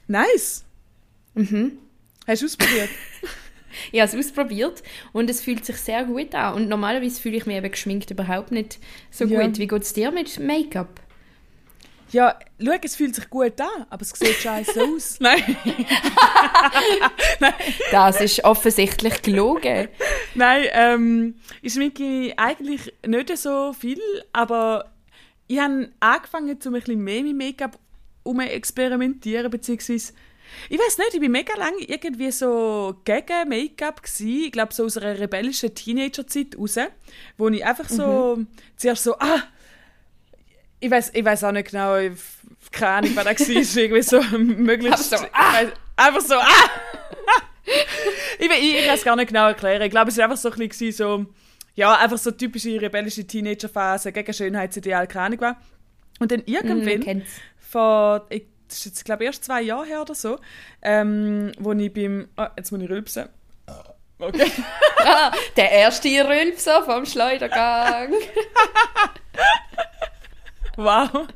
Nice! 0.08 0.64
Mhm. 1.34 1.78
Hast 2.26 2.42
du 2.42 2.46
ausprobiert? 2.46 2.88
Ich 3.92 4.00
habe 4.00 4.10
es 4.10 4.16
ausprobiert 4.26 4.82
und 5.12 5.28
es 5.30 5.42
fühlt 5.42 5.64
sich 5.64 5.76
sehr 5.76 6.04
gut 6.04 6.34
an. 6.34 6.54
Und 6.54 6.68
normalerweise 6.68 7.20
fühle 7.20 7.36
ich 7.36 7.46
mich 7.46 7.56
eben 7.56 7.70
geschminkt 7.70 8.10
überhaupt 8.10 8.52
nicht 8.52 8.78
so 9.10 9.24
Ja. 9.24 9.42
gut. 9.46 9.58
Wie 9.58 9.66
geht 9.66 9.82
es 9.82 9.92
dir 9.92 10.10
mit 10.10 10.38
Make-up? 10.38 11.00
Ja, 12.10 12.38
schau, 12.62 12.72
es 12.82 12.94
fühlt 12.96 13.14
sich 13.14 13.30
gut 13.30 13.58
an, 13.58 13.86
aber 13.88 14.02
es 14.02 14.10
sieht 14.10 14.34
scheiße 14.36 14.82
aus. 14.84 15.16
Nein. 15.20 15.56
Das 17.90 18.20
ist 18.20 18.44
offensichtlich 18.44 19.22
gelogen. 19.22 19.88
Nein, 20.34 20.64
ähm, 20.72 21.34
ich 21.62 21.72
schminke 21.72 22.32
eigentlich 22.36 22.92
nicht 23.06 23.36
so 23.38 23.72
viel, 23.72 24.00
aber 24.32 24.92
ich 25.46 25.58
habe 25.58 25.90
angefangen, 26.00 26.58
um 26.64 26.74
ein 26.74 26.80
bisschen 26.80 27.02
mehr 27.02 27.22
mit 27.22 27.36
Make-up 27.36 27.78
um 28.24 28.40
experimentieren, 28.40 29.50
beziehungsweise 29.50 30.12
ich 30.68 30.78
weiß 30.78 30.98
nicht, 30.98 31.14
ich 31.14 31.20
bin 31.20 31.32
mega 31.32 31.54
lange 31.56 31.78
irgendwie 31.80 32.30
so 32.30 32.94
gegen 33.04 33.48
Make-up 33.48 34.02
gsi. 34.02 34.44
Ich 34.46 34.52
glaube 34.52 34.72
so 34.74 34.84
aus 34.84 34.96
einer 34.96 35.18
rebellischen 35.18 35.74
Teenager-Zeit 35.74 36.56
raus, 36.58 36.78
wo 37.38 37.48
ich 37.48 37.64
einfach 37.64 37.88
so 37.88 38.38
zuerst 38.76 39.04
so 39.04 39.18
ah 39.18 39.42
ich 40.80 40.90
weiß 40.90 41.12
ich 41.14 41.24
weiß 41.24 41.44
auch 41.44 41.52
nicht 41.52 41.70
genau, 41.70 41.96
ich- 41.96 42.12
keine 42.72 42.92
Ahnung, 43.08 43.10
was 43.16 43.24
das 43.24 43.48
war, 43.48 43.76
irgendwie 43.76 44.02
so 44.02 44.20
möglichst 44.38 45.10
so, 45.10 45.16
ich 45.16 45.22
weiss- 45.22 45.72
einfach 45.96 46.20
so 46.20 46.34
ah 46.34 46.70
ich, 48.38 48.50
ich, 48.50 48.74
ich 48.78 48.86
kann 48.86 48.94
es 48.96 49.04
gar 49.04 49.16
nicht 49.16 49.28
genau 49.28 49.46
erklären. 49.48 49.82
Ich 49.82 49.90
glaube, 49.90 50.10
es 50.10 50.16
war 50.16 50.24
einfach 50.24 50.36
so 50.36 50.50
ein 50.50 50.68
bisschen 50.68 50.92
so, 50.92 51.26
ja, 51.74 51.94
einfach 51.96 52.18
so 52.18 52.30
typische 52.32 52.80
rebellische 52.80 53.24
Teenagerphase 53.26 54.10
gegen 54.12 54.32
Schönheitsideal, 54.32 55.06
keine 55.06 55.26
Ahnung 55.26 55.40
was. 55.40 55.56
Und 56.18 56.32
dann 56.32 56.40
Mhm, 56.40 56.52
irgendwann, 56.54 57.00
kennt's. 57.00 57.30
vor, 57.70 58.26
ich, 58.30 58.44
das 58.72 58.78
ist 58.78 58.86
jetzt 58.86 59.04
glaube 59.04 59.24
ich 59.24 59.26
erst 59.28 59.44
zwei 59.44 59.62
Jahre 59.62 59.86
her 59.86 60.00
oder 60.00 60.14
so, 60.14 60.38
ähm, 60.80 61.52
wo 61.58 61.72
ich 61.72 61.92
beim, 61.92 62.28
ah, 62.36 62.50
jetzt 62.56 62.72
muss 62.72 62.82
ich 62.82 62.90
rülpsen. 62.90 63.28
Okay. 64.18 64.50
Ah, 65.04 65.32
der 65.56 65.72
erste 65.72 66.08
Rülpser 66.08 66.84
vom 66.84 67.04
Schleudergang. 67.04 68.12
Wow. 70.76 71.26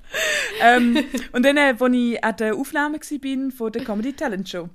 ähm, 0.63 1.05
und 1.33 1.45
dann, 1.45 1.57
äh, 1.57 1.75
als 1.79 1.93
ich 1.93 2.25
an 2.25 2.37
der 2.37 2.55
Aufnahme 2.55 2.99
war 2.99 3.51
von 3.51 3.73
der 3.73 3.85
Comedy 3.85 4.13
Talent 4.13 4.49
Show, 4.49 4.71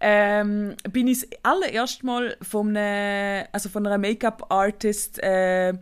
ähm, 0.00 0.74
bin 0.90 1.08
ich 1.08 1.20
das 1.20 1.28
allererste 1.42 2.06
Mal 2.06 2.36
von, 2.40 2.74
einem, 2.76 3.46
also 3.52 3.68
von 3.68 3.86
einer 3.86 3.98
Make-up-Artist 3.98 5.22
äh, 5.22 5.74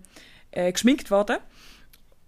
äh, 0.51 0.73
geschminkt 0.73 1.11
worden. 1.11 1.37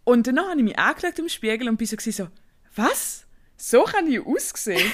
Und 0.04 0.26
danach 0.26 0.50
habe 0.50 0.58
ich 0.58 0.64
mich 0.64 0.78
angeschaut 0.78 1.18
im 1.18 1.28
Spiegel 1.28 1.68
und 1.68 1.76
bin 1.76 1.86
so, 1.86 1.96
so 2.12 2.28
was? 2.76 3.25
So 3.58 3.84
kann 3.84 4.06
ich 4.06 4.20
aussehen? 4.24 4.92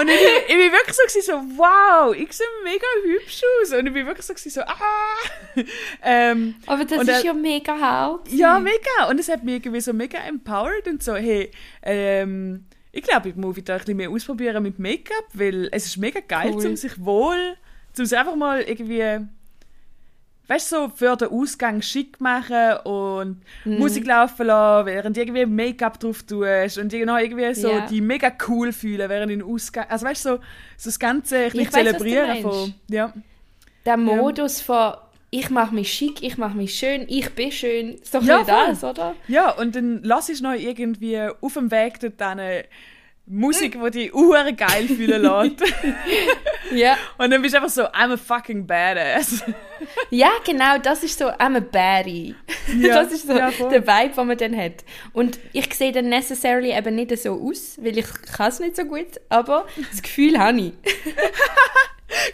und 0.00 0.08
ich, 0.08 0.20
ich 0.48 0.54
bin 0.56 0.72
wirklich 0.72 0.96
so, 0.96 1.02
gewesen, 1.06 1.22
so, 1.22 1.58
wow, 1.58 2.14
ich 2.14 2.32
sehe 2.32 2.46
mega 2.64 2.86
hübsch 3.04 3.42
aus. 3.62 3.72
Und 3.72 3.86
ich 3.86 3.92
bin 3.92 4.06
wirklich 4.06 4.26
so, 4.26 4.32
gewesen, 4.32 4.50
so 4.50 4.60
ah. 4.62 4.76
ähm, 6.02 6.54
Aber 6.66 6.84
das 6.84 7.02
ist 7.02 7.08
er- 7.08 7.24
ja 7.24 7.32
mega 7.34 7.78
hart. 7.78 8.28
ja, 8.30 8.58
mega. 8.58 9.08
Und 9.10 9.18
es 9.20 9.28
hat 9.28 9.44
mich 9.44 9.56
irgendwie 9.56 9.80
so 9.80 9.92
mega 9.92 10.18
empowered 10.18 10.86
und 10.88 11.02
so, 11.02 11.14
hey, 11.14 11.50
ähm, 11.82 12.64
ich 12.92 13.02
glaube, 13.02 13.28
ich 13.30 13.36
muss 13.36 13.56
wieder 13.56 13.74
ein 13.74 13.80
bisschen 13.80 13.96
mehr 13.96 14.10
ausprobieren 14.10 14.62
mit 14.62 14.78
Make-up, 14.78 15.24
weil 15.34 15.68
es 15.72 15.86
ist 15.86 15.96
mega 15.96 16.20
geil, 16.20 16.52
Cool. 16.54 16.66
um 16.66 16.76
sich 16.76 17.02
wohl, 17.04 17.56
um 17.98 18.04
sich 18.06 18.18
einfach 18.18 18.36
mal 18.36 18.62
irgendwie, 18.62 19.26
weißt 20.48 20.72
du, 20.72 20.76
so 20.76 20.92
für 20.94 21.16
den 21.16 21.28
Ausgang 21.28 21.82
schick 21.82 22.20
machen 22.20 22.76
und 22.84 23.42
Mhm. 23.64 23.78
Musik 23.78 24.06
laufen 24.06 24.46
lassen, 24.46 24.86
während 24.86 25.16
du 25.16 25.20
irgendwie 25.20 25.46
Make-up 25.46 25.98
drauf 26.00 26.22
tust 26.24 26.78
und 26.78 26.90
genau 26.90 27.16
irgendwie 27.16 27.54
so 27.54 27.68
Ja. 27.68 27.86
die 27.86 28.00
mega 28.00 28.32
cool 28.48 28.72
fühlen 28.72 29.08
während 29.08 29.30
den 29.30 29.42
Ausgang, 29.42 29.86
also 29.88 30.06
weißt 30.06 30.24
du, 30.24 30.28
so, 30.30 30.36
so 30.76 30.88
das 30.90 30.98
Ganze 30.98 31.46
Ich 31.46 31.70
zelebrieren 31.70 32.42
von, 32.42 32.74
ja. 32.88 33.12
Der 33.86 33.96
Modus 33.96 34.60
von 34.60 34.94
ich 35.34 35.48
mache 35.48 35.74
mich 35.74 35.90
schick, 35.90 36.22
ich 36.22 36.36
mache 36.36 36.54
mich 36.54 36.74
schön, 36.74 37.06
ich 37.08 37.30
bin 37.30 37.50
schön. 37.50 37.94
Ist 37.94 38.14
doch 38.14 38.22
Ja, 38.22 38.44
das, 38.44 38.84
oder? 38.84 39.14
Ja, 39.28 39.50
und 39.52 39.74
dann 39.74 40.00
lass 40.02 40.28
ich 40.28 40.42
noch 40.42 40.52
irgendwie 40.52 41.18
auf 41.40 41.54
dem 41.54 41.70
Weg 41.70 41.98
dort 42.00 42.20
Musik, 43.26 43.78
die 43.82 43.90
dich 43.90 44.14
uhr 44.14 44.52
geil 44.52 44.86
fühlen 44.86 45.22
lässt. 45.22 45.62
Ja. 46.72 46.96
und 47.18 47.30
dann 47.30 47.42
bist 47.42 47.52
du 47.52 47.58
einfach 47.58 47.70
so, 47.70 47.82
I'm 47.82 48.14
a 48.14 48.16
fucking 48.16 48.66
badass. 48.66 49.44
Ja, 50.10 50.30
genau, 50.44 50.78
das 50.78 51.02
ist 51.02 51.18
so, 51.18 51.26
I'm 51.26 51.56
a 51.56 51.60
baddie. 51.60 52.34
Ja, 52.78 52.94
das 53.02 53.12
ist 53.12 53.26
so 53.26 53.34
ja, 53.34 53.50
der 53.50 53.86
Vibe, 53.86 54.14
den 54.14 54.26
man 54.26 54.38
dann 54.38 54.56
hat. 54.56 54.84
Und 55.12 55.38
ich 55.52 55.74
sehe 55.74 55.92
dann 55.92 56.08
necessarily 56.08 56.72
eben 56.72 56.94
nicht 56.94 57.16
so 57.18 57.32
aus, 57.32 57.76
weil 57.78 57.98
ich 57.98 58.06
kann 58.34 58.48
es 58.48 58.60
nicht 58.60 58.76
so 58.76 58.84
gut, 58.84 59.20
aber 59.28 59.66
das 59.90 60.02
Gefühl 60.02 60.38
habe 60.38 60.60
ich. 60.60 60.72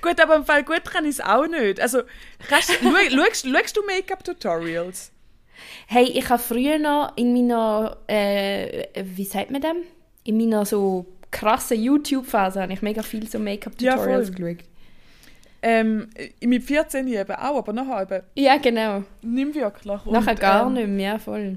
gut, 0.03 0.21
aber 0.21 0.37
im 0.37 0.45
Fall 0.45 0.63
gut 0.63 0.85
kann 0.85 1.05
ich 1.05 1.13
es 1.13 1.21
auch 1.21 1.47
nicht. 1.47 1.81
Also, 1.81 2.03
kannst, 2.49 2.71
schau, 2.83 2.91
schaust, 2.91 3.47
schaust 3.47 3.77
du 3.77 3.83
Make-up-Tutorials? 3.87 5.11
Hey, 5.87 6.05
ich 6.05 6.29
habe 6.29 6.43
früher 6.43 6.79
noch 6.79 7.17
in 7.17 7.33
meiner, 7.33 7.97
äh, 8.07 8.89
wie 9.05 9.25
sagt 9.25 9.51
man 9.51 9.63
dem? 9.63 9.77
In 10.29 10.37
meiner 10.37 10.67
so 10.67 11.07
krassen 11.31 11.83
YouTube-Phase 11.83 12.61
habe 12.61 12.73
ich 12.75 12.83
mega 12.83 13.03
viel 13.03 13.27
so 13.27 13.39
Make-up-Tutorials 13.39 14.29
Ja, 14.29 14.35
geschaut. 14.35 14.65
Ähm, 15.63 16.09
mit 16.43 16.63
14 16.65 17.09
eben 17.09 17.33
auch, 17.33 17.57
aber 17.57 17.73
nachher 17.73 18.03
eben 18.03 18.23
Ja, 18.35 18.59
genau. 18.59 19.05
nicht 19.23 19.55
wirklich. 19.55 20.07
Und, 20.07 20.13
Nachher 20.13 20.35
gar 20.35 20.67
ähm, 20.67 20.75
nicht 20.75 20.89
mehr, 20.89 21.13
ja, 21.13 21.19
voll. 21.19 21.57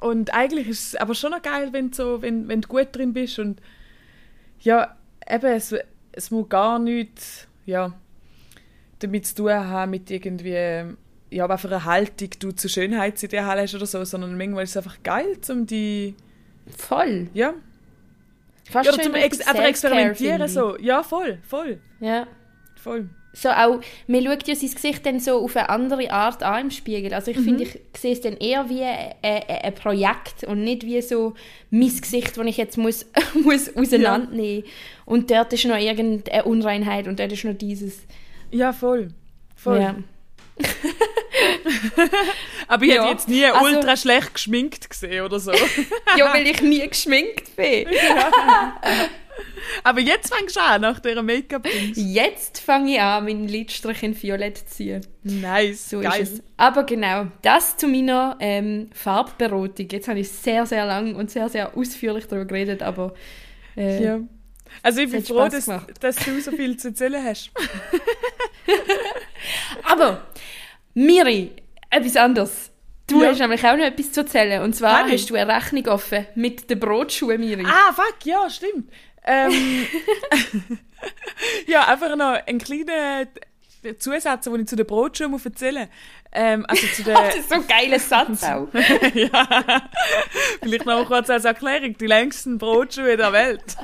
Und 0.00 0.34
eigentlich 0.34 0.66
ist 0.66 0.88
es 0.88 0.96
aber 0.96 1.14
schon 1.14 1.30
noch 1.30 1.42
geil, 1.42 1.68
wenn 1.70 1.90
du, 1.90 1.96
so, 1.96 2.22
wenn, 2.22 2.48
wenn 2.48 2.60
du 2.60 2.66
gut 2.68 2.88
drin 2.90 3.12
bist. 3.12 3.38
Und 3.38 3.60
ja, 4.60 4.96
eben, 5.30 5.46
es, 5.46 5.72
es 6.10 6.32
muss 6.32 6.48
gar 6.48 6.80
nichts 6.80 7.46
ja, 7.66 7.92
damit 8.98 9.26
zu 9.26 9.36
tun 9.36 9.52
haben 9.52 9.92
mit 9.92 10.10
irgendwie, 10.10 10.96
ja, 11.30 11.48
was 11.48 11.60
für 11.60 11.68
eine 11.68 11.84
Haltung 11.84 12.30
du 12.40 12.50
zu 12.50 12.68
Schönheitsideal 12.68 13.60
hast 13.60 13.76
oder 13.76 13.86
so, 13.86 14.04
sondern 14.04 14.36
manchmal 14.36 14.64
ist 14.64 14.70
es 14.70 14.76
einfach 14.76 15.00
geil, 15.04 15.38
um 15.48 15.66
die, 15.66 16.16
Voll. 16.76 17.28
ja, 17.32 17.54
Fast 18.70 18.86
ja 18.86 18.92
schon 18.92 19.02
zum 19.04 19.14
Ex 19.14 19.40
einfach 19.40 19.64
experimentieren 19.64 20.48
so. 20.48 20.76
Ja, 20.78 21.02
voll, 21.02 21.38
voll. 21.46 21.80
Ja. 22.00 22.26
voll. 22.82 23.08
So 23.32 23.50
auch, 23.50 23.80
man 24.06 24.24
schaut 24.24 24.48
ja 24.48 24.54
sein 24.54 24.70
Gesicht 24.70 25.04
dann 25.04 25.20
so 25.20 25.44
auf 25.44 25.56
eine 25.56 25.68
andere 25.68 26.10
Art 26.10 26.42
an 26.42 26.62
im 26.62 26.70
Spiegel. 26.70 27.12
Also 27.12 27.32
ich 27.32 27.38
finde, 27.38 27.64
ich 27.64 27.78
sehe 27.94 28.12
es 28.12 28.22
dann 28.22 28.38
eher 28.38 28.70
wie 28.70 28.82
ein, 28.82 29.14
ein, 29.22 29.42
ein 29.62 29.74
Projekt 29.74 30.44
und 30.44 30.64
nicht 30.64 30.84
wie 30.84 31.02
so 31.02 31.34
mein 31.70 31.94
Gesicht, 31.94 32.34
das 32.34 32.46
ich 32.46 32.56
jetzt 32.56 32.78
muss, 32.78 33.04
muss 33.44 33.76
auseinandernehmen 33.76 34.64
Und 35.04 35.30
dort 35.30 35.52
ist 35.52 35.66
noch 35.66 35.76
irgendeine 35.76 36.44
Unreinheit 36.44 37.08
und 37.08 37.20
dort 37.20 37.30
ist 37.30 37.44
noch 37.44 37.52
dieses. 37.52 38.06
Ja, 38.50 38.72
voll. 38.72 39.08
voll. 39.54 39.80
Ja. 39.80 39.96
Aber 42.68 42.84
ich 42.84 42.94
Ja, 42.94 43.02
hätte 43.02 43.12
jetzt 43.12 43.28
nie 43.28 43.44
also- 43.44 43.64
ultra 43.64 43.96
schlecht 43.96 44.34
geschminkt 44.34 44.88
gesehen 44.90 45.24
oder 45.24 45.38
so. 45.40 45.52
ja, 46.16 46.32
weil 46.32 46.46
ich 46.46 46.60
nie 46.62 46.86
geschminkt 46.88 47.54
bin. 47.56 47.88
Aber 49.84 50.00
jetzt 50.00 50.32
fängst 50.34 50.56
du 50.56 50.60
an, 50.60 50.80
nach 50.80 50.98
dieser 51.00 51.22
Make-up-Dings. 51.22 51.98
Jetzt 52.00 52.60
fange 52.60 52.94
ich 52.94 53.00
an, 53.00 53.24
meinen 53.24 53.48
Lidstrich 53.48 54.02
in 54.02 54.20
Violett 54.20 54.58
zu 54.58 54.66
ziehen. 54.66 55.06
Nice, 55.24 55.90
So 55.90 56.00
geil. 56.00 56.22
ist 56.22 56.32
es. 56.34 56.42
Aber 56.56 56.84
genau, 56.84 57.26
das 57.42 57.76
zu 57.76 57.86
meiner 57.88 58.36
ähm, 58.40 58.90
Farbberatung. 58.94 59.88
Jetzt 59.90 60.08
habe 60.08 60.20
ich 60.20 60.30
sehr, 60.30 60.64
sehr 60.66 60.86
lang 60.86 61.16
und 61.16 61.30
sehr, 61.30 61.48
sehr 61.48 61.76
ausführlich 61.76 62.26
darüber 62.28 62.46
geredet, 62.46 62.82
aber 62.82 63.14
äh, 63.76 64.02
Ja. 64.04 64.20
Also 64.82 65.00
ich 65.00 65.10
bin 65.10 65.24
froh, 65.24 65.48
dass, 65.48 65.66
dass 66.00 66.16
du 66.16 66.40
so 66.40 66.50
viel 66.52 66.76
zu 66.76 66.88
erzählen 66.88 67.22
hast. 67.24 67.50
Aber, 69.84 70.26
Miri, 70.96 71.52
etwas 71.90 72.16
anderes. 72.16 72.70
Du 73.06 73.22
Ja. 73.22 73.28
hast 73.28 73.38
nämlich 73.38 73.62
auch 73.66 73.76
noch 73.76 73.84
etwas 73.84 74.12
zu 74.12 74.20
erzählen. 74.20 74.62
Und 74.62 74.74
zwar 74.74 75.06
ich? 75.06 75.12
hast 75.12 75.30
du 75.30 75.34
eine 75.34 75.54
Rechnung 75.54 75.86
offen 75.88 76.26
mit 76.34 76.70
den 76.70 76.80
Brotschuhen, 76.80 77.38
Miri. 77.38 77.64
Ah, 77.66 77.92
fuck, 77.92 78.16
ja, 78.24 78.48
stimmt. 78.48 78.90
Ähm, 79.24 79.52
ja, 81.66 81.86
einfach 81.86 82.16
noch 82.16 82.38
ein 82.46 82.58
kleiner 82.58 83.26
Zusatz, 83.98 84.44
den 84.46 84.60
ich 84.60 84.66
zu 84.68 84.74
den 84.76 84.86
Brotschuhen 84.86 85.30
muss 85.30 85.44
erzählen 85.44 85.88
ähm, 86.36 86.66
Also 86.68 86.86
zu 86.88 87.02
den, 87.04 87.14
Das 87.14 87.34
ist 87.34 87.48
so 87.48 87.54
ein 87.56 87.66
geiler 87.66 87.98
Satz 87.98 88.44
auch. 88.44 88.68
ja, 89.14 89.48
vielleicht 90.62 90.84
noch 90.84 91.06
kurz 91.06 91.30
als 91.30 91.46
Erklärung, 91.46 91.96
die 91.96 92.06
längsten 92.06 92.58
Brotschuhe 92.58 93.16
der 93.16 93.32
Welt. 93.32 93.76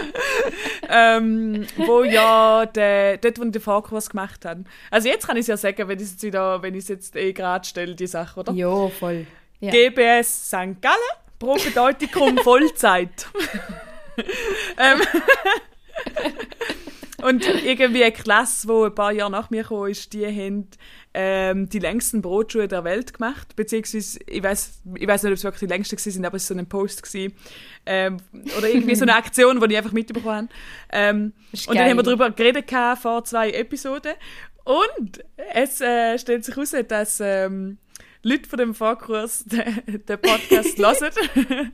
ähm, 0.88 1.66
wo 1.76 2.02
ja, 2.02 2.64
der, 2.66 3.18
dort, 3.18 3.38
wo 3.38 3.44
ich 3.44 3.52
den 3.52 3.62
Fahrkurs 3.62 4.08
gemacht 4.10 4.44
habe. 4.46 4.64
Also 4.90 5.08
jetzt 5.08 5.26
kann 5.26 5.36
ich 5.36 5.42
es 5.42 5.48
ja 5.48 5.56
sagen, 5.58 5.86
wenn 5.86 5.98
ich 5.98 6.04
es 6.04 6.12
jetzt 6.12 6.22
wieder, 6.22 6.62
wenn 6.62 6.74
ich 6.74 6.88
jetzt 6.88 7.14
eh 7.14 7.32
gerade 7.32 7.66
stelle, 7.66 7.94
die 7.94 8.06
Sache, 8.06 8.40
oder? 8.40 8.52
ja, 8.52 8.88
voll. 8.88 9.26
Ja. 9.60 9.70
GBS 9.70 10.48
St. 10.48 10.80
Gallen, 10.80 10.96
Propedeutikum 11.38 12.38
Vollzeit. 12.38 13.28
ähm, 14.78 15.00
und 17.22 17.46
irgendwie 17.64 18.02
eine 18.02 18.12
Klasse, 18.12 18.66
die 18.66 18.72
ein 18.72 18.94
paar 18.94 19.12
Jahre 19.12 19.30
nach 19.30 19.50
mir 19.50 19.62
gekommen 19.62 19.90
ist, 19.90 20.12
die 20.12 20.26
haben 20.26 20.68
ähm, 21.14 21.68
die 21.68 21.78
längsten 21.78 22.22
Brotschuhe 22.22 22.68
der 22.68 22.84
Welt 22.84 23.14
gemacht. 23.14 23.54
Beziehungsweise, 23.56 24.18
ich 24.26 24.42
weiß 24.42 24.82
ich 24.96 25.06
weiß 25.06 25.22
nicht, 25.22 25.32
ob 25.32 25.36
es 25.36 25.44
wirklich 25.44 25.60
die 25.60 25.66
längsten 25.66 25.96
waren, 25.96 26.24
aber 26.24 26.36
es 26.36 26.50
war 26.50 26.56
so 26.56 26.60
ein 26.60 26.68
Post. 26.68 27.02
Gewesen. 27.02 27.34
Ähm, 27.84 28.18
oder 28.56 28.68
irgendwie 28.68 28.94
so 28.94 29.02
eine 29.02 29.14
Aktion, 29.16 29.60
die 29.60 29.66
ich 29.72 29.76
einfach 29.76 29.92
mitbekommen 29.92 30.48
habe. 30.48 30.48
Ähm, 30.90 31.32
Ist 31.52 31.68
und 31.68 31.76
dann 31.76 31.84
haben 31.90 31.96
wir 31.96 32.02
geil. 32.02 32.16
darüber 32.16 32.30
geredet 32.30 32.66
gehabt 32.66 33.02
vor 33.02 33.24
zwei 33.24 33.50
Episoden. 33.50 34.12
Und 34.64 35.24
es 35.54 35.80
äh, 35.80 36.18
stellt 36.18 36.44
sich 36.44 36.54
heraus, 36.54 36.74
dass 36.88 37.20
ähm, 37.20 37.78
Leute 38.22 38.48
von 38.48 38.58
dem 38.58 38.74
Fahrkurs 38.74 39.44
den, 39.44 39.82
den 40.08 40.18
Podcast 40.20 40.78
hören. 40.78 41.72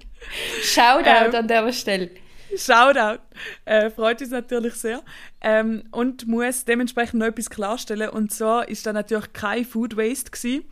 Shoutout 0.63 1.09
Ähm, 1.29 1.35
an 1.35 1.49
dieser 1.49 1.73
Stelle. 1.73 2.11
Shoutout. 2.57 3.21
Äh, 3.65 3.91
freut 3.91 4.21
uns 4.21 4.31
natürlich 4.31 4.75
sehr. 4.75 5.03
Ähm, 5.41 5.85
und 5.91 6.27
muss 6.27 6.65
dementsprechend 6.65 7.21
noch 7.21 7.27
etwas 7.27 7.51
klarstellen. 7.51 8.11
Und 8.11 8.33
zwar 8.33 8.69
ist 8.69 8.87
da 8.87 8.93
natürlich 8.93 9.33
kein 9.33 9.65
Food 9.65 9.97
Waste 9.97 10.31
gewesen. 10.31 10.65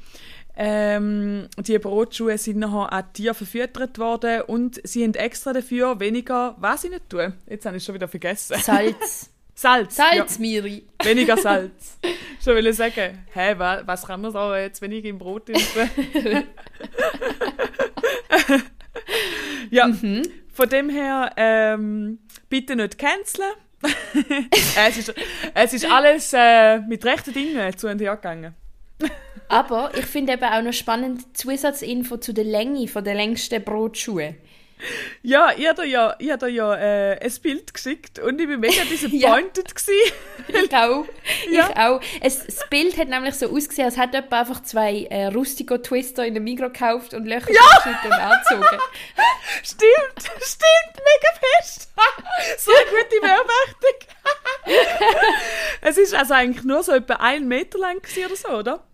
Ähm, 0.59 1.49
die 1.59 1.79
Brotschuhe 1.79 2.39
sind 2.39 2.59
nachher 2.59 2.91
an 2.91 3.13
Tiere 3.13 3.35
verfüttert 3.35 3.99
worden 3.99 4.41
und 4.43 4.81
sie 4.85 5.05
haben 5.05 5.13
extra 5.13 5.53
dafür 5.53 6.01
weniger, 6.01 6.57
was 6.59 6.85
ich 6.85 6.91
nicht 6.91 7.11
tue. 7.11 7.35
Jetzt 7.47 7.67
habe 7.67 7.77
ich 7.77 7.83
es 7.83 7.87
schon 7.87 7.95
wieder 7.95 8.09
vergessen. 8.09 8.57
Salz. 8.63 9.31
Salz. 9.55 9.97
Salz, 9.97 10.39
Miri. 10.39 10.85
Ja, 11.03 11.09
weniger 11.09 11.37
Salz. 11.43 11.99
Schon 12.43 12.55
will 12.57 12.67
ich 12.67 12.77
sagen, 12.77 13.25
hä, 13.33 13.55
wa, 13.57 13.83
was 13.87 14.07
kann 14.07 14.21
man 14.21 14.33
da 14.33 14.59
jetzt 14.59 14.81
weniger 14.83 15.09
im 15.09 15.19
Brot 15.19 15.49
essen? 15.49 15.91
ja, 19.71 19.91
von 20.57 20.69
dem 20.71 20.89
her, 20.89 21.33
ähm, 21.37 22.19
bitte 22.49 22.77
nicht 22.77 22.99
canceln. 22.99 23.53
es, 24.89 24.97
ist, 24.97 25.15
es 25.55 25.73
ist 25.75 25.85
alles 25.85 26.33
äh, 26.33 26.79
mit 26.81 27.05
rechten 27.05 27.35
Dingen 27.35 27.77
zu 27.77 27.89
und 27.89 28.01
her 28.01 28.17
gegangen. 28.17 28.55
Aber 29.49 29.91
ich 29.95 30.07
finde 30.07 30.33
eben 30.33 30.45
auch 30.45 30.63
noch 30.63 30.73
spannend 30.73 31.37
Zusatzinfo 31.37 32.17
zu 32.17 32.33
der 32.33 32.45
Länge 32.45 32.89
von 32.89 33.05
der 33.05 33.15
längsten 33.15 33.63
Brotschuhe. 33.63 34.37
Ja, 35.23 35.53
ich 35.57 35.67
habe 35.67 35.87
ja, 35.87 36.15
ich 36.19 36.31
hab 36.31 36.43
ja 36.43 36.75
äh, 36.75 37.19
ein 37.19 37.33
Bild 37.43 37.73
geschickt 37.73 38.19
und 38.19 38.41
ich 38.41 38.47
bin 38.47 38.61
mega 38.61 38.85
disappointed 38.91 39.75
gewesen. 39.75 40.13
Ich 40.65 40.75
auch. 40.75 41.07
Ja. 41.51 41.69
Ich 41.71 41.77
auch. 41.77 42.01
Es, 42.21 42.45
das 42.45 42.69
Bild 42.69 42.97
hat 42.97 43.09
nämlich 43.09 43.35
so 43.35 43.47
ausgesehen, 43.47 43.87
als 43.87 43.97
hätte 43.97 44.17
jemand 44.17 44.33
einfach 44.33 44.63
zwei 44.63 45.05
äh, 45.11 45.27
Rustico-Twister 45.27 46.25
in 46.27 46.35
der 46.35 46.43
Migros 46.43 46.73
gekauft 46.73 47.15
und 47.15 47.27
Löcher 47.27 47.47
geschnitten 47.47 48.07
und 48.07 48.13
angezogen. 48.13 48.81
Stimmt, 49.63 50.23
stimmt, 50.41 50.97
mega 50.97 51.31
fest. 51.61 51.91
so 52.59 52.71
eine 52.71 52.91
gute 52.91 53.21
Beobachtung. 53.21 54.09
es 55.81 55.99
ist 55.99 56.15
also 56.15 56.35
eigentlich 56.35 56.65
nur 56.65 56.83
so 56.83 56.93
etwa 56.93 57.15
einen 57.15 57.49
Meter 57.49 57.79
lang 57.79 58.01
oder 58.25 58.37
so, 58.37 58.49
oder? 58.49 58.85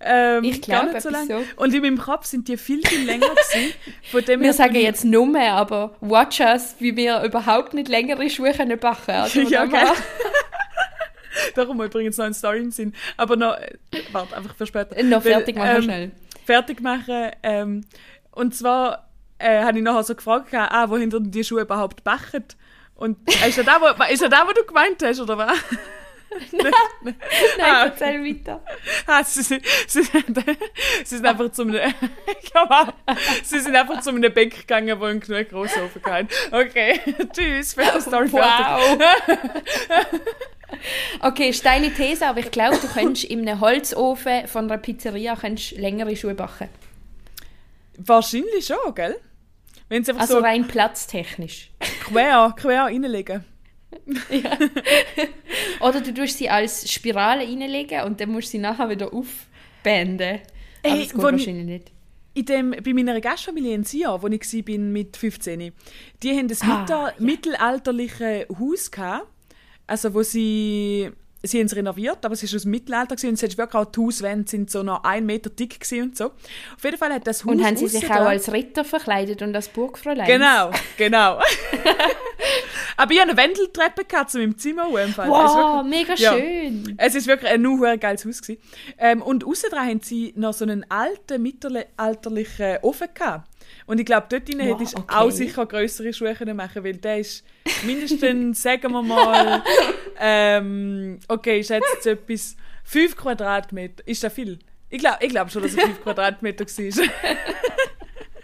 Ähm, 0.00 0.44
Ich 0.44 0.62
glaube, 0.62 1.00
so 1.00 1.08
lang. 1.10 1.26
so. 1.26 1.42
Und 1.56 1.74
in 1.74 1.82
meinem 1.82 1.98
Kopf 1.98 2.24
sind 2.26 2.46
die 2.46 2.56
viel, 2.56 2.86
viel 2.86 3.04
länger 3.04 3.28
gewesen. 3.28 3.72
Von 4.10 4.24
dem 4.24 4.40
Wir 4.42 4.52
sagen 4.52 4.76
jetzt 4.76 5.04
Nummer, 5.04 5.50
aber 5.52 5.96
watch 6.00 6.40
us, 6.40 6.76
wie 6.78 6.94
wir 6.96 7.22
überhaupt 7.22 7.74
nicht 7.74 7.88
längere 7.88 8.30
Schuhe 8.30 8.52
können 8.52 8.78
backen 8.78 9.10
also 9.10 9.40
Ja, 9.42 9.62
von 9.62 9.70
dem 9.70 9.78
gell? 9.78 9.86
her- 9.88 9.94
Da 11.54 11.64
kommen 11.64 11.78
wir 11.80 11.86
übrigens 11.86 12.16
noch 12.16 12.24
eine 12.26 12.34
Story 12.34 12.60
im 12.60 12.70
Sinn. 12.70 12.92
Aber 13.16 13.36
noch, 13.36 13.56
äh, 13.56 13.76
warte, 14.12 14.36
einfach 14.36 14.54
für 14.54 14.66
später. 14.66 15.00
Noch 15.02 15.24
Weil, 15.24 15.32
fertig 15.32 15.56
machen 15.56 15.76
ähm, 15.76 15.82
schnell. 15.82 16.10
Fertig 16.46 16.80
machen. 16.80 17.30
Ähm, 17.42 17.84
und 18.32 18.54
zwar 18.54 19.08
äh, 19.38 19.62
habe 19.62 19.78
ich 19.78 19.84
nachher 19.84 20.02
so 20.04 20.14
gefragt, 20.14 20.52
ah, 20.54 20.88
wohin 20.88 21.10
die 21.30 21.44
Schuhe 21.44 21.62
überhaupt 21.62 22.02
backen? 22.04 22.44
Und 22.94 23.16
äh, 23.44 23.48
ist 23.48 23.58
das 23.58 23.66
da, 23.66 23.80
wo, 23.80 23.86
ist 24.12 24.22
das 24.22 24.30
da, 24.30 24.46
wo 24.46 24.52
du 24.52 24.64
gemeint 24.64 25.02
hast, 25.02 25.20
oder 25.20 25.38
was? 25.38 25.58
Nein, 26.52 27.14
ah. 27.60 27.84
erzähl 27.86 28.24
weiter. 28.24 28.62
Ah, 29.06 29.24
sie, 29.24 29.42
sind, 29.42 29.64
sie, 29.86 30.02
sind, 30.02 30.44
sie 31.04 31.16
sind 31.16 31.26
einfach 31.26 31.50
zu 31.52 31.62
einem, 31.62 31.94
sie 33.42 33.60
sind 33.60 33.74
einfach 33.74 34.00
zu 34.00 34.10
einem 34.10 34.32
Bäck 34.32 34.60
gegangen, 34.60 34.98
wo 35.00 35.04
ein 35.04 35.20
genug 35.20 35.48
grossen 35.48 35.82
Ofen 35.82 36.02
hatten. 36.04 36.28
Okay, 36.50 37.00
tschüss, 37.32 37.74
für 37.74 37.82
die 37.94 38.00
Story. 38.00 38.32
Wow. 38.32 38.98
okay, 41.20 41.48
ist 41.48 41.64
deine 41.64 41.92
These, 41.92 42.26
aber 42.26 42.40
ich 42.40 42.50
glaube, 42.50 42.76
du 42.76 42.88
könntest 42.88 43.24
in 43.24 43.48
einem 43.48 43.60
Holzofen 43.60 44.46
von 44.46 44.70
einer 44.70 44.78
Pizzeria 44.78 45.36
könntest 45.36 45.72
längere 45.72 46.14
Schuhe 46.14 46.34
backen. 46.34 46.68
Wahrscheinlich 47.96 48.66
schon, 48.66 48.94
gell? 48.94 49.16
Wenn 49.88 50.04
sie 50.04 50.12
einfach 50.12 50.22
Also 50.22 50.34
so 50.34 50.40
rein 50.40 50.68
platztechnisch. 50.68 51.70
quer, 52.04 52.54
quer 52.56 52.84
reinlegen. 52.84 53.44
Oder 55.80 56.00
du 56.00 56.12
tust 56.12 56.38
sie 56.38 56.48
als 56.50 56.90
Spirale 56.90 57.42
reinlegen 57.42 58.02
und 58.02 58.20
dann 58.20 58.30
musst 58.30 58.48
du 58.48 58.50
sie 58.52 58.58
nachher 58.58 58.88
wieder 58.90 59.12
aufbänden. 59.12 60.40
Aber 60.82 60.94
Ey, 60.94 61.02
das 61.04 61.12
geht 61.12 61.22
wahrscheinlich 61.22 61.66
nicht. 61.66 61.92
In 62.34 62.44
dem, 62.44 62.70
bei 62.84 62.92
meiner 62.92 63.20
Gastfamilie 63.20 63.74
in 63.74 63.84
Sia, 63.84 64.20
wo 64.22 64.28
ich 64.28 64.40
war 64.42 64.78
mit 64.78 65.16
15, 65.16 65.72
die 66.22 66.30
haben 66.30 66.48
ein 66.48 66.56
Ah, 66.62 66.80
mittel- 66.84 67.12
mittelalterliches 67.26 68.46
Haus 68.58 68.90
gehabt, 68.90 69.26
also 69.86 70.14
wo 70.14 70.22
sie, 70.22 71.10
sie 71.42 71.58
haben 71.60 71.66
es 71.66 71.76
renoviert, 71.76 72.24
aber 72.24 72.34
es 72.34 72.42
ist 72.42 72.54
aus 72.54 72.62
dem 72.62 72.72
Mittelalter 72.72 73.14
gewesen, 73.16 73.28
und 73.28 73.34
es 73.34 73.42
ist 73.42 73.58
wirklich 73.58 73.74
auch 73.80 73.84
die 73.86 74.00
Hauswände 74.00 74.50
sind 74.50 74.70
so 74.70 74.82
noch 74.82 75.04
einen 75.04 75.26
Meter 75.26 75.50
dick 75.50 75.78
gewesen 75.80 76.02
und 76.02 76.16
so. 76.16 76.26
Auf 76.26 76.84
jeden 76.84 76.98
Fall 76.98 77.12
hat 77.12 77.26
das 77.26 77.44
Haus 77.44 77.52
Und 77.52 77.64
haben 77.64 77.76
sie 77.76 77.86
sich 77.88 78.04
aussen 78.04 78.12
auch 78.22 78.26
als 78.26 78.52
Ritter 78.52 78.84
verkleidet 78.84 79.42
und 79.42 79.54
als 79.54 79.68
Burgfräulein? 79.68 80.26
Genau, 80.26 80.70
genau. 80.96 81.40
aber 82.96 83.12
ich 83.12 83.20
hatte 83.20 83.30
eine 83.30 83.36
Wendeltreppe 83.40 84.04
gehabt 84.04 84.30
zu 84.30 84.38
meinem 84.38 84.58
Zimmer. 84.58 84.86
Im 85.02 85.12
Fall. 85.12 85.28
Wow, 85.28 85.84
wirklich- 85.84 86.08
mega 86.08 86.14
Ja. 86.14 86.32
schön. 86.36 86.94
Es 86.98 87.14
ist 87.14 87.26
wirklich 87.26 87.50
ein 87.50 87.62
nur 87.62 87.96
geiles 87.96 88.24
Haus 88.24 88.42
gewesen. 88.42 88.60
Ähm, 88.98 89.22
und 89.22 89.44
außen 89.44 89.70
dran 89.70 89.86
haben 89.88 90.00
sie 90.00 90.32
noch 90.36 90.52
so 90.54 90.64
einen 90.64 90.88
alten, 90.90 91.40
mittelalterlichen 91.42 92.78
Ofen 92.82 93.08
gehabt. 93.14 93.48
Und 93.88 93.98
ich 93.98 94.04
glaube, 94.04 94.26
dort 94.28 94.46
drin 94.46 94.58
Wow, 94.58 94.78
hättest 94.78 94.98
du 94.98 95.00
okay. 95.00 95.14
auch 95.14 95.30
sicher 95.30 95.64
größere 95.64 96.12
Schuhe 96.12 96.34
können 96.34 96.54
machen 96.54 96.84
weil 96.84 96.98
der 96.98 97.20
ist 97.20 97.42
mindestens, 97.86 98.62
sagen 98.62 98.92
wir 98.92 99.02
mal, 99.02 99.64
ähm, 100.20 101.18
okay, 101.26 101.60
ich 101.60 101.68
schätze 101.68 101.88
jetzt 101.94 102.06
etwas, 102.06 102.56
5 102.84 103.16
Quadratmeter. 103.16 104.06
Ist 104.06 104.22
das 104.22 104.32
viel? 104.32 104.58
Ich 104.90 104.98
glaube 104.98 105.16
ich 105.20 105.30
glaub 105.30 105.50
schon, 105.50 105.62
dass 105.62 105.72
es 105.72 105.80
5 105.82 106.02
Quadratmeter 106.02 106.66
war. 106.66 107.08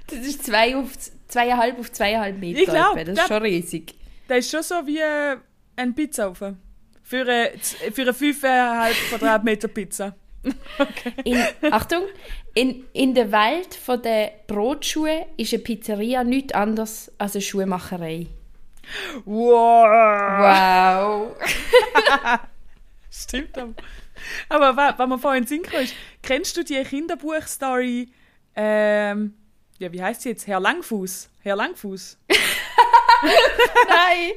Das 0.07 0.19
ist 0.19 0.45
zwei 0.45 0.77
auf, 0.77 0.93
zweieinhalb 1.29 1.79
auf 1.79 1.91
zweieinhalb 1.91 2.39
Meter. 2.39 2.61
Ich 2.61 2.67
glaub, 2.67 2.97
etwa. 2.97 3.13
das 3.13 3.25
ist 3.25 3.29
schon 3.29 3.43
riesig. 3.43 3.95
Der 4.29 4.37
ist 4.37 4.51
schon 4.51 4.63
so 4.63 4.75
wie 4.87 4.99
äh, 4.99 5.37
ein 5.77 5.95
Pizzaofen. 5.95 6.59
Für 7.03 7.23
eine, 7.23 7.53
für 7.59 8.03
eine 8.03 8.13
5,5 8.13 8.93
Quadratmeter 9.09 9.69
Pizza. 9.69 10.15
In, 11.25 11.43
Achtung, 11.71 12.05
in, 12.55 12.85
in 12.93 13.15
der 13.15 13.31
Welt 13.33 13.79
der 14.05 14.33
Brotschuhe 14.47 15.27
ist 15.37 15.53
eine 15.53 15.63
Pizzeria 15.63 16.23
nichts 16.25 16.53
anderes 16.55 17.13
als 17.19 17.35
eine 17.35 17.43
Schuhmacherei. 17.43 18.27
Wow! 19.25 19.87
Wow. 20.41 21.37
Stimmt 23.11 23.57
aber. 23.59 23.75
Aber 24.49 24.77
wa- 24.77 24.95
was 24.97 25.09
mir 25.09 25.19
vorhin 25.19 25.47
Sinn 25.47 25.63
ist, 25.81 25.95
kennst 26.23 26.57
du 26.57 26.65
die 26.65 26.83
Kinderbuchstory, 26.83 28.09
ähm, 28.57 29.35
ja, 29.79 29.93
wie 29.93 30.03
heißt 30.03 30.23
sie 30.23 30.31
jetzt? 30.31 30.47
Herr 30.47 30.61
Langfuß. 30.61 31.29
Herr 31.43 31.57
Langfuß. 31.57 32.19
Nein! 33.89 34.33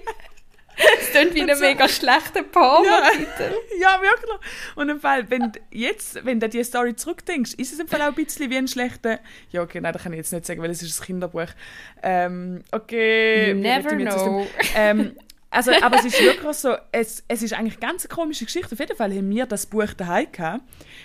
Das 0.78 1.09
klingt 1.11 1.34
wie 1.34 1.41
ein 1.41 1.59
mega 1.59 1.88
schlechter 1.88 2.43
Porno-Titel. 2.43 3.55
Ja, 3.80 4.01
wirklich. 4.01 4.39
Und 4.75 4.89
im 4.89 4.99
Fall, 4.99 5.30
wenn 5.30 5.51
jetzt, 5.71 6.23
wenn 6.25 6.39
du 6.39 6.49
die 6.49 6.63
Story 6.63 6.95
zurückdenkst, 6.95 7.53
ist 7.53 7.73
es 7.73 7.80
im 7.80 7.88
Fall 7.88 8.01
auch 8.01 8.07
ein 8.07 8.13
bisschen 8.15 8.49
wie 8.49 8.57
ein 8.57 8.67
schlechter. 8.67 9.19
Ja, 9.51 9.61
okay, 9.61 9.82
nein, 9.82 9.93
das 9.93 10.03
kann 10.03 10.13
ich 10.13 10.17
jetzt 10.17 10.34
nicht 10.34 10.45
sagen, 10.45 10.61
weil 10.61 10.71
es 10.71 10.82
ist 10.82 10.99
ein 10.99 11.05
Kinderbuch. 11.05 11.47
Ähm, 12.01 12.63
okay. 12.71 13.53
Never 13.53 13.95
know. 13.95 14.47
Ähm, 14.75 15.15
Also, 15.50 15.72
aber 15.82 15.98
es 16.00 16.06
ist 16.06 16.22
wirklich 16.22 16.58
so, 16.58 16.76
es, 16.91 17.24
es 17.28 17.41
ist 17.41 17.54
eigentlich 17.54 17.80
ganz 17.80 18.06
eine 18.06 18.14
komische 18.14 18.45
Geschichte. 18.45 18.74
Auf 18.74 18.80
jeden 18.80 18.95
Fall 18.98 19.14
haben 19.14 19.30
wir 19.30 19.45
das 19.45 19.66
Buch 19.66 19.93
daheim 19.93 20.32
gehabt, 20.32 20.64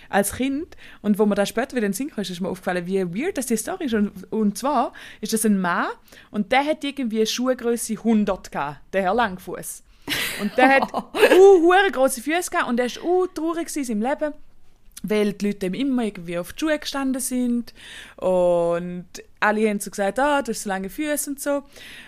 als 0.08 0.34
Kind. 0.34 0.76
Und 1.00 1.18
wo 1.18 1.26
man 1.26 1.36
da 1.36 1.46
später 1.46 1.76
wieder 1.76 1.86
in 1.86 1.92
den 1.92 1.96
Sinn 1.96 2.10
kam, 2.10 2.22
ist 2.22 2.40
mir 2.40 2.48
aufgefallen, 2.48 2.86
wie 2.86 3.02
weird 3.02 3.38
das 3.38 3.46
die 3.46 3.56
Story 3.56 3.84
ist. 3.84 3.94
Und, 3.94 4.32
und 4.32 4.58
zwar 4.58 4.92
ist 5.20 5.32
das 5.32 5.46
ein 5.46 5.60
Mann 5.60 5.86
und 6.30 6.50
der 6.50 6.64
hat 6.64 6.82
irgendwie 6.82 7.24
Schuhgröße 7.24 7.94
100 7.94 8.50
gehabt, 8.50 8.80
der 8.92 9.02
Herr 9.02 9.14
Langfuß. 9.14 9.84
Und 10.40 10.56
der 10.56 10.68
hat 10.68 10.92
uh, 10.94 11.62
hure 11.62 11.90
große 11.92 12.20
Füße 12.20 12.50
gehabt 12.50 12.68
und 12.68 12.80
er 12.80 12.86
ist 12.86 13.02
uh, 13.02 13.26
traurig 13.28 13.74
in 13.76 13.84
seinem 13.84 14.02
Leben 14.02 14.34
weil 15.02 15.32
die 15.32 15.46
Leute 15.46 15.66
ihm 15.66 15.74
immer 15.74 16.04
irgendwie 16.04 16.38
auf 16.38 16.52
die 16.52 16.60
Schuhe 16.60 16.78
gestanden 16.78 17.20
sind 17.20 17.74
und 18.16 19.06
alle 19.40 19.68
haben 19.68 19.80
so 19.80 19.90
gesagt, 19.90 20.18
ah, 20.18 20.42
du 20.42 20.52
hast 20.52 20.62
so 20.62 20.68
lange 20.68 20.88
Füße 20.88 21.30
und 21.30 21.40
so. 21.40 21.64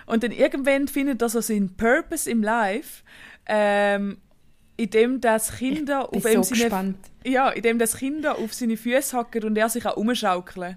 Und 0.06 0.22
dann 0.22 0.30
irgendwann 0.30 0.88
findet 0.88 1.20
er 1.20 1.28
so 1.28 1.40
seinen 1.40 1.76
Purpose 1.76 2.30
im 2.30 2.42
Life, 2.42 3.02
ähm, 3.46 4.18
indem 4.76 5.20
das 5.20 5.56
Kinder 5.56 6.08
auf 6.12 6.22
so 6.22 6.42
seine, 6.42 6.62
gespannt. 6.62 6.98
ja, 7.24 7.50
indem 7.50 7.78
das 7.78 7.96
Kinder 7.96 8.38
auf 8.38 8.54
seine 8.54 8.76
Füße 8.76 9.16
hocken 9.16 9.44
und 9.44 9.56
er 9.56 9.68
sich 9.68 9.84
auch 9.86 9.96
umschaukeln. 9.96 10.76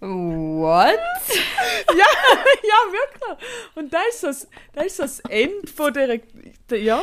What? 0.00 0.98
ja, 1.88 1.94
ja, 1.94 2.92
wirklich. 2.92 3.48
Und 3.74 3.92
das 3.92 4.02
ist 4.10 4.20
so 4.20 4.26
das, 4.28 4.48
das, 4.72 4.86
ist 4.86 4.96
so 4.96 5.02
das 5.02 5.20
Ende 5.28 5.66
von 5.66 5.92
der 5.92 6.20
ja, 6.72 7.02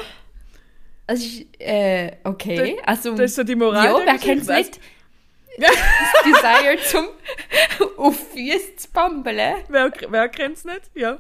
Also, 1.08 1.24
ich- 1.26 1.48
äh, 1.60 2.12
okay. 2.24 2.78
Also, 2.86 3.12
das 3.16 3.32
ist 3.32 3.36
so 3.36 3.44
die 3.44 3.56
Moral 3.56 3.84
ja, 3.86 3.94
wer 3.96 4.14
Geschichte. 4.14 4.28
kennt 4.28 4.42
es 4.42 4.48
nicht? 4.50 4.80
Das 5.60 5.72
Desire 6.24 6.78
zum 6.92 7.08
auf 7.98 8.16
Füße 8.32 8.76
zu 8.76 8.92
bambeln. 8.92 9.56
Wer, 9.70 9.92
wer 10.10 10.30
kennt 10.30 10.58
es 10.58 10.66
nicht? 10.66 10.82
Ja. 10.94 11.18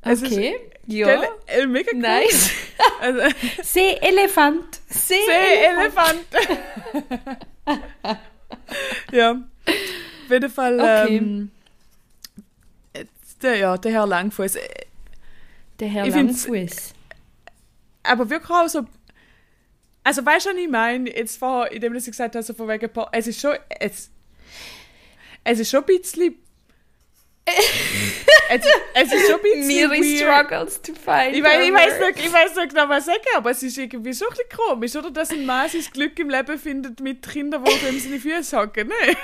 Es 0.00 0.22
ist- 0.22 0.32
Okay, 0.32 0.56
ja. 0.86 1.06
Gell? 1.20 1.28
Äh, 1.46 1.66
mega 1.66 1.90
cool. 1.92 1.98
Nice. 2.00 2.50
Also, 3.02 3.20
Seeelefant. 3.62 4.80
Seeelefant. 4.88 6.24
ja. 9.12 9.32
Auf 9.32 10.30
jeden 10.30 10.50
Fall. 10.50 10.80
Okay. 10.80 11.16
Ähm, 11.18 11.50
der, 13.42 13.56
ja, 13.56 13.76
der 13.76 13.92
Herr 13.92 14.06
Langfuß. 14.06 14.56
Der 15.78 15.88
Herr 15.88 16.06
Ich 16.06 16.14
Langfuß. 16.14 16.94
Aber 18.10 18.28
wirklich 18.28 18.50
auch 18.50 18.66
so. 18.68 18.84
Also, 20.02 20.24
weißt 20.26 20.46
du, 20.46 20.50
was 20.50 20.56
ich 20.56 20.68
meine? 20.68 21.14
Jetzt 21.16 21.38
vorher, 21.38 21.70
indem 21.70 21.94
ich 21.94 22.04
gesagt 22.04 22.34
habe, 22.34 22.42
so 22.42 22.54
von 22.54 22.66
wegen. 22.68 22.90
Es 23.12 23.26
ist 23.26 23.40
schon. 23.40 23.56
Es, 23.78 24.10
es 25.44 25.60
ist 25.60 25.70
schon 25.70 25.80
ein 25.80 25.86
bisschen. 25.86 26.34
es, 28.50 28.64
es 28.94 29.12
ist 29.12 29.26
schon 29.28 29.36
ein 29.36 29.42
bisschen. 29.42 29.66
Miri 29.66 30.18
struggles 30.18 30.82
to 30.82 30.92
find 30.94 31.34
Ich, 31.36 31.42
weiß, 31.42 31.64
ich, 31.64 31.72
weiß 31.72 32.00
nicht, 32.00 32.26
ich 32.26 32.32
weiß 32.32 32.54
nicht 32.56 32.70
genau, 32.70 32.88
was 32.88 33.06
ich 33.06 33.14
sagen, 33.14 33.24
aber 33.36 33.50
es 33.50 33.62
ist 33.62 33.78
irgendwie 33.78 34.12
schon 34.14 34.28
ein 34.28 34.34
bisschen 34.36 34.66
komisch, 34.66 34.96
oder? 34.96 35.10
Dass 35.10 35.30
ein 35.30 35.46
Mann 35.46 35.68
sein 35.68 35.82
Glück 35.92 36.18
im 36.18 36.30
Leben 36.30 36.58
findet 36.58 37.00
mit 37.00 37.28
Kindern, 37.28 37.64
die 37.64 37.70
auf 37.72 37.90
ihm 37.90 37.98
seine 38.00 38.18
Füße 38.18 38.56
hocken. 38.58 38.88
Ne? 38.88 38.94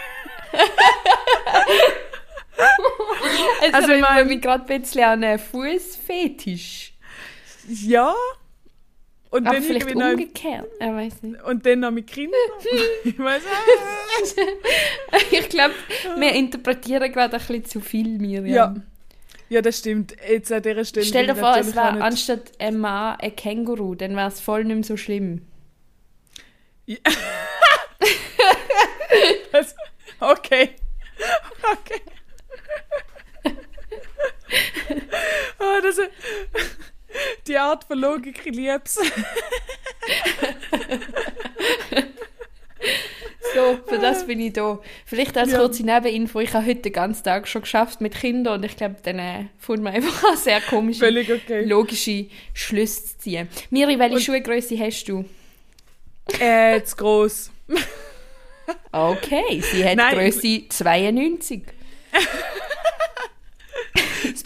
Also, 3.60 3.76
Also, 3.76 3.92
ich 3.92 4.00
mein- 4.00 4.26
mich 4.28 4.40
gerade 4.40 4.64
ein 4.64 4.80
bisschen 4.80 5.04
an 5.04 5.22
einen 5.24 5.38
Fußfetisch. 5.38 6.92
Ja. 7.68 8.14
Und 9.30 9.46
Aber 9.46 9.56
dann 9.56 9.64
vielleicht 9.64 9.86
irgendwie 9.88 9.98
noch, 9.98 10.10
umgekehrt. 10.12 10.66
Ich 10.78 10.86
weiß 10.86 11.22
nicht. 11.22 11.42
und 11.42 11.66
dann 11.66 11.80
noch 11.80 11.90
mit 11.90 12.06
Kindern. 12.06 12.40
ich 13.04 13.18
weiß 13.18 13.42
auch. 13.44 15.22
Ich 15.30 15.48
glaube, 15.48 15.74
wir 16.16 16.32
interpretieren 16.32 17.12
gerade 17.12 17.34
ein 17.36 17.40
bisschen 17.40 17.64
zu 17.64 17.80
viel, 17.80 18.18
Miriam. 18.18 18.46
Ja. 18.46 18.74
Ja, 19.48 19.62
das 19.62 19.78
stimmt. 19.78 20.16
Jetzt 20.28 20.50
an 20.50 20.62
dieser 20.62 20.84
Stelle. 20.84 21.06
Stell 21.06 21.26
dir 21.26 21.36
vor, 21.36 21.56
es 21.56 21.74
wäre 21.74 21.92
nicht- 21.94 22.02
anstatt 22.02 22.52
ein 22.58 22.78
Mann 22.78 23.16
ein 23.20 23.34
Känguru, 23.36 23.94
dann 23.94 24.16
wäre 24.16 24.28
es 24.28 24.40
voll 24.40 24.64
nicht 24.64 24.74
mehr 24.74 24.84
so 24.84 24.96
schlimm. 24.96 25.42
Das, 29.52 29.74
okay. 30.20 30.70
Okay. 31.72 32.00
oh, 35.58 35.80
das 35.82 35.98
ist, 35.98 36.10
die 37.46 37.56
Art 37.56 37.84
von 37.84 37.98
Logik, 37.98 38.40
ich 38.44 38.54
lieb's. 38.54 38.98
So, 43.54 43.78
für 43.86 43.98
das 43.98 44.26
bin 44.26 44.38
ich 44.40 44.52
da. 44.52 44.78
Vielleicht 45.06 45.36
als 45.38 45.52
Ja. 45.52 45.58
kurze 45.58 45.82
Nebeninfo, 45.82 46.40
ich 46.40 46.52
habe 46.52 46.66
heute 46.66 46.82
den 46.82 46.92
ganzen 46.92 47.24
Tag 47.24 47.48
schon 47.48 47.62
geschafft 47.62 48.00
mit 48.00 48.14
Kindern 48.14 48.58
und 48.58 48.64
ich 48.64 48.76
glaube, 48.76 48.96
dann 49.02 49.18
äh, 49.18 49.44
fand 49.58 49.82
man 49.82 49.94
einfach 49.94 50.30
an 50.30 50.36
sehr 50.36 50.60
komische, 50.60 51.06
okay. 51.06 51.64
logische 51.64 52.26
Schlüsse 52.52 53.06
zu 53.06 53.18
ziehen. 53.18 53.48
Miri, 53.70 53.98
welche 53.98 54.20
Schuhgröße 54.20 54.78
hast 54.78 55.04
du? 55.06 55.24
Äh, 56.38 56.82
zu 56.82 56.96
gross. 56.96 57.50
Okay, 58.92 59.60
sie 59.60 59.84
hat 59.84 59.96
Nein. 59.96 60.14
Größe 60.14 60.64
92. 60.68 61.62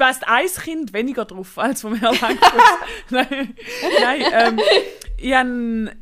Passt 0.01 0.27
ein 0.27 0.47
Kind 0.47 0.95
weniger 0.95 1.27
drauf 1.27 1.59
als 1.59 1.83
vom 1.83 1.95
Herrn 1.95 2.17
Langfuß. 2.19 2.63
Nein, 3.11 3.55
Nein 4.01 4.23
ähm, 4.33 4.61
ich 5.19 5.35
habe 5.35 5.93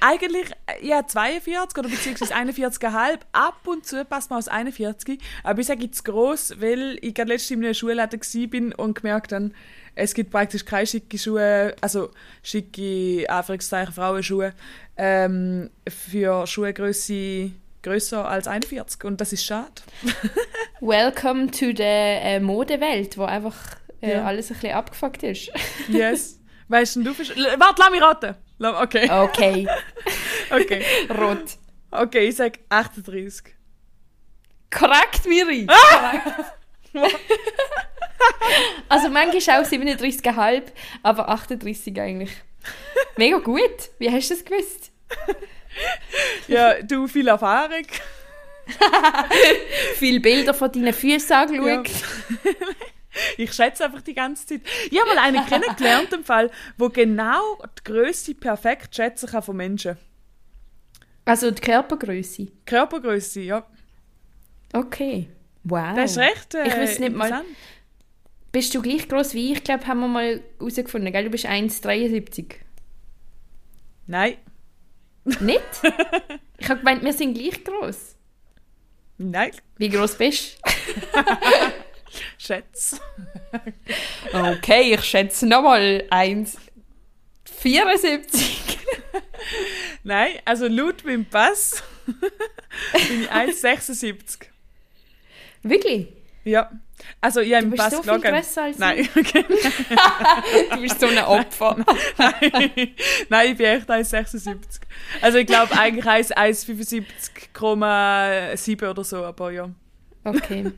eigentlich 0.00 0.46
ich 0.80 0.92
habe 0.92 1.06
42 1.06 1.78
oder 1.78 1.88
beziehungsweise 1.90 2.34
41,5. 2.34 3.18
Ab 3.32 3.60
und 3.66 3.84
zu 3.84 4.06
passt 4.06 4.30
man 4.30 4.38
aus 4.38 4.48
41. 4.48 5.18
Aber 5.42 5.60
ich 5.60 5.66
sage 5.66 5.84
jetzt 5.84 6.02
gross, 6.02 6.54
weil 6.62 6.96
ich 7.02 7.12
gerade 7.12 7.28
letztens 7.28 7.58
in 7.58 7.64
einem 7.64 7.74
Schuhladen 7.74 8.20
bin 8.48 8.72
und 8.72 8.94
gemerkt 8.94 9.32
habe, 9.32 9.50
es 9.94 10.14
gibt 10.14 10.30
praktisch 10.30 10.64
keine 10.64 10.86
schicke 10.86 11.18
Schuhe, 11.18 11.76
also 11.82 12.08
schicke, 12.42 13.28
Anführungszeichen, 13.28 13.92
Frauenschuhe, 13.92 14.54
ähm, 14.96 15.68
für 15.86 16.46
Schuhgröße 16.46 17.50
grösser 17.86 18.28
als 18.28 18.48
41. 18.48 19.04
Und 19.04 19.20
das 19.20 19.32
ist 19.32 19.44
schade. 19.44 19.70
Welcome 20.80 21.50
to 21.52 21.72
der 21.72 22.22
äh, 22.24 22.40
Modewelt, 22.40 23.16
wo 23.16 23.24
einfach 23.24 23.56
äh, 24.02 24.12
Ja. 24.14 24.24
alles 24.24 24.50
ein 24.50 24.54
bisschen 24.54 24.74
abgefuckt 24.74 25.22
ist. 25.22 25.50
Yes. 25.88 26.40
Weißt 26.68 26.96
du, 26.96 27.04
du 27.04 27.14
bist. 27.14 27.30
Warte, 27.36 27.80
lass 27.80 27.90
mich 27.90 28.02
raten. 28.02 28.34
Okay. 28.60 29.08
Okay, 29.10 29.68
Okay. 30.50 30.84
rot. 31.16 31.44
Okay, 31.92 32.26
ich 32.28 32.36
sag 32.36 32.58
38. 32.70 33.54
Korrekt, 34.70 35.26
Miri. 35.28 35.66
Ah! 35.70 36.12
Korrekt. 36.92 37.20
also 38.88 39.08
manchmal 39.10 39.62
auch 39.62 39.66
37,5, 39.68 40.62
aber 41.04 41.28
38 41.28 42.00
eigentlich. 42.00 42.32
Mega 43.16 43.38
gut. 43.38 43.90
Wie 43.98 44.10
hast 44.10 44.30
du 44.30 44.34
das 44.34 44.44
gewusst? 44.44 44.90
Ja, 46.48 46.80
du 46.82 47.06
viel 47.08 47.28
Erfahrung. 47.28 47.84
Viele 49.96 50.20
Bilder 50.20 50.54
von 50.54 50.70
deinen 50.72 50.92
Füßen 50.92 51.32
angeschaut. 51.32 51.90
Ich 53.36 53.52
schätze 53.52 53.84
einfach 53.84 54.02
die 54.02 54.14
ganze 54.14 54.46
Zeit. 54.46 54.60
Ich 54.90 54.98
habe 55.00 55.14
mal 55.14 55.18
einen 55.18 55.44
kennengelernt, 55.46 56.12
im 56.12 56.24
Fall, 56.24 56.50
wo 56.76 56.88
genau 56.88 57.58
die 57.78 57.84
Größe 57.84 58.34
perfekt 58.34 58.94
schätzen 58.94 59.28
kann 59.28 59.42
von 59.42 59.56
Menschen. 59.56 59.96
Also 61.24 61.50
die 61.50 61.60
Körpergröße. 61.60 62.48
Körpergröße, 62.66 63.40
ja. 63.40 63.66
Okay. 64.72 65.28
Wow. 65.64 65.94
Das 65.96 66.12
ist 66.12 66.18
recht. 66.18 66.54
Äh, 66.54 66.68
Ich 66.68 66.76
wüsste 66.76 67.02
nicht 67.02 67.16
mal- 67.16 67.26
interessant. 67.26 67.48
Bist 68.52 68.74
du 68.74 68.82
gleich 68.82 69.08
groß 69.08 69.34
wie 69.34 69.52
ich? 69.52 69.58
Ich 69.58 69.64
glaube, 69.64 69.86
haben 69.86 70.00
wir 70.00 70.08
mal 70.08 70.40
herausgefunden, 70.58 71.12
gell? 71.12 71.24
Du 71.24 71.30
bist 71.30 71.46
1,73. 71.46 72.54
Nein. 74.06 74.36
Nicht? 75.40 75.60
ich 76.58 76.68
habe 76.68 76.78
gemeint, 76.78 77.02
wir 77.02 77.12
sind 77.12 77.34
gleich 77.34 77.64
groß. 77.64 78.14
Nein. 79.18 79.50
Wie 79.76 79.88
groß 79.88 80.14
bist 80.16 80.58
Schätze. 82.38 83.00
du? 83.52 83.60
Okay, 84.32 84.94
ich 84.94 85.04
schätze 85.04 85.46
nochmal 85.46 86.04
1,74. 86.10 88.78
Nein, 90.04 90.30
also 90.44 90.68
laut 90.68 91.04
meinem 91.04 91.24
Pass 91.24 91.82
bin 92.06 92.16
ich 93.22 93.30
1,76. 93.30 94.44
Wirklich? 95.62 96.08
Ja. 96.44 96.70
Also, 97.20 97.40
ich 97.40 97.52
habe 97.54 97.66
Du 97.66 97.72
im 97.72 97.76
bist 97.76 97.90
so 97.90 98.02
viel 98.02 98.20
grösser 98.20 98.62
als 98.64 98.78
Nein, 98.78 99.08
okay. 99.16 99.44
Du 100.70 100.80
bist 100.80 101.00
so 101.00 101.06
ein 101.06 101.18
Opfer. 101.18 101.76
Nein, 102.18 102.70
Nein, 103.28 103.52
ich 103.52 103.58
bin 103.58 103.66
echt 103.66 103.90
1,76. 103.90 104.56
Also 105.20 105.38
ich 105.38 105.46
glaube 105.46 105.78
eigentlich 105.78 106.06
1,75,7 106.06 108.90
oder 108.90 109.04
so, 109.04 109.24
aber 109.24 109.52
ja. 109.52 109.68
Okay. 110.24 110.72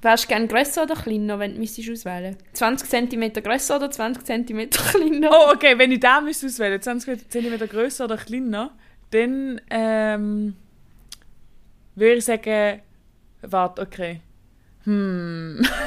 Wärst 0.00 0.24
du 0.24 0.28
gerne 0.28 0.46
grösser 0.46 0.84
oder 0.84 0.94
kleiner, 0.94 1.40
wenn 1.40 1.54
du 1.54 1.60
müsstest 1.60 1.90
auswählen 1.90 2.36
20 2.52 2.88
cm 2.88 3.32
grösser 3.32 3.76
oder 3.76 3.90
20 3.90 4.24
cm 4.24 4.70
kleiner? 4.70 5.30
Oh, 5.32 5.50
okay, 5.52 5.76
wenn 5.76 5.90
ich 5.90 5.98
da 6.00 6.20
müsste 6.20 6.46
auswählen, 6.46 6.80
20 6.80 7.28
cm 7.28 7.58
größer 7.58 8.04
oder 8.04 8.16
kleiner, 8.16 8.70
dann 9.10 9.60
ähm, 9.70 10.54
würde 11.96 12.14
ich 12.14 12.24
sagen, 12.24 12.80
warte, 13.42 13.82
okay. 13.82 14.20
Hm. 14.84 15.66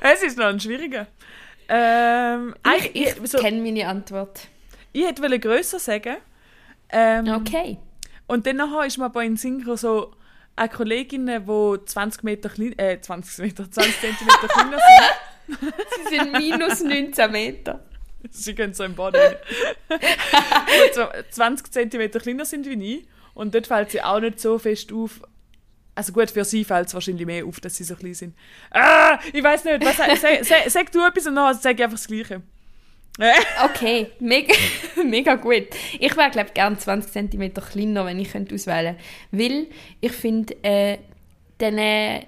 Es 0.00 0.22
ist 0.22 0.38
noch 0.38 0.46
ein 0.46 0.60
schwieriger. 0.60 1.06
Ähm, 1.68 2.54
Ich, 2.64 2.70
eigentlich- 2.84 3.16
ich 3.22 3.30
so, 3.30 3.38
kenne 3.38 3.60
meine 3.60 3.86
Antwort. 3.86 4.40
ich 4.92 5.04
hätte 5.06 5.22
grösser 5.38 5.78
sagen. 5.78 6.16
Ähm, 6.90 7.28
Okay. 7.28 7.78
Und 8.26 8.46
dann 8.46 8.56
nachher 8.56 8.86
ist 8.86 8.98
mir 8.98 9.06
aber 9.06 9.22
in 9.24 9.36
gekommen, 9.58 9.76
so 9.76 10.12
eine 10.56 10.68
Kollegin, 10.68 11.26
die 11.26 11.84
20 11.86 12.22
Meter 12.24 12.48
klein, 12.48 12.78
äh, 12.78 13.00
20 13.00 13.38
Meter, 13.44 13.70
20 13.70 14.00
Zentimeter 14.00 14.48
kleiner 14.48 14.78
sind. 14.78 15.74
Sie 16.10 16.16
sind 16.16 16.32
minus 16.32 16.82
19 16.82 17.30
Meter. 17.30 17.84
Sie 18.30 18.54
gehen 18.54 18.74
so 18.74 18.84
im 18.84 18.94
so 20.94 21.06
20 21.30 21.72
cm 21.72 22.10
kleiner 22.20 22.44
sind 22.44 22.66
wie 22.66 22.96
ich. 22.96 23.08
Und 23.34 23.54
dort 23.54 23.66
fällt 23.68 23.90
sie 23.92 24.02
auch 24.02 24.20
nicht 24.20 24.40
so 24.40 24.58
fest 24.58 24.92
auf. 24.92 25.20
Also 25.98 26.12
gut, 26.12 26.30
für 26.30 26.44
sie 26.44 26.62
fällt 26.62 26.86
es 26.86 26.94
wahrscheinlich 26.94 27.26
mehr 27.26 27.44
auf, 27.44 27.58
dass 27.58 27.74
sie 27.74 27.82
so 27.82 27.96
klein 27.96 28.14
sind. 28.14 28.36
Ah, 28.70 29.18
ich 29.32 29.42
weiß 29.42 29.64
nicht. 29.64 29.84
Was, 29.84 29.96
sag, 29.96 30.44
sag, 30.44 30.70
sag 30.70 30.92
du 30.92 31.04
etwas 31.04 31.26
und 31.26 31.34
dann 31.34 31.52
sage 31.58 31.74
ich 31.74 31.82
einfach 31.82 31.98
das 31.98 32.06
Gleiche. 32.06 32.40
Okay, 33.64 34.12
mega, 34.20 34.54
mega 35.04 35.34
gut. 35.34 35.66
Ich 35.98 36.16
wäre, 36.16 36.30
glaube 36.30 36.46
ich, 36.46 36.54
gerne 36.54 36.78
20 36.78 37.10
cm 37.32 37.52
kleiner, 37.52 38.06
wenn 38.06 38.20
ich 38.20 38.30
könnte 38.30 38.54
auswählen 38.54 38.94
könnte. 38.94 39.44
Weil 39.44 39.66
ich 40.00 40.12
finde, 40.12 40.54
äh, 40.62 40.98
dann 41.58 41.78
äh, 41.78 42.26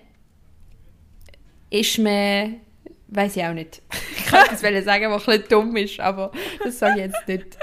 ist 1.70 1.96
man. 1.98 2.56
Weiß 3.06 3.36
ich 3.36 3.44
auch 3.44 3.54
nicht. 3.54 3.82
Ich 4.16 4.36
kann 4.36 4.46
das 4.50 4.62
wollen 4.62 4.84
sagen, 4.84 5.10
was 5.10 5.28
ein 5.28 5.38
bisschen 5.38 5.48
dumm 5.48 5.76
ist, 5.76 5.98
aber 6.00 6.32
das 6.62 6.78
sage 6.78 7.00
ich 7.00 7.06
jetzt 7.06 7.28
nicht. 7.28 7.56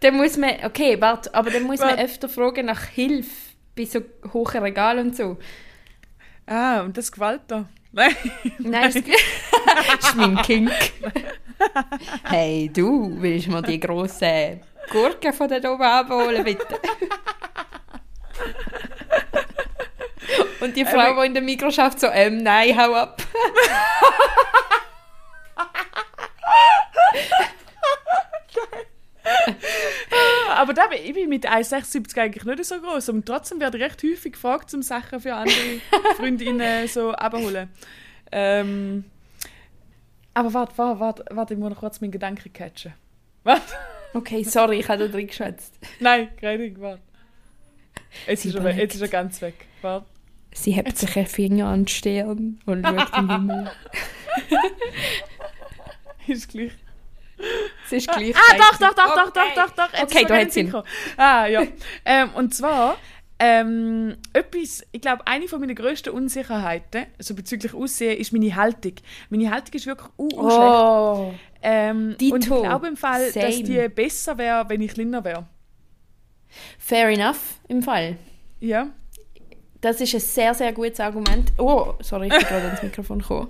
Dann 0.00 0.16
muss 0.16 0.36
man. 0.36 0.56
Okay, 0.62 0.98
warte, 1.00 1.34
aber 1.34 1.50
dann 1.50 1.62
muss 1.62 1.80
man 1.80 1.90
Warte. 1.90 2.02
öfter 2.02 2.28
fragen 2.28 2.66
nach 2.66 2.84
Hilfe 2.84 3.43
bei 3.74 3.84
so 3.84 4.00
hohen 4.32 4.62
Regalen 4.62 5.08
und 5.08 5.16
so. 5.16 5.36
Ah, 6.46 6.80
und 6.80 6.96
das 6.96 7.10
gefällt 7.10 7.50
dir. 7.50 7.68
Nein. 7.92 8.16
Nein, 8.58 8.92
das 8.92 8.96
ist 10.00 10.16
mein 10.16 10.36
Kink. 10.42 10.72
Hey, 12.24 12.70
du, 12.72 13.16
willst 13.20 13.48
mir 13.48 13.62
die 13.62 13.80
grossen 13.80 14.60
Gurken 14.90 15.32
von 15.32 15.48
da 15.48 15.56
oben 15.70 15.82
abholen, 15.82 16.44
bitte? 16.44 16.80
Und 20.60 20.76
die 20.76 20.84
Frau, 20.84 21.20
die 21.20 21.26
in 21.26 21.34
der 21.34 21.42
Mikro 21.42 21.70
schafft, 21.70 22.00
so, 22.00 22.08
ähm, 22.08 22.42
nein, 22.42 22.76
hau 22.76 22.94
ab. 22.94 23.22
Aber 30.50 30.74
da 30.74 30.86
bin 30.86 30.98
ich 31.04 31.14
bin 31.14 31.28
mit 31.28 31.48
1,76 31.48 32.18
eigentlich 32.18 32.44
nicht 32.44 32.64
so 32.64 32.80
groß 32.80 33.08
und 33.10 33.26
trotzdem 33.26 33.60
werde 33.60 33.78
ich 33.78 33.84
recht 33.84 34.02
häufig 34.02 34.32
gefragt, 34.32 34.72
um 34.74 34.82
Sachen 34.82 35.20
für 35.20 35.34
andere 35.34 35.80
Freundinnen 36.16 36.88
so 36.88 37.12
abzuholen. 37.12 37.68
Ähm, 38.30 39.04
aber 40.34 40.52
warte, 40.52 40.78
warte, 40.78 41.00
warte, 41.00 41.24
warte, 41.30 41.54
ich 41.54 41.60
muss 41.60 41.70
noch 41.70 41.78
kurz 41.78 42.00
meinen 42.00 42.10
Gedanken 42.10 42.52
catchen. 42.52 42.92
Warte. 43.44 43.74
Okay, 44.14 44.42
sorry, 44.44 44.80
ich 44.80 44.88
habe 44.88 45.06
da 45.06 45.08
drin 45.08 45.26
geschwätzt. 45.26 45.78
Nein, 46.00 46.28
nicht, 46.40 46.80
warte. 46.80 47.00
Jetzt 48.26 48.44
ist, 48.44 48.54
er, 48.54 48.76
jetzt 48.76 48.94
ist 48.94 49.00
er 49.00 49.08
ganz 49.08 49.40
weg. 49.42 49.66
Warte. 49.82 50.06
Sie 50.52 50.72
hebt 50.72 50.96
sich 50.96 51.16
einen 51.16 51.26
Finger 51.26 51.66
an 51.66 51.80
den 51.80 51.88
Stern 51.88 52.60
und 52.64 52.86
schaut 52.86 53.18
in 53.18 53.28
den 53.28 53.30
Himmel. 53.30 53.70
Ist 56.26 56.48
gleich. 56.48 56.72
Es 57.86 57.92
ist 57.92 58.08
gleich. 58.10 58.34
Ah, 58.36 58.56
doch, 58.56 58.78
doch, 58.78 58.94
doch, 58.94 59.14
doch, 59.14 59.30
doch, 59.32 59.54
doch, 59.54 59.70
doch. 59.70 59.92
Jetzt 59.98 60.14
Okay, 60.14 60.26
hat's 60.32 60.54
Sinn. 60.54 60.66
gekommen. 60.66 60.86
Ah, 61.16 61.46
ja. 61.46 61.62
ähm, 62.04 62.30
und 62.34 62.54
zwar, 62.54 62.96
ähm, 63.38 64.16
etwas, 64.32 64.84
ich 64.92 65.00
glaube, 65.00 65.26
eine 65.26 65.48
von 65.48 65.60
meiner 65.60 65.74
grössten 65.74 66.10
Unsicherheiten, 66.10 67.06
also 67.18 67.34
bezüglich 67.34 67.74
Aussehen, 67.74 68.18
ist 68.18 68.32
meine 68.32 68.54
Haltung. 68.54 68.94
Meine 69.30 69.50
Haltung 69.50 69.74
ist 69.74 69.86
wirklich 69.86 70.08
uh, 70.18 70.28
uh, 70.32 70.50
schlecht. 70.50 70.60
Oh, 70.60 71.34
Ähm, 71.62 72.16
und 72.20 72.22
ich 72.22 72.46
glaube 72.46 72.86
im 72.88 72.96
Fall, 72.96 73.32
dass 73.32 73.56
Same. 73.56 73.62
die 73.64 73.88
besser 73.88 74.38
wäre, 74.38 74.68
wenn 74.68 74.80
ich 74.80 74.92
kleiner 74.94 75.24
wäre. 75.24 75.46
fair 76.78 77.08
enough 77.08 77.58
im 77.68 77.82
Fall. 77.82 78.16
Ja. 78.60 78.88
Das 79.84 80.00
ist 80.00 80.14
ein 80.14 80.20
sehr, 80.20 80.54
sehr 80.54 80.72
gutes 80.72 80.98
Argument. 80.98 81.52
Oh, 81.58 81.92
sorry, 82.00 82.28
ich 82.28 82.32
bin 82.32 82.40
gerade 82.46 82.66
ans 82.68 82.82
Mikrofon 82.82 83.18
gekommen. 83.18 83.48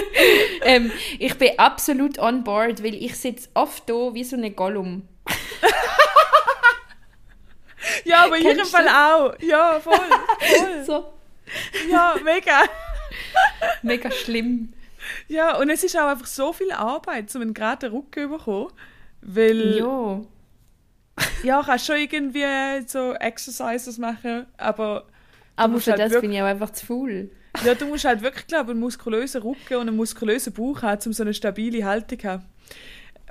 ähm, 0.62 0.90
ich 1.18 1.34
bin 1.36 1.50
absolut 1.58 2.18
on 2.18 2.42
board, 2.44 2.82
weil 2.82 2.94
ich 2.94 3.14
sitze 3.16 3.50
oft 3.52 3.86
da 3.90 4.14
wie 4.14 4.24
so 4.24 4.36
eine 4.36 4.50
Gollum. 4.50 5.06
Ja, 8.04 8.24
aber 8.24 8.36
ich 8.36 8.44
im 8.44 8.56
Kennst 8.56 8.72
Fall 8.74 8.88
auch. 8.88 9.34
Ja, 9.40 9.78
voll. 9.80 9.94
voll. 9.94 10.84
So 10.86 11.04
Ja, 11.90 12.14
mega. 12.24 12.62
mega 13.82 14.10
schlimm. 14.10 14.72
Ja, 15.28 15.56
und 15.58 15.70
es 15.70 15.84
ist 15.84 15.96
auch 15.96 16.08
einfach 16.08 16.26
so 16.26 16.52
viel 16.52 16.72
Arbeit, 16.72 17.32
um 17.36 17.42
einen 17.42 17.54
geraden 17.54 17.92
Rücken 17.92 18.24
zu 18.24 18.28
bekommen. 18.38 18.72
Weil, 19.20 19.76
ja, 19.78 20.20
Ja. 21.44 21.62
kannst 21.62 21.86
schon 21.86 21.96
irgendwie 21.96 22.44
so 22.86 23.12
Exercises 23.14 23.98
machen, 23.98 24.46
aber 24.56 25.04
Aber 25.56 25.80
für 25.80 25.92
halt 25.92 26.00
das 26.12 26.20
bin 26.20 26.32
ich 26.32 26.40
auch 26.40 26.46
einfach 26.46 26.70
zu 26.70 26.86
faul. 26.86 27.30
ja, 27.64 27.74
du 27.74 27.86
musst 27.86 28.04
halt 28.04 28.22
wirklich, 28.22 28.46
glaube 28.46 28.66
ich, 28.66 28.70
einen 28.72 28.80
muskulösen 28.80 29.42
Rücken 29.42 29.74
und 29.76 29.88
einen 29.88 29.96
muskulösen 29.96 30.52
Bauch 30.52 30.82
haben, 30.82 31.00
um 31.06 31.12
so 31.12 31.22
eine 31.22 31.34
stabile 31.34 31.84
Haltung 31.84 32.20
zu 32.20 32.28
haben. 32.28 32.44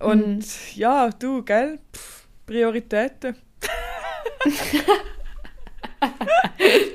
Und 0.02 0.38
Mhm. 0.38 0.44
ja, 0.76 1.10
du, 1.10 1.44
gell? 1.44 1.80
Pff, 1.96 2.28
Prioritäten. 2.46 3.36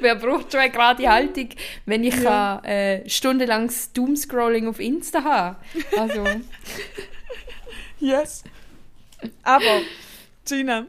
Wer 0.01 0.15
braucht 0.17 0.53
schon 0.53 0.61
eine 0.61 0.71
gerade 0.71 1.09
Haltung, 1.09 1.49
wenn 1.87 2.05
ich 2.05 2.23
kann, 2.23 2.63
äh, 2.65 3.09
stundenlanges 3.09 3.93
Doomscrolling 3.93 4.69
auf 4.69 4.79
Insta 4.81 5.23
habe? 5.23 5.57
Also, 5.99 6.25
Yes. 7.99 8.45
Aber, 9.43 9.81
Gina, 10.47 10.87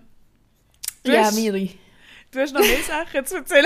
du, 1.04 1.12
ja, 1.12 1.24
hast, 1.26 1.36
Miri. 1.36 1.78
du 2.32 2.40
hast 2.40 2.54
noch 2.54 2.62
mehr 2.62 2.78
Sachen 2.88 3.26
zu 3.26 3.36
erzählen. 3.38 3.66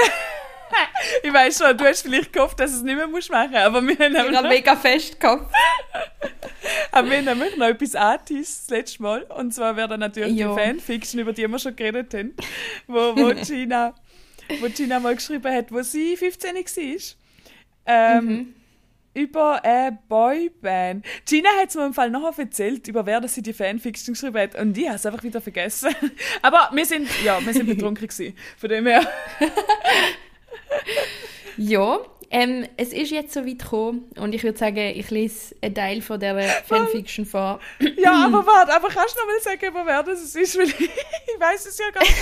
Ich 1.24 1.32
weiß 1.34 1.58
schon, 1.60 1.78
du 1.78 1.84
hast 1.86 2.02
vielleicht 2.02 2.34
gehofft, 2.34 2.60
dass 2.60 2.72
du 2.72 2.78
es 2.78 2.84
nicht 2.84 2.96
mehr 2.96 3.08
musst 3.08 3.32
machen 3.32 3.56
aber 3.56 3.82
wir 3.86 3.98
haben, 3.98 4.14
Ich 4.14 4.20
habe 4.20 4.32
noch, 4.32 4.44
mega 4.44 4.76
fest 4.76 5.20
gehabt. 5.20 5.54
aber 6.92 7.10
wir 7.10 7.18
haben 7.18 7.26
nämlich 7.26 7.56
noch 7.58 7.68
etwas 7.68 7.96
angeteased 7.96 8.64
das 8.64 8.70
letzte 8.70 9.02
Mal. 9.04 9.24
Und 9.24 9.54
zwar 9.54 9.76
wäre 9.76 9.88
dann 9.90 10.00
natürlich 10.00 10.36
Ja. 10.36 10.54
die 10.56 10.62
Fanfiction, 10.62 11.20
über 11.22 11.34
die 11.34 11.48
wir 11.48 11.60
schon 11.60 11.76
geredet 11.76 12.14
haben, 12.14 12.36
wo, 12.88 13.16
wo, 13.16 13.34
Gina, 13.46 13.94
wo 14.60 14.68
Gina 14.70 15.00
mal 15.00 15.16
geschrieben 15.16 15.54
hat, 15.54 15.72
wo 15.72 15.82
sie 15.82 16.18
15 16.18 16.56
war. 16.56 17.02
Ähm, 17.88 18.26
Mhm. 18.26 18.54
Über 19.18 19.64
eine 19.64 19.98
Boyband. 20.10 21.06
Gina 21.26 21.48
hat 21.62 21.70
es 21.70 21.76
mir 21.76 21.86
im 21.86 21.94
Fall 21.94 22.10
nachher 22.10 22.38
erzählt, 22.38 22.86
über 22.90 23.06
wer 23.06 23.22
das 23.22 23.34
sie 23.34 23.42
die 23.42 23.54
Fanfiction 23.54 24.14
geschrieben 24.14 24.38
hat. 24.38 24.56
Und 24.56 24.78
ich 24.78 24.86
habe 24.88 24.98
es 24.98 25.06
einfach 25.06 25.24
wieder 25.24 25.40
vergessen. 25.40 25.96
Aber 26.42 26.70
wir 26.74 26.86
sind, 26.86 27.08
ja, 27.24 27.40
wir 27.40 27.54
sind 27.54 27.66
betrunken 27.66 28.06
gewesen. 28.10 28.36
Von 28.58 28.70
dem 28.70 28.86
her. 28.88 29.08
Ja, 31.58 32.00
ähm, 32.32 32.68
es 32.76 32.92
ist 32.92 33.12
jetzt 33.12 33.34
so 33.34 33.46
weit 33.46 33.60
gekommen 33.60 34.12
und 34.18 34.34
ich 34.34 34.44
würde 34.44 34.58
sagen, 34.58 34.78
ich 34.78 35.10
lese 35.10 35.56
einen 35.62 35.74
Teil 35.74 36.02
von 36.02 36.20
dieser 36.20 36.38
Fanfiction 36.40 37.26
vor. 37.26 37.60
Ja, 37.98 38.26
aber 38.26 38.46
warte, 38.46 38.76
aber 38.76 38.90
kannst 38.90 39.16
du 39.16 39.20
noch 39.20 39.28
mal 39.28 39.40
sagen, 39.42 39.66
über 39.66 39.86
wer 39.86 40.04
das 40.04 40.36
ist? 40.36 40.58
Weil 40.58 40.66
ich, 40.66 40.80
ich 40.80 41.40
weiß 41.40 41.66
es 41.66 41.78
ja 41.78 41.90
gar 41.92 42.02
nicht. 42.02 42.16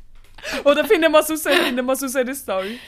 Oder 0.64 0.84
finden 0.84 1.10
wir 1.10 1.18
es 1.18 1.30
raus, 1.30 1.42
finden 1.42 1.84
wir 1.84 1.92
es 1.92 2.02
raus 2.02 2.14
in 2.14 2.26
der 2.26 2.34
Story? 2.34 2.78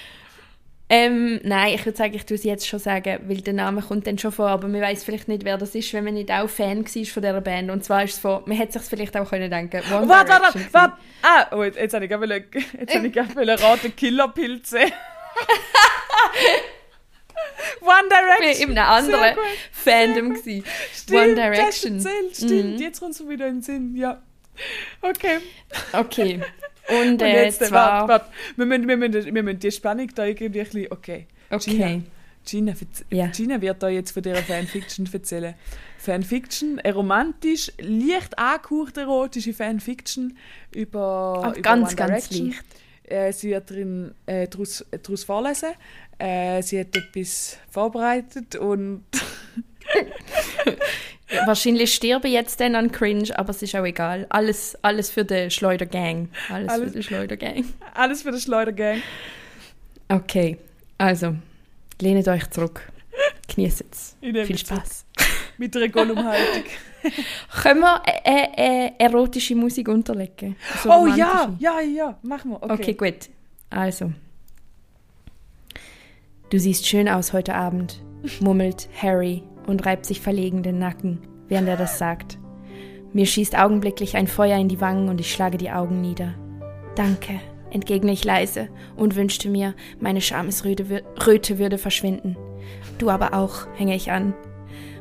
Ähm, 0.93 1.39
nein, 1.45 1.75
ich 1.77 1.87
würde 1.87 1.97
sagen, 1.97 2.15
ich 2.15 2.27
tue 2.27 2.35
es 2.35 2.43
jetzt 2.43 2.67
schon 2.67 2.81
sagen, 2.81 3.21
weil 3.29 3.41
der 3.43 3.55
Name 3.55 3.81
kommt 3.81 4.09
dann 4.09 4.19
schon 4.19 4.33
vor, 4.33 4.49
aber 4.49 4.67
man 4.67 4.81
weiß 4.81 5.05
vielleicht 5.05 5.29
nicht, 5.29 5.45
wer 5.45 5.57
das 5.57 5.77
ist, 5.77 5.93
wenn 5.93 6.03
man 6.03 6.15
nicht 6.15 6.33
auch 6.33 6.49
Fan 6.49 6.85
war 6.85 7.05
von 7.05 7.23
dieser 7.23 7.41
Band. 7.41 7.71
Und 7.71 7.85
zwar 7.85 8.03
ist 8.03 8.15
es 8.15 8.19
von, 8.19 8.43
man 8.47 8.57
hätte 8.57 8.73
sich 8.81 8.89
vielleicht 8.89 9.17
auch 9.17 9.31
können 9.31 9.49
denken 9.49 9.81
One 9.93 10.09
Warte, 10.09 10.31
warte, 10.33 10.61
warte. 10.73 10.95
Ah, 11.23 11.47
oh, 11.53 11.63
jetzt, 11.63 11.79
jetzt 11.79 11.95
habe 11.95 12.05
ich 12.07 12.11
gerade 12.11 12.27
jetzt 12.79 12.95
habe 12.95 13.07
ich 13.07 13.13
gerade 13.13 13.63
raten, 13.63 13.95
Killerpilze. 13.95 14.79
One 17.83 18.09
Ich 18.09 18.09
Direction. 18.09 18.69
war 18.69 18.73
in 18.73 18.79
einem 18.79 19.15
anderen. 19.15 19.37
Fandom. 19.71 20.37
Stimmt, 20.37 20.67
One 21.11 21.35
das 21.35 21.45
Direction. 21.45 21.95
erzählt, 21.97 22.37
stimmt. 22.37 22.75
Mhm. 22.77 22.83
Jetzt 22.83 23.01
kommt 23.01 23.15
es 23.15 23.29
wieder 23.29 23.47
in 23.47 23.57
den 23.57 23.63
Sinn, 23.63 23.97
ja. 23.97 24.21
Okay. 25.03 25.39
Okay. 25.93 26.41
Und, 26.91 27.13
Und 27.13 27.23
äh, 27.23 27.45
jetzt, 27.45 27.63
äh, 27.63 27.67
zwar... 27.67 28.09
warte, 28.09 28.09
warte. 28.09 28.31
Wir 28.57 28.67
müssen, 28.67 28.89
wir, 28.89 28.97
müssen, 28.97 29.35
wir 29.35 29.43
müssen 29.43 29.59
die 29.61 29.71
Spannung 29.73 30.09
da 30.15 30.25
irgendwie 30.25 30.47
ein 30.47 30.53
bisschen, 30.65 30.87
okay. 30.91 31.27
Okay. 31.51 32.03
Gina, 32.45 32.73
verz- 32.73 33.05
Ja. 33.11 33.27
Gina 33.29 33.61
wird 33.61 33.83
da 33.83 33.89
jetzt 33.89 34.13
von 34.13 34.23
dieser 34.23 34.37
Fanfiction 34.43 35.09
erzählen. 35.13 35.55
Fanfiction, 35.99 36.79
eine 36.79 36.95
romantisch, 36.95 37.71
leicht 37.79 38.39
angehaucht 38.39 38.97
erotische 38.97 39.53
Fanfiction 39.53 40.37
über, 40.75 41.43
Aber 41.45 41.51
über 41.53 41.61
ganz, 41.61 41.95
ganz 41.95 42.31
leicht. 42.31 42.65
Äh, 43.05 43.33
sie 43.33 43.51
wird 43.51 43.71
darin 43.71 44.15
äh, 44.27 44.49
daraus, 44.49 44.81
äh, 44.91 44.99
daraus 45.03 45.25
vorlesen. 45.25 45.71
Äh, 46.19 46.63
sie 46.63 46.81
hat 46.81 46.97
etwas 46.97 47.59
vorbereitet 47.71 48.57
und 48.57 49.05
Wahrscheinlich 51.47 51.95
sterbe 51.95 52.27
ich 52.29 52.35
jetzt 52.35 52.61
dann 52.61 52.75
an 52.75 52.91
Cringe, 52.91 53.29
aber 53.39 53.51
es 53.51 53.63
ist 53.63 53.75
auch 53.77 53.85
egal. 53.85 54.27
Alles, 54.31 54.77
alles 54.83 55.11
für 55.11 55.25
den 55.25 55.51
Schleudergang. 55.51 56.29
Alles, 56.49 56.69
Alles- 56.69 56.89
für 56.89 56.91
den 56.91 57.03
Schleudergang. 57.03 57.65
alles 57.95 58.23
für 58.23 58.33
den 58.33 58.41
Schleudergang. 58.41 59.03
Okay, 60.09 60.59
also, 60.99 61.37
lehnt 62.01 62.27
euch 62.27 62.51
zurück. 62.51 62.91
Genießt 63.55 63.85
es. 63.91 64.17
Viel 64.21 64.59
Spaß. 64.59 65.07
Mit 65.59 65.77
einer 65.77 65.89
Gollum-Haltung. 65.89 66.65
Können 67.63 67.81
wir 67.81 68.03
äh, 68.25 68.87
äh, 68.87 68.91
erotische 68.99 69.55
Musik 69.55 69.89
unterlegen? 69.89 70.57
So 70.83 70.91
oh 70.91 71.07
ja, 71.07 71.55
ja, 71.59 71.81
ja, 71.81 72.19
machen 72.23 72.51
wir. 72.53 72.63
Okay. 72.63 72.73
Okay. 72.73 72.95
gut. 72.95 73.31
Also. 73.71 74.13
Du 76.51 76.59
siehst 76.59 76.87
schön 76.87 77.09
aus 77.09 77.33
heute 77.33 77.55
Abend, 77.55 78.01
murmelt 78.41 78.89
Harry 79.01 79.43
und 79.71 79.87
reibt 79.87 80.05
sich 80.05 80.21
verlegen 80.21 80.63
den 80.63 80.79
Nacken, 80.79 81.21
während 81.49 81.69
er 81.69 81.77
das 81.77 81.99
sagt. 81.99 82.39
Mir 83.13 83.27
schießt 83.27 83.59
augenblicklich 83.59 84.17
ein 84.17 84.27
Feuer 84.27 84.59
in 84.59 84.69
die 84.69 84.81
Wangen 84.81 85.09
und 85.09 85.21
ich 85.21 85.33
schlage 85.33 85.59
die 85.59 85.71
Augen 85.71 86.01
nieder. 86.01 86.35
Danke, 86.95 87.41
entgegne 87.71 88.13
ich 88.13 88.25
leise 88.25 88.69
und 88.97 89.17
wünschte 89.17 89.49
mir, 89.49 89.75
meine 89.99 90.21
Schamesröte 90.21 90.85
wür- 90.85 91.27
Röte 91.27 91.59
würde 91.59 91.79
verschwinden. 91.79 92.37
Du 92.99 93.11
aber 93.11 93.35
auch, 93.35 93.67
hänge 93.77 93.97
ich 93.97 94.13
an. 94.13 94.35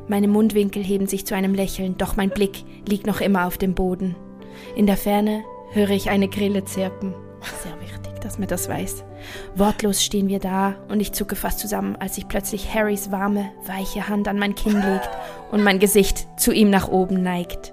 Meine 0.08 0.28
Mundwinkel 0.28 0.82
heben 0.82 1.06
sich 1.06 1.24
zu 1.24 1.36
einem 1.36 1.54
Lächeln, 1.54 1.96
doch 1.98 2.16
mein 2.16 2.30
Blick 2.30 2.64
liegt 2.88 3.06
noch 3.06 3.20
immer 3.20 3.46
auf 3.46 3.58
dem 3.58 3.74
Boden. 3.74 4.16
In 4.74 4.86
der 4.86 4.96
Ferne 4.96 5.44
höre 5.72 5.90
ich 5.90 6.10
eine 6.10 6.28
Grille 6.28 6.64
zirpen. 6.64 7.14
Sehr 7.62 7.79
dass 8.24 8.38
man 8.38 8.48
das 8.48 8.68
weiß. 8.68 9.04
Wortlos 9.54 10.02
stehen 10.02 10.28
wir 10.28 10.38
da 10.38 10.74
und 10.88 11.00
ich 11.00 11.12
zucke 11.12 11.36
fast 11.36 11.58
zusammen, 11.58 11.96
als 11.96 12.14
sich 12.14 12.28
plötzlich 12.28 12.72
Harrys 12.74 13.10
warme, 13.10 13.50
weiche 13.66 14.08
Hand 14.08 14.28
an 14.28 14.38
mein 14.38 14.54
Kinn 14.54 14.80
legt 14.80 15.10
und 15.50 15.62
mein 15.62 15.78
Gesicht 15.78 16.26
zu 16.38 16.52
ihm 16.52 16.70
nach 16.70 16.88
oben 16.88 17.22
neigt. 17.22 17.72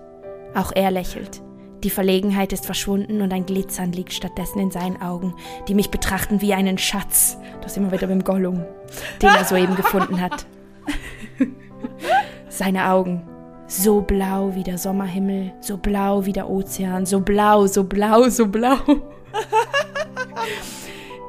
Auch 0.55 0.71
er 0.73 0.91
lächelt. 0.91 1.41
Die 1.83 1.91
Verlegenheit 1.91 2.53
ist 2.53 2.65
verschwunden 2.65 3.21
und 3.21 3.31
ein 3.31 3.45
Glitzern 3.45 3.91
liegt 3.91 4.13
stattdessen 4.13 4.59
in 4.59 4.71
seinen 4.71 4.99
Augen, 5.01 5.35
die 5.67 5.75
mich 5.75 5.91
betrachten 5.91 6.41
wie 6.41 6.53
einen 6.53 6.77
Schatz. 6.77 7.37
Das 7.61 7.79
wir 7.79 7.91
wieder 7.91 8.07
beim 8.07 8.23
Gollum, 8.23 8.65
den 9.21 9.29
er 9.29 9.45
soeben 9.45 9.75
gefunden 9.75 10.19
hat. 10.19 10.47
Seine 12.49 12.89
Augen, 12.89 13.27
so 13.67 14.01
blau 14.01 14.55
wie 14.55 14.63
der 14.63 14.79
Sommerhimmel, 14.79 15.53
so 15.61 15.77
blau 15.77 16.25
wie 16.25 16.33
der 16.33 16.49
Ozean, 16.49 17.05
so 17.05 17.19
blau, 17.19 17.67
so 17.67 17.83
blau, 17.83 18.27
so 18.29 18.47
blau. 18.47 18.77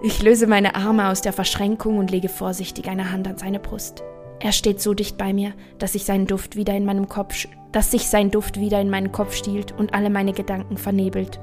Ich 0.03 0.23
löse 0.23 0.47
meine 0.47 0.77
Arme 0.77 1.09
aus 1.09 1.23
der 1.23 1.33
Verschränkung 1.33 1.99
und 1.99 2.11
lege 2.11 2.29
vorsichtig 2.29 2.89
eine 2.89 3.11
Hand 3.11 3.27
an 3.27 3.37
seine 3.37 3.59
Brust. 3.59 4.05
Er 4.41 4.53
steht 4.53 4.81
so 4.81 4.95
dicht 4.95 5.19
bei 5.19 5.33
mir, 5.33 5.55
dass 5.79 5.95
sich 5.95 6.05
sein 6.05 6.27
Duft 6.27 6.55
wieder 6.55 6.75
in 6.77 6.85
meinem 6.85 7.09
Kopf, 7.09 7.49
dass 7.73 7.91
sich 7.91 8.07
sein 8.07 8.31
Duft 8.31 8.61
wieder 8.61 8.81
in 8.81 8.91
meinen 8.91 9.11
Kopf 9.11 9.35
stiehlt 9.35 9.73
und 9.73 9.95
alle 9.95 10.11
meine 10.11 10.33
Gedanken 10.33 10.77
vernebelt. 10.77 11.41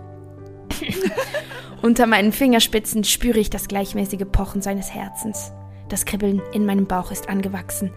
Unter 1.81 2.07
meinen 2.07 2.31
Fingerspitzen 2.31 3.03
spüre 3.03 3.39
ich 3.39 3.49
das 3.49 3.67
gleichmäßige 3.67 4.25
Pochen 4.31 4.61
seines 4.61 4.93
Herzens. 4.93 5.51
Das 5.89 6.05
Kribbeln 6.05 6.41
in 6.53 6.65
meinem 6.65 6.87
Bauch 6.87 7.11
ist 7.11 7.29
angewachsen 7.29 7.91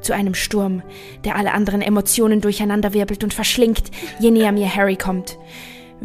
zu 0.00 0.12
einem 0.12 0.34
Sturm, 0.34 0.82
der 1.24 1.36
alle 1.36 1.52
anderen 1.52 1.82
Emotionen 1.82 2.40
durcheinanderwirbelt 2.40 3.24
und 3.24 3.34
verschlingt, 3.34 3.90
je 4.20 4.30
näher 4.30 4.52
mir 4.52 4.72
Harry 4.72 4.96
kommt. 4.96 5.38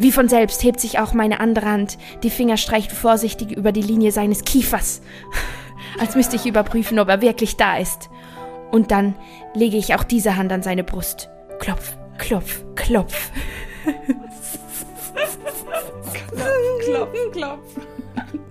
Wie 0.00 0.12
von 0.12 0.30
selbst 0.30 0.64
hebt 0.64 0.80
sich 0.80 0.98
auch 0.98 1.12
meine 1.12 1.40
andere 1.40 1.66
Hand, 1.66 1.98
die 2.22 2.30
Finger 2.30 2.56
streicht 2.56 2.90
vorsichtig 2.90 3.50
über 3.50 3.70
die 3.70 3.82
Linie 3.82 4.12
seines 4.12 4.44
Kiefers, 4.44 5.02
als 6.00 6.16
müsste 6.16 6.36
ich 6.36 6.46
überprüfen, 6.46 6.98
ob 6.98 7.10
er 7.10 7.20
wirklich 7.20 7.58
da 7.58 7.76
ist. 7.76 8.08
Und 8.70 8.92
dann 8.92 9.14
lege 9.52 9.76
ich 9.76 9.94
auch 9.94 10.02
diese 10.02 10.36
Hand 10.36 10.52
an 10.52 10.62
seine 10.62 10.84
Brust. 10.84 11.28
Klopf, 11.58 11.96
klopf, 12.16 12.64
klopf. 12.76 13.30
Klopf, 16.82 17.30
klopf. 17.32 17.76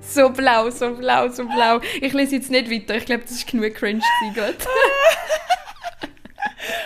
So 0.01 0.29
blau, 0.29 0.69
so 0.69 0.93
blau, 0.93 1.29
so 1.29 1.45
blau. 1.45 1.79
Ich 1.99 2.13
lese 2.13 2.35
jetzt 2.35 2.51
nicht 2.51 2.69
weiter. 2.69 2.97
Ich 2.97 3.05
glaube, 3.05 3.23
das 3.23 3.31
ist 3.31 3.47
genug 3.47 3.73
cringe 3.73 4.03
gerade. 4.35 4.55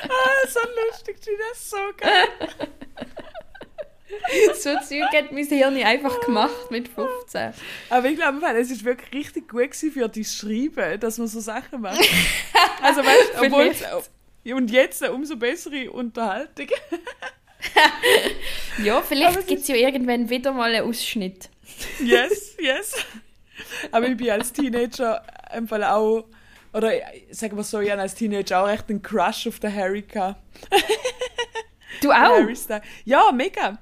Ah, 0.07 0.47
so 0.47 0.59
lustig, 0.87 1.17
Gina, 1.21 1.51
so 1.53 1.77
geil. 1.97 2.69
so 4.55 4.69
Zeug 4.79 5.13
hat 5.13 5.31
mein 5.31 5.45
Hirn 5.45 5.77
einfach 5.77 6.19
gemacht 6.21 6.71
mit 6.71 6.87
15. 6.87 7.53
Aber 7.89 8.07
ich 8.07 8.15
glaube, 8.15 8.39
es 8.57 8.71
ist 8.71 8.83
wirklich 8.83 9.13
richtig 9.13 9.49
gut 9.49 9.75
für 9.75 10.07
die 10.09 10.25
Schreiben, 10.25 10.99
dass 10.99 11.17
man 11.17 11.27
so 11.27 11.39
Sachen 11.39 11.81
macht. 11.81 12.07
Also 12.81 13.01
weißt 13.05 13.33
du, 13.35 13.45
obwohl 13.45 14.53
und 14.55 14.71
jetzt 14.71 15.01
eine 15.01 15.13
umso 15.13 15.37
bessere 15.37 15.91
Unterhaltung. 15.91 16.67
Ja, 18.83 19.01
vielleicht 19.01 19.47
gibt 19.47 19.61
es 19.61 19.69
ja 19.69 19.75
irgendwann 19.75 20.29
wieder 20.29 20.51
mal 20.51 20.75
einen 20.75 20.85
Ausschnitt. 20.85 21.49
Yes, 22.03 22.57
yes. 22.59 22.93
Aber 23.89 24.07
ich 24.07 24.17
bin 24.17 24.29
als 24.31 24.51
Teenager 24.51 25.23
Fall 25.67 25.83
auch, 25.85 26.25
oder 26.73 26.91
sagen 27.31 27.55
wir 27.55 27.63
so, 27.63 27.79
ich 27.79 27.91
als 27.93 28.15
Teenager 28.15 28.63
auch 28.63 28.69
echt 28.69 28.89
einen 28.89 29.01
Crush 29.01 29.47
auf 29.47 29.59
den 29.59 29.73
Harry 29.73 30.01
gehabt. 30.01 30.41
Du 32.01 32.11
auch? 32.11 32.45
Ja, 33.05 33.31
mega. 33.31 33.79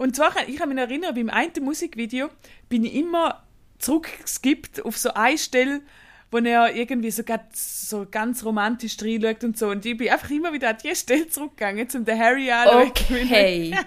Und 0.00 0.16
zwar, 0.16 0.32
ich 0.48 0.56
kann 0.56 0.70
mich 0.70 0.78
erinnern, 0.78 1.14
beim 1.14 1.28
einen 1.28 1.52
Musikvideo 1.60 2.30
bin 2.70 2.84
ich 2.86 2.94
immer 2.94 3.42
zurückgeskippt 3.78 4.82
auf 4.86 4.96
so 4.96 5.12
eine 5.12 5.36
Stelle, 5.36 5.82
wo 6.30 6.38
er 6.38 6.74
irgendwie 6.74 7.10
so, 7.10 7.22
grad 7.22 7.54
so 7.54 8.06
ganz 8.10 8.42
romantisch 8.42 8.96
reinschaut 9.02 9.44
und 9.44 9.58
so. 9.58 9.68
Und 9.68 9.84
ich 9.84 9.98
bin 9.98 10.08
einfach 10.08 10.30
immer 10.30 10.54
wieder 10.54 10.70
an 10.70 10.78
die 10.82 10.96
Stelle 10.96 11.28
zurückgegangen, 11.28 11.86
um 11.94 12.04
den 12.06 12.18
Harry 12.18 12.50
anzuschauen. 12.50 12.92
Okay. 13.26 13.76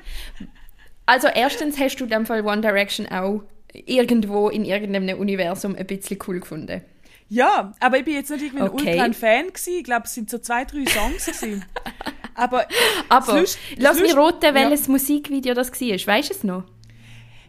Also 1.06 1.28
erstens 1.28 1.78
hast 1.80 1.98
du 1.98 2.06
in 2.06 2.12
dem 2.12 2.26
Fall 2.26 2.46
One 2.46 2.62
Direction 2.62 3.08
auch 3.08 3.44
irgendwo 3.74 4.48
in 4.48 4.64
irgendeinem 4.64 5.20
Universum 5.20 5.76
ein 5.76 5.86
bisschen 5.86 6.18
cool 6.28 6.40
gefunden. 6.40 6.82
Ja, 7.28 7.74
aber 7.82 7.98
ich 7.98 8.06
bin 8.06 8.14
jetzt 8.14 8.30
nicht 8.30 8.44
irgendwie 8.44 8.64
ein 8.64 8.70
Okay. 8.70 9.00
ein 9.02 9.14
Fan 9.14 9.48
gewesen. 9.48 9.74
Ich 9.80 9.84
glaube, 9.84 10.06
es 10.06 10.14
sind 10.14 10.30
so 10.30 10.38
zwei, 10.38 10.64
drei 10.64 10.86
Songs 10.86 11.26
gewesen. 11.26 11.66
Aber, 12.36 12.66
Aber 13.10 13.42
das 13.42 13.58
lass 13.78 14.00
mich 14.00 14.14
Lust- 14.14 14.18
roten, 14.18 14.46
Ja. 14.46 14.54
welches 14.56 14.88
Musikvideo 14.88 15.54
das 15.54 15.72
war. 15.72 16.08
Weißt 16.16 16.30
du 16.30 16.34
es 16.34 16.44
noch? 16.44 16.64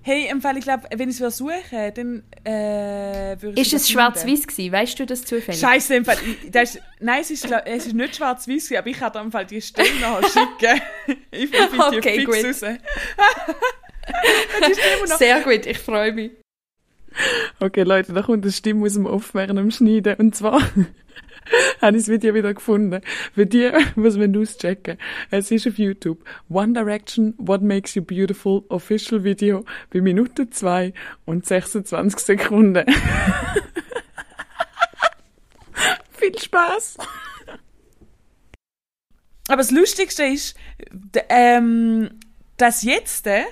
Hey, 0.07 0.28
im 0.30 0.43
Fall, 0.43 0.59
ich 0.59 0.64
glaube, 0.64 0.82
wenn 0.95 1.09
ich 1.09 1.18
es 1.18 1.37
suche, 1.39 1.91
dann 1.95 2.24
äh, 2.45 3.41
würde 3.41 3.59
ich 3.59 3.72
Ist 3.72 3.80
es 3.85 3.89
schwarz-weiß 3.89 4.47
gewesen? 4.47 4.70
Weißt 4.72 4.99
du 5.01 5.07
das 5.07 5.24
zufällig? 5.24 5.59
Scheiße, 5.59 5.95
im 5.95 6.05
Fall. 6.05 6.18
Das 6.51 6.74
ist, 6.74 6.82
nein, 7.01 7.22
es 7.22 7.30
ist, 7.30 7.47
glaub- 7.47 7.62
es 7.64 7.87
ist 7.87 7.95
nicht 7.95 8.16
schwarz-weiß, 8.16 8.72
aber 8.76 8.87
ich 8.89 8.99
kann 8.99 9.12
dir 9.12 9.20
im 9.22 9.32
Fall 9.32 9.47
die 9.47 9.62
Stelle 9.62 9.89
noch 10.03 10.20
schicken. 10.28 10.82
ich 11.30 11.49
finde 11.49 11.68
die 11.93 11.97
Okay, 11.99 12.18
fix 12.20 12.26
gut. 12.26 12.45
raus. 12.45 12.61
die 14.68 14.74
Stimme 14.74 15.09
noch. 15.09 15.16
Sehr 15.18 15.41
gut, 15.41 15.64
ich 15.66 15.78
freue 15.78 16.12
mich. 16.12 16.32
Okay, 17.61 17.82
Leute, 17.85 18.12
da 18.12 18.20
kommt 18.22 18.45
eine 18.45 18.53
Stimme 18.53 18.85
aus 18.85 18.93
dem 18.95 19.07
Off 19.07 19.35
während 19.35 19.59
dem 19.59 19.70
Schneiden. 19.70 20.16
Und 20.16 20.35
zwar 20.37 20.61
habe 21.80 21.97
ich 21.97 22.05
das 22.05 22.11
Video 22.11 22.34
wieder 22.34 22.53
gefunden. 22.55 23.01
Für 23.34 23.47
die, 23.47 23.70
was 23.97 24.18
wir 24.18 24.28
auschecken. 24.40 24.99
Es 25.30 25.51
ist 25.51 25.66
auf 25.66 25.78
YouTube. 25.78 26.24
One 26.49 26.72
Direction, 26.72 27.34
What 27.38 27.62
Makes 27.62 27.95
You 27.95 28.03
Beautiful, 28.03 28.62
Official 28.68 29.24
Video 29.24 29.64
bei 29.92 30.01
Minute 30.01 30.49
2 30.49 30.92
und 31.24 31.47
26 31.47 32.18
Sekunden. 32.20 32.84
Viel 36.12 36.38
Spaß! 36.38 36.97
Aber 39.49 39.59
das 39.59 39.70
Lustigste 39.70 40.24
ist, 40.24 40.57
ähm, 41.28 42.09
dass 42.57 42.82
jetzt, 42.82 43.26
äh, 43.26 43.42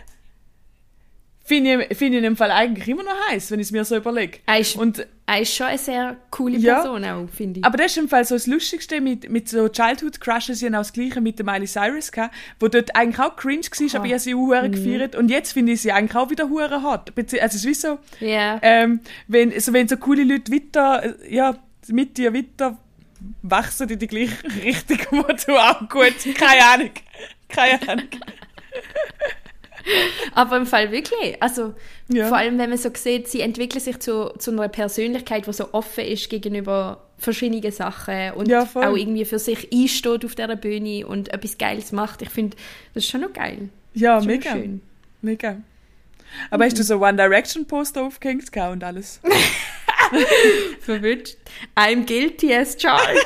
finde 1.44 1.86
ich, 1.90 1.98
finde 1.98 2.16
ich 2.16 2.18
in 2.18 2.30
dem 2.30 2.36
Fall 2.36 2.50
eigentlich 2.50 2.88
immer 2.88 3.02
noch 3.02 3.28
heiß, 3.28 3.50
wenn 3.50 3.60
ich 3.60 3.66
es 3.66 3.72
mir 3.72 3.84
so 3.84 3.96
überlege. 3.96 4.38
Er 4.46 4.64
Und 4.76 5.06
er 5.34 5.40
ist 5.42 5.54
schon 5.54 5.66
eine 5.66 5.78
sehr 5.78 6.16
coole 6.30 6.58
Ja. 6.58 6.80
Person 6.80 7.04
auch, 7.04 7.28
finde 7.28 7.60
ich. 7.60 7.64
aber 7.66 7.76
das 7.78 7.86
ist 7.92 7.98
im 7.98 8.08
Fall 8.08 8.24
so 8.24 8.34
das 8.34 8.46
Lustigste 8.46 9.00
mit, 9.00 9.28
mit 9.30 9.48
so 9.48 9.68
Childhood 9.68 10.20
Crushes, 10.20 10.60
ich 10.60 10.66
habe 10.66 10.76
auch 10.76 10.80
das 10.80 10.92
Gleiche 10.92 11.20
mit 11.20 11.38
der 11.38 11.46
Miley 11.46 11.66
Cyrus 11.66 12.10
gehabt, 12.12 12.34
wo 12.60 12.68
dort 12.68 12.94
eigentlich 12.94 13.18
auch 13.20 13.36
cringe 13.36 13.62
war, 13.62 13.96
aber 13.98 14.06
ich 14.06 14.12
habe 14.12 14.18
sie 14.20 14.34
auch 14.34 14.62
Mhm. 14.62 14.72
gefeiert 14.72 15.16
und 15.16 15.28
jetzt 15.30 15.52
finde 15.52 15.72
ich 15.72 15.82
sie 15.82 15.92
eigentlich 15.92 16.16
auch 16.16 16.30
wieder 16.30 16.48
hure. 16.48 16.62
Bezieh- 17.14 17.40
Also 17.40 17.56
es 17.56 17.64
ist 17.64 17.66
wie 17.66 17.74
so, 17.74 17.98
Ja. 18.20 18.58
ähm, 18.62 19.00
wenn, 19.28 19.58
so, 19.60 19.72
wenn 19.72 19.88
so 19.88 19.96
coole 19.96 20.24
Leute 20.24 20.52
weiter, 20.52 21.02
äh, 21.04 21.34
ja, 21.34 21.56
mit 21.88 22.16
dir 22.18 22.32
weiter 22.34 22.78
wachsen 23.42 23.88
in 23.88 23.98
die 23.98 24.06
gleiche 24.06 24.36
Richtung, 24.64 24.98
wo 25.10 25.22
du 25.22 25.56
auch 25.58 25.88
gut, 25.88 26.14
keine 26.36 26.64
Ahnung, 26.64 26.90
keine 27.48 27.88
Ahnung. 27.88 28.08
Aber 30.34 30.56
im 30.56 30.66
Fall 30.66 30.90
wirklich. 30.92 31.40
Also, 31.42 31.74
Ja. 32.08 32.28
vor 32.28 32.36
allem, 32.38 32.58
wenn 32.58 32.70
man 32.70 32.78
so 32.78 32.90
sieht, 32.94 33.28
sie 33.28 33.40
entwickelt 33.40 33.82
sich 33.82 33.98
zu, 33.98 34.32
zu 34.38 34.50
einer 34.50 34.68
Persönlichkeit, 34.68 35.46
die 35.46 35.52
so 35.52 35.72
offen 35.72 36.04
ist 36.04 36.28
gegenüber 36.30 37.02
verschiedenen 37.18 37.70
Sachen 37.72 38.32
und 38.32 38.48
Ja, 38.48 38.68
auch 38.74 38.96
irgendwie 38.96 39.24
für 39.24 39.38
sich 39.38 39.68
einsteht 39.72 40.24
auf 40.24 40.34
dieser 40.34 40.56
Bühne 40.56 41.06
und 41.06 41.32
etwas 41.32 41.58
Geiles 41.58 41.92
macht. 41.92 42.22
Ich 42.22 42.30
finde, 42.30 42.56
das 42.94 43.04
ist 43.04 43.10
schon 43.10 43.20
noch 43.22 43.32
geil. 43.32 43.68
Ja, 43.94 44.20
mega, 44.20 44.50
schön. 44.52 44.80
mega. 45.20 45.56
Aber 46.50 46.64
hast 46.64 46.78
du 46.78 46.82
so 46.82 46.96
One 46.98 47.16
Direction 47.16 47.66
Poster 47.66 48.02
aufgehängt 48.04 48.44
und 48.56 48.82
alles? 48.84 49.20
Verwünscht. 50.80 51.36
I'm 51.76 52.04
guilty 52.06 52.54
as 52.54 52.76
charged. 52.80 53.22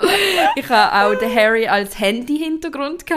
ich 0.56 0.68
habe 0.68 1.14
auch 1.16 1.18
den 1.18 1.34
Harry 1.34 1.66
als 1.66 1.98
Handy-Hintergrund. 1.98 3.04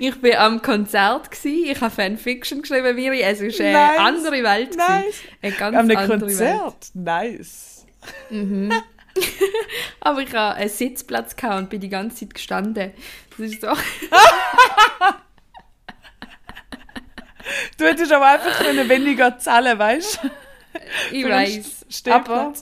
Ich 0.00 0.22
war 0.22 0.38
am 0.40 0.62
Konzert, 0.62 1.30
gewesen. 1.30 1.70
ich 1.70 1.80
habe 1.80 1.94
Fanfiction 1.94 2.62
geschrieben, 2.62 2.94
Miri. 2.96 3.22
Es 3.22 3.40
ist 3.40 3.60
eine 3.60 3.72
Nice. 3.72 3.98
andere 3.98 4.42
Welt. 4.42 4.76
Nice. 4.76 5.14
Eine 5.40 5.52
ganz 5.52 5.76
An 5.76 5.90
einem 5.90 5.96
andere 5.96 6.18
Konzert. 6.18 6.90
Nice. 6.94 7.86
Welt. 8.30 8.84
Aber 10.00 10.20
ich 10.20 10.32
hatte 10.34 10.56
einen 10.56 10.68
Sitzplatz 10.68 11.36
und 11.42 11.70
bin 11.70 11.80
die 11.80 11.88
ganze 11.88 12.16
Zeit 12.16 12.34
gestanden. 12.34 12.92
Das 13.30 13.38
ist 13.38 13.60
so. 13.60 13.68
Du 17.78 17.84
hättest 17.86 18.12
aber 18.12 18.26
einfach 18.26 18.60
weniger 18.88 19.38
zahlen, 19.38 19.78
weißt 19.78 20.20
du? 20.22 20.30
Ich 21.12 21.24
weiß. 21.24 21.86
Aber. 22.10 22.52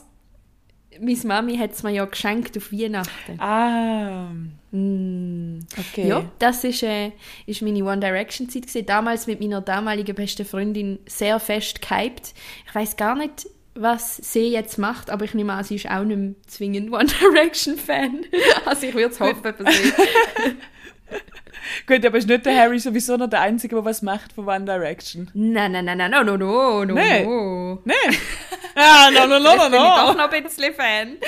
Meine 0.99 1.19
Mami 1.25 1.57
hat 1.57 1.73
es 1.73 1.83
mir 1.83 1.91
ja 1.91 2.05
geschenkt 2.05 2.57
auf 2.57 2.71
Weihnachten. 2.71 3.39
Ah, 3.39 4.29
Mm. 4.71 5.59
okay. 5.77 6.07
Ja, 6.09 6.25
das 6.39 6.63
ist, 6.65 6.83
äh, 6.83 7.11
ist 7.45 7.61
meine 7.61 7.83
One 7.85 7.99
Direction 8.01 8.49
Zeit 8.49 8.63
gewesen. 8.67 8.85
Damals 8.85 9.25
mit 9.25 9.39
meiner 9.39 9.61
damaligen 9.61 10.13
besten 10.13 10.45
Freundin 10.45 10.99
sehr 11.07 11.39
fest 11.39 11.81
gehypt. 11.81 12.33
Ich 12.67 12.75
weiß 12.75 12.97
gar 12.97 13.15
nicht, 13.15 13.47
was 13.75 14.17
sie 14.17 14.47
jetzt 14.49 14.77
macht, 14.77 15.09
aber 15.09 15.23
ich 15.23 15.33
nehme 15.33 15.53
an, 15.53 15.63
sie 15.63 15.75
ist 15.75 15.89
auch 15.89 16.03
nicht 16.03 16.35
zwingend 16.51 16.91
One 16.91 17.05
Direction 17.21 17.77
Fan. 17.77 18.25
also 18.65 18.87
ich 18.87 18.93
würde 18.93 19.07
es 19.13 19.19
hoffen 19.21 19.41
für 19.55 19.71
sie. 19.71 19.93
Gut, 21.87 22.05
aber 22.05 22.17
ist 22.17 22.27
nicht 22.27 22.45
der 22.45 22.55
Harry 22.57 22.79
sowieso 22.79 23.17
noch 23.17 23.29
der 23.29 23.41
Einzige, 23.41 23.75
der 23.75 23.85
was 23.85 24.01
macht 24.01 24.31
von 24.33 24.47
One 24.47 24.65
Direction? 24.65 25.29
Nein, 25.33 25.71
nein, 25.73 25.85
nein, 25.85 25.97
nein, 25.97 26.11
no, 26.11 26.23
no, 26.23 26.37
no, 26.37 26.85
no, 26.85 26.93
Nee. 26.93 27.23
no. 27.25 27.81
Nee. 27.83 27.93
ah, 28.75 29.09
no, 29.11 29.27
no, 29.27 29.39
no, 29.39 29.55
no, 29.55 29.69
bin 29.69 29.81
ich 29.81 29.95
doch 29.95 30.13
no. 30.13 30.13
noch 30.13 30.31
ein 30.31 30.43
bisschen 30.43 30.73
Fan. 30.73 31.17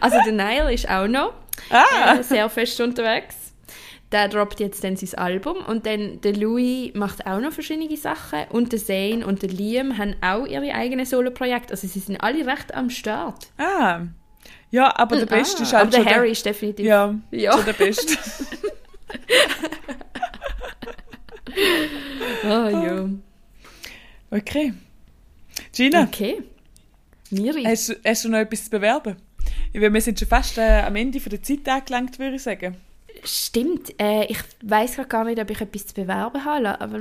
also 0.00 0.16
der 0.24 0.32
Niall 0.32 0.72
ist 0.72 0.88
auch 0.88 1.06
noch 1.06 1.34
Ah, 1.70 2.16
äh, 2.18 2.22
sehr 2.22 2.48
fest 2.50 2.80
unterwegs. 2.80 3.36
Der 4.10 4.28
droppt 4.28 4.60
jetzt 4.60 4.84
dann 4.84 4.96
sein 4.96 5.18
Album 5.18 5.56
und 5.66 5.86
dann 5.86 6.20
der 6.20 6.34
Louis 6.34 6.92
macht 6.94 7.26
auch 7.26 7.40
noch 7.40 7.52
verschiedene 7.52 7.96
Sachen 7.96 8.44
und 8.50 8.72
der 8.72 8.84
Zane 8.84 9.24
und 9.26 9.40
der 9.42 9.48
Liam 9.48 9.96
haben 9.96 10.16
auch 10.20 10.46
ihre 10.46 10.74
eigenen 10.74 11.06
Solo-Projekte. 11.06 11.70
Also 11.72 11.86
sie 11.86 12.00
sind 12.00 12.22
alle 12.22 12.46
recht 12.46 12.74
am 12.74 12.90
Start. 12.90 13.48
ah. 13.58 14.00
Ja, 14.72 14.92
aber 14.98 15.16
der 15.16 15.26
Beste 15.26 15.60
Ah, 15.60 15.62
ist 15.62 15.72
halt 15.72 15.94
aber 15.94 16.04
der 16.04 16.14
Harry 16.14 16.32
ist 16.32 16.44
definitiv... 16.44 16.84
Ja, 16.86 17.14
Ja. 17.30 17.52
schon 17.52 17.64
der 17.66 17.72
Beste. 17.74 18.16
Ah, 22.44 22.68
ja. 22.70 23.08
Okay. 24.30 24.72
Gina, 25.72 26.04
Okay. 26.04 26.42
Miri. 27.30 27.64
hast, 27.64 27.88
du- 27.90 27.94
hast 28.04 28.24
du 28.24 28.28
noch 28.30 28.38
etwas 28.38 28.64
zu 28.64 28.70
bewerben? 28.70 29.16
Weil 29.74 29.92
wir 29.92 30.00
sind 30.00 30.18
schon 30.18 30.28
fast 30.28 30.58
äh, 30.58 30.80
am 30.82 30.96
Ende 30.96 31.20
von 31.20 31.30
der 31.30 31.42
Zeit 31.42 31.68
angelangt, 31.68 32.18
würde 32.18 32.36
ich 32.36 32.42
sagen. 32.42 32.76
Stimmt. 33.24 33.94
Äh, 34.00 34.24
ich 34.26 34.38
weiß 34.62 34.96
gerade 34.96 35.08
gar 35.08 35.24
nicht, 35.24 35.40
ob 35.40 35.50
ich 35.50 35.60
etwas 35.60 35.86
zu 35.86 35.94
bewerben 35.94 36.44
habe. 36.44 36.80
Aber 36.80 36.98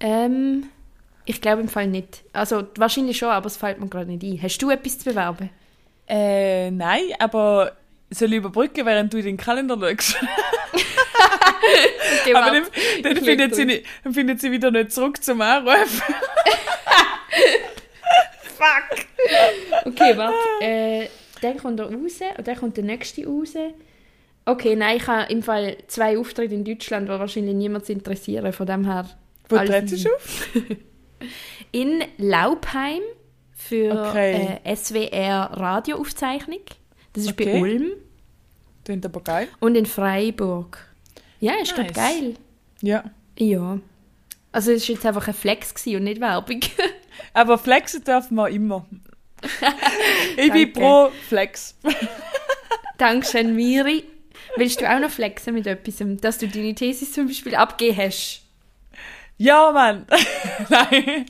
ähm, 0.00 0.64
ich 1.24 1.40
glaube 1.40 1.62
im 1.62 1.68
Fall 1.68 1.86
nicht. 1.88 2.24
Also 2.32 2.64
wahrscheinlich 2.76 3.18
schon, 3.18 3.28
aber 3.30 3.46
es 3.46 3.56
fällt 3.56 3.80
mir 3.80 3.88
gerade 3.88 4.10
nicht 4.10 4.22
ein. 4.24 4.42
Hast 4.42 4.58
du 4.58 4.70
etwas 4.70 4.98
zu 4.98 5.04
bewerben? 5.10 5.50
Äh, 6.14 6.70
nein, 6.70 7.04
aber 7.18 7.72
soll 8.10 8.32
ich 8.32 8.36
überbrücken, 8.36 8.84
während 8.84 9.10
du 9.14 9.16
in 9.16 9.24
den 9.24 9.36
Kalender 9.38 9.78
schaust? 9.80 10.16
Aber 12.34 12.50
dann, 12.50 12.64
dann, 13.02 13.16
findet 13.16 13.54
sie 13.54 13.64
nicht, 13.64 13.86
dann 14.04 14.12
findet 14.12 14.40
sie 14.40 14.52
wieder 14.52 14.70
nicht 14.70 14.92
zurück 14.92 15.22
zum 15.22 15.40
Anrufen. 15.40 16.02
Fuck! 18.42 19.06
Okay, 19.86 20.16
warte. 20.16 20.34
Äh, 20.60 21.08
dann 21.40 21.56
kommt 21.56 21.80
er 21.80 21.86
raus 21.86 22.20
und 22.36 22.46
dann 22.46 22.56
kommt 22.56 22.76
der 22.76 22.84
nächste 22.84 23.26
raus. 23.26 23.54
Okay, 24.44 24.76
nein, 24.76 24.98
ich 24.98 25.06
habe 25.06 25.32
im 25.32 25.42
Fall 25.42 25.78
zwei 25.86 26.18
Auftritte 26.18 26.54
in 26.54 26.64
Deutschland, 26.64 27.08
die 27.08 27.12
wahrscheinlich 27.12 27.54
niemand 27.54 27.88
interessieren. 27.88 28.52
Von 28.52 28.66
dem 28.66 28.84
her. 28.84 29.08
Wo 29.48 29.56
trittst 29.56 30.04
du 30.04 30.14
auf? 30.14 30.48
In 31.72 32.04
Laubheim 32.18 33.00
für 33.72 34.08
Okay. 34.08 34.58
äh, 34.64 34.76
SWR 34.76 35.50
Radioaufzeichnung. 35.54 36.60
Das 37.14 37.24
ist 37.24 37.30
Okay. 37.32 37.44
bei 37.54 37.60
Ulm. 37.60 37.92
Klingt 38.84 39.06
aber 39.06 39.20
geil. 39.22 39.48
Und 39.60 39.76
in 39.76 39.86
Freiburg. 39.86 40.78
Ja, 41.40 41.54
ist 41.54 41.76
Nice. 41.78 41.92
geil. 41.94 42.34
Ja. 42.82 43.04
Ja. 43.38 43.78
Also 44.52 44.72
es 44.72 44.86
war 44.86 44.94
jetzt 44.94 45.06
einfach 45.06 45.26
ein 45.26 45.32
Flex 45.34 45.86
und 45.86 46.04
nicht 46.04 46.20
Werbung. 46.20 46.60
Aber 47.32 47.56
flexen 47.56 48.04
darf 48.04 48.30
man 48.30 48.52
immer. 48.52 48.84
ich 50.36 50.52
bin 50.52 50.72
pro 50.74 51.08
Flex. 51.28 51.74
Dankeschön, 52.98 53.56
Miri. 53.56 54.04
Willst 54.56 54.80
du 54.82 54.90
auch 54.90 54.98
noch 54.98 55.10
flexen 55.10 55.54
mit 55.54 55.66
etwas, 55.66 56.02
dass 56.20 56.38
du 56.38 56.48
deine 56.48 56.74
Thesis 56.74 57.12
zum 57.12 57.26
Beispiel 57.26 57.54
abgegeben 57.54 57.96
hast? 58.06 58.42
Ja, 59.38 59.72
Mann. 59.72 60.06
Nein. 60.68 61.26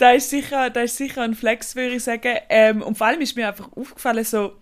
Da, 0.00 0.12
ist 0.12 0.30
sicher, 0.30 0.70
da 0.70 0.80
ist 0.82 0.96
sicher 0.96 1.22
ein 1.22 1.34
Flex, 1.34 1.76
würde 1.76 1.94
ich 1.96 2.04
sagen. 2.04 2.38
Ähm, 2.48 2.82
und 2.82 2.96
vor 2.98 3.06
allem 3.06 3.20
ist 3.20 3.36
mir 3.36 3.48
einfach 3.48 3.70
aufgefallen, 3.72 4.24
so, 4.24 4.56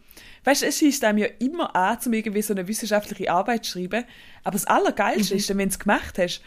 weißt 0.44 0.62
du, 0.62 0.66
es 0.66 0.78
schießt 0.78 1.04
einem 1.04 1.18
ja 1.18 1.28
immer 1.38 1.74
an, 1.76 1.98
um 2.04 2.12
irgendwie 2.12 2.42
so 2.42 2.52
eine 2.52 2.66
wissenschaftliche 2.66 3.30
Arbeit 3.30 3.64
zu 3.64 3.72
schreiben. 3.72 4.04
Aber 4.44 4.52
das 4.52 4.66
Allergeilste 4.66 5.34
ist, 5.34 5.48
dann, 5.48 5.58
wenn 5.58 5.68
du 5.68 5.72
es 5.72 5.78
gemacht 5.78 6.18
hast, 6.18 6.42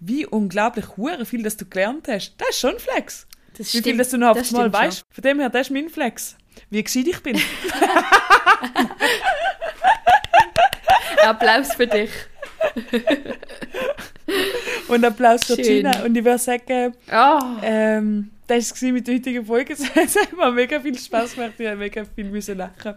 wie 0.00 0.26
unglaublich 0.26 0.96
hure 0.96 1.24
viel, 1.26 1.42
dass 1.42 1.56
du 1.56 1.64
gelernt 1.66 2.06
hast. 2.08 2.34
Das 2.38 2.50
ist 2.50 2.60
schon 2.60 2.74
ein 2.74 2.78
Flex. 2.78 3.26
Das 3.56 3.72
Wie 3.74 3.82
viel, 3.82 3.96
dass 3.96 4.10
du 4.10 4.18
noch 4.18 4.30
auf 4.30 4.38
das 4.38 4.50
Mal 4.52 4.60
stimmt 4.60 4.76
schon. 4.76 4.84
weißt. 4.84 5.04
Von 5.10 5.22
dem 5.22 5.40
her, 5.40 5.48
das 5.48 5.68
ist 5.68 5.72
mein 5.72 5.88
Flex. 5.88 6.36
Wie 6.70 6.82
gescheit 6.82 7.06
ich 7.06 7.22
bin. 7.22 7.40
Applaus 11.24 11.74
für 11.74 11.86
dich. 11.86 12.10
Und 14.88 15.04
Applaus 15.04 15.44
für 15.44 15.54
Schön. 15.56 15.64
Gina. 15.64 16.04
Und 16.04 16.16
ich 16.16 16.24
würde 16.24 16.38
sagen, 16.38 16.94
Oh, 17.12 17.40
Ähm, 17.62 18.30
das 18.46 18.80
war 18.82 18.92
mit 18.92 19.06
der 19.08 19.14
heutigen 19.16 19.44
Folge. 19.44 19.72
Es 19.94 20.16
hat 20.16 20.32
mir 20.36 20.52
mega 20.52 20.80
viel 20.80 20.96
Spaß 20.98 21.34
gemacht. 21.34 21.52
Ich 21.58 21.66
habe 21.66 21.76
mega 21.76 22.04
viel 22.14 22.26
müssen 22.26 22.56
lachen. 22.58 22.94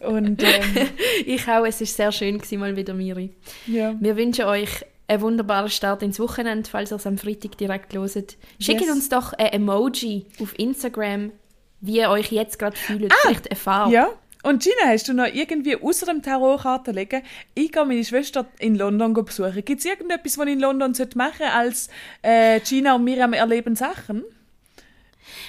Und 0.00 0.42
ähm, 0.42 0.88
ich 1.26 1.46
auch. 1.48 1.64
Es 1.66 1.80
war 1.80 1.86
sehr 1.86 2.12
schön, 2.12 2.38
gewesen, 2.38 2.60
mal 2.60 2.76
wieder, 2.76 2.94
Miri. 2.94 3.30
ja. 3.66 3.94
Wir 4.00 4.16
wünschen 4.16 4.44
euch 4.44 4.70
einen 5.08 5.20
wunderbaren 5.20 5.68
Start 5.70 6.02
ins 6.02 6.18
Wochenende, 6.18 6.68
falls 6.70 6.90
ihr 6.92 6.96
es 6.96 7.06
am 7.06 7.18
Freitag 7.18 7.58
direkt 7.58 7.92
hört. 7.94 8.36
Schickt 8.60 8.80
Yes. 8.80 8.90
uns 8.90 9.08
doch 9.08 9.32
ein 9.34 9.48
Emoji 9.52 10.24
auf 10.40 10.58
Instagram, 10.58 11.32
wie 11.80 11.98
ihr 11.98 12.08
euch 12.08 12.32
jetzt 12.32 12.58
gerade 12.58 12.76
fühlt. 12.76 13.12
Vielleicht 13.22 13.50
eine 13.50 13.58
Farbe. 13.58 13.92
ja. 13.92 14.08
Und 14.44 14.62
Gina, 14.62 14.88
hast 14.88 15.08
du 15.08 15.14
noch 15.14 15.26
irgendwie 15.26 15.74
außer 15.74 16.04
dem 16.04 16.20
Tarotkarten 16.20 16.92
legen? 16.94 17.22
Ich 17.54 17.72
gehe 17.72 17.84
meine 17.86 18.04
Schwester 18.04 18.46
in 18.58 18.74
London 18.74 19.14
besuchen. 19.14 19.64
Gibt 19.64 19.80
es 19.80 19.86
irgendetwas, 19.86 20.36
was 20.36 20.46
ich 20.46 20.52
in 20.52 20.60
London 20.60 20.90
machen 20.90 21.38
sollte, 21.38 21.50
als 21.50 21.88
äh, 22.20 22.60
Gina 22.60 22.94
und 22.94 23.04
Miriam 23.04 23.32
erleben 23.32 23.74
Sachen? 23.74 24.22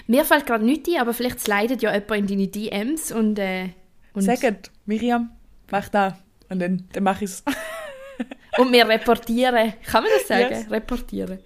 Mir 0.08 0.24
fällt 0.24 0.46
gerade 0.46 0.64
nichts 0.64 0.90
ein, 0.90 1.02
aber 1.02 1.14
vielleicht 1.14 1.42
slidet 1.42 1.82
ja 1.82 1.94
jemand 1.94 2.12
in 2.12 2.28
deine 2.28 2.48
DMs 2.48 3.12
und... 3.12 3.38
Äh, 3.38 3.72
und, 4.14 4.22
Sagt, 4.22 4.72
Miriam, 4.86 5.30
mach 5.70 5.90
da. 5.90 6.18
Und 6.48 6.60
dann, 6.60 6.88
dann 6.94 7.04
mache 7.04 7.26
ich 7.26 7.32
es. 7.32 7.44
und 8.58 8.72
wir 8.72 8.88
reportieren. 8.88 9.74
Kann 9.86 10.04
man 10.04 10.12
das 10.18 10.28
sagen? 10.28 10.50
Yes. 10.52 10.72
Reportieren. 10.72 11.40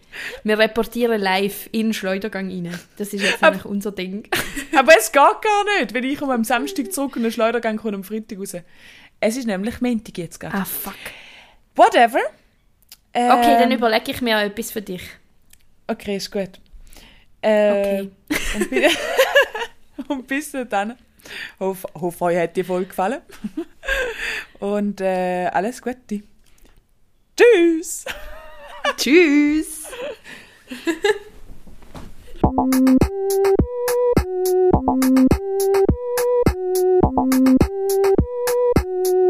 Wir 0.43 0.57
reportieren 0.60 1.20
live 1.22 1.68
in 1.72 1.88
den 1.88 1.93
Schleudergang 1.93 2.49
rein. 2.49 2.78
Das 2.97 3.14
ist 3.14 3.22
jetzt 3.24 3.41
nämlich 3.41 3.66
unser 3.66 3.91
Ding. 3.91 4.28
Aber 4.78 4.93
es 4.97 5.12
geht 5.12 5.22
gar 5.22 5.64
nicht, 5.80 5.93
wenn 5.93 6.03
ich 6.03 6.20
komme 6.20 6.34
am 6.34 6.43
Samstag 6.43 6.91
zurück 6.93 7.16
und 7.16 7.24
den 7.24 7.32
Schleudergang 7.32 7.78
kommt 7.78 7.95
am 7.95 8.03
Freitag 8.03 8.39
raus. 8.39 8.55
Es 9.20 9.38
ist 9.38 9.47
nämlich 9.47 9.82
Montag 9.82 10.18
jetzt 10.18 10.39
gerade. 10.39 10.55
ah, 10.55 10.66
fuck. 10.66 10.93
Whatever. 11.76 12.20
Okay, 13.12 13.57
dann 13.60 13.72
Ähm, 13.72 13.78
überlege 13.78 14.12
ich 14.12 14.22
mir 14.22 14.38
auch 14.38 14.41
etwas 14.41 14.72
für 14.72 14.82
dich. 14.82 15.01
Okay, 15.88 16.18
ist 16.18 16.32
gut. 16.32 16.60
Äh, 17.41 17.72
Okay. 17.72 18.10
Und, 18.55 18.70
bi 18.70 18.88
und 20.07 20.28
bis 20.28 20.51
dann. 20.70 20.95
Hoff, 21.60 21.86
hoffe, 21.99 22.26
euch 22.26 22.38
hat 22.38 22.55
die 22.55 22.64
Folge 22.64 22.88
gefallen. 22.88 23.22
Und 24.60 25.01
äh, 25.01 25.47
alles 25.47 25.82
Gute. 25.82 26.22
Tschüss. 27.40 28.04
Tschüss. 28.98 29.88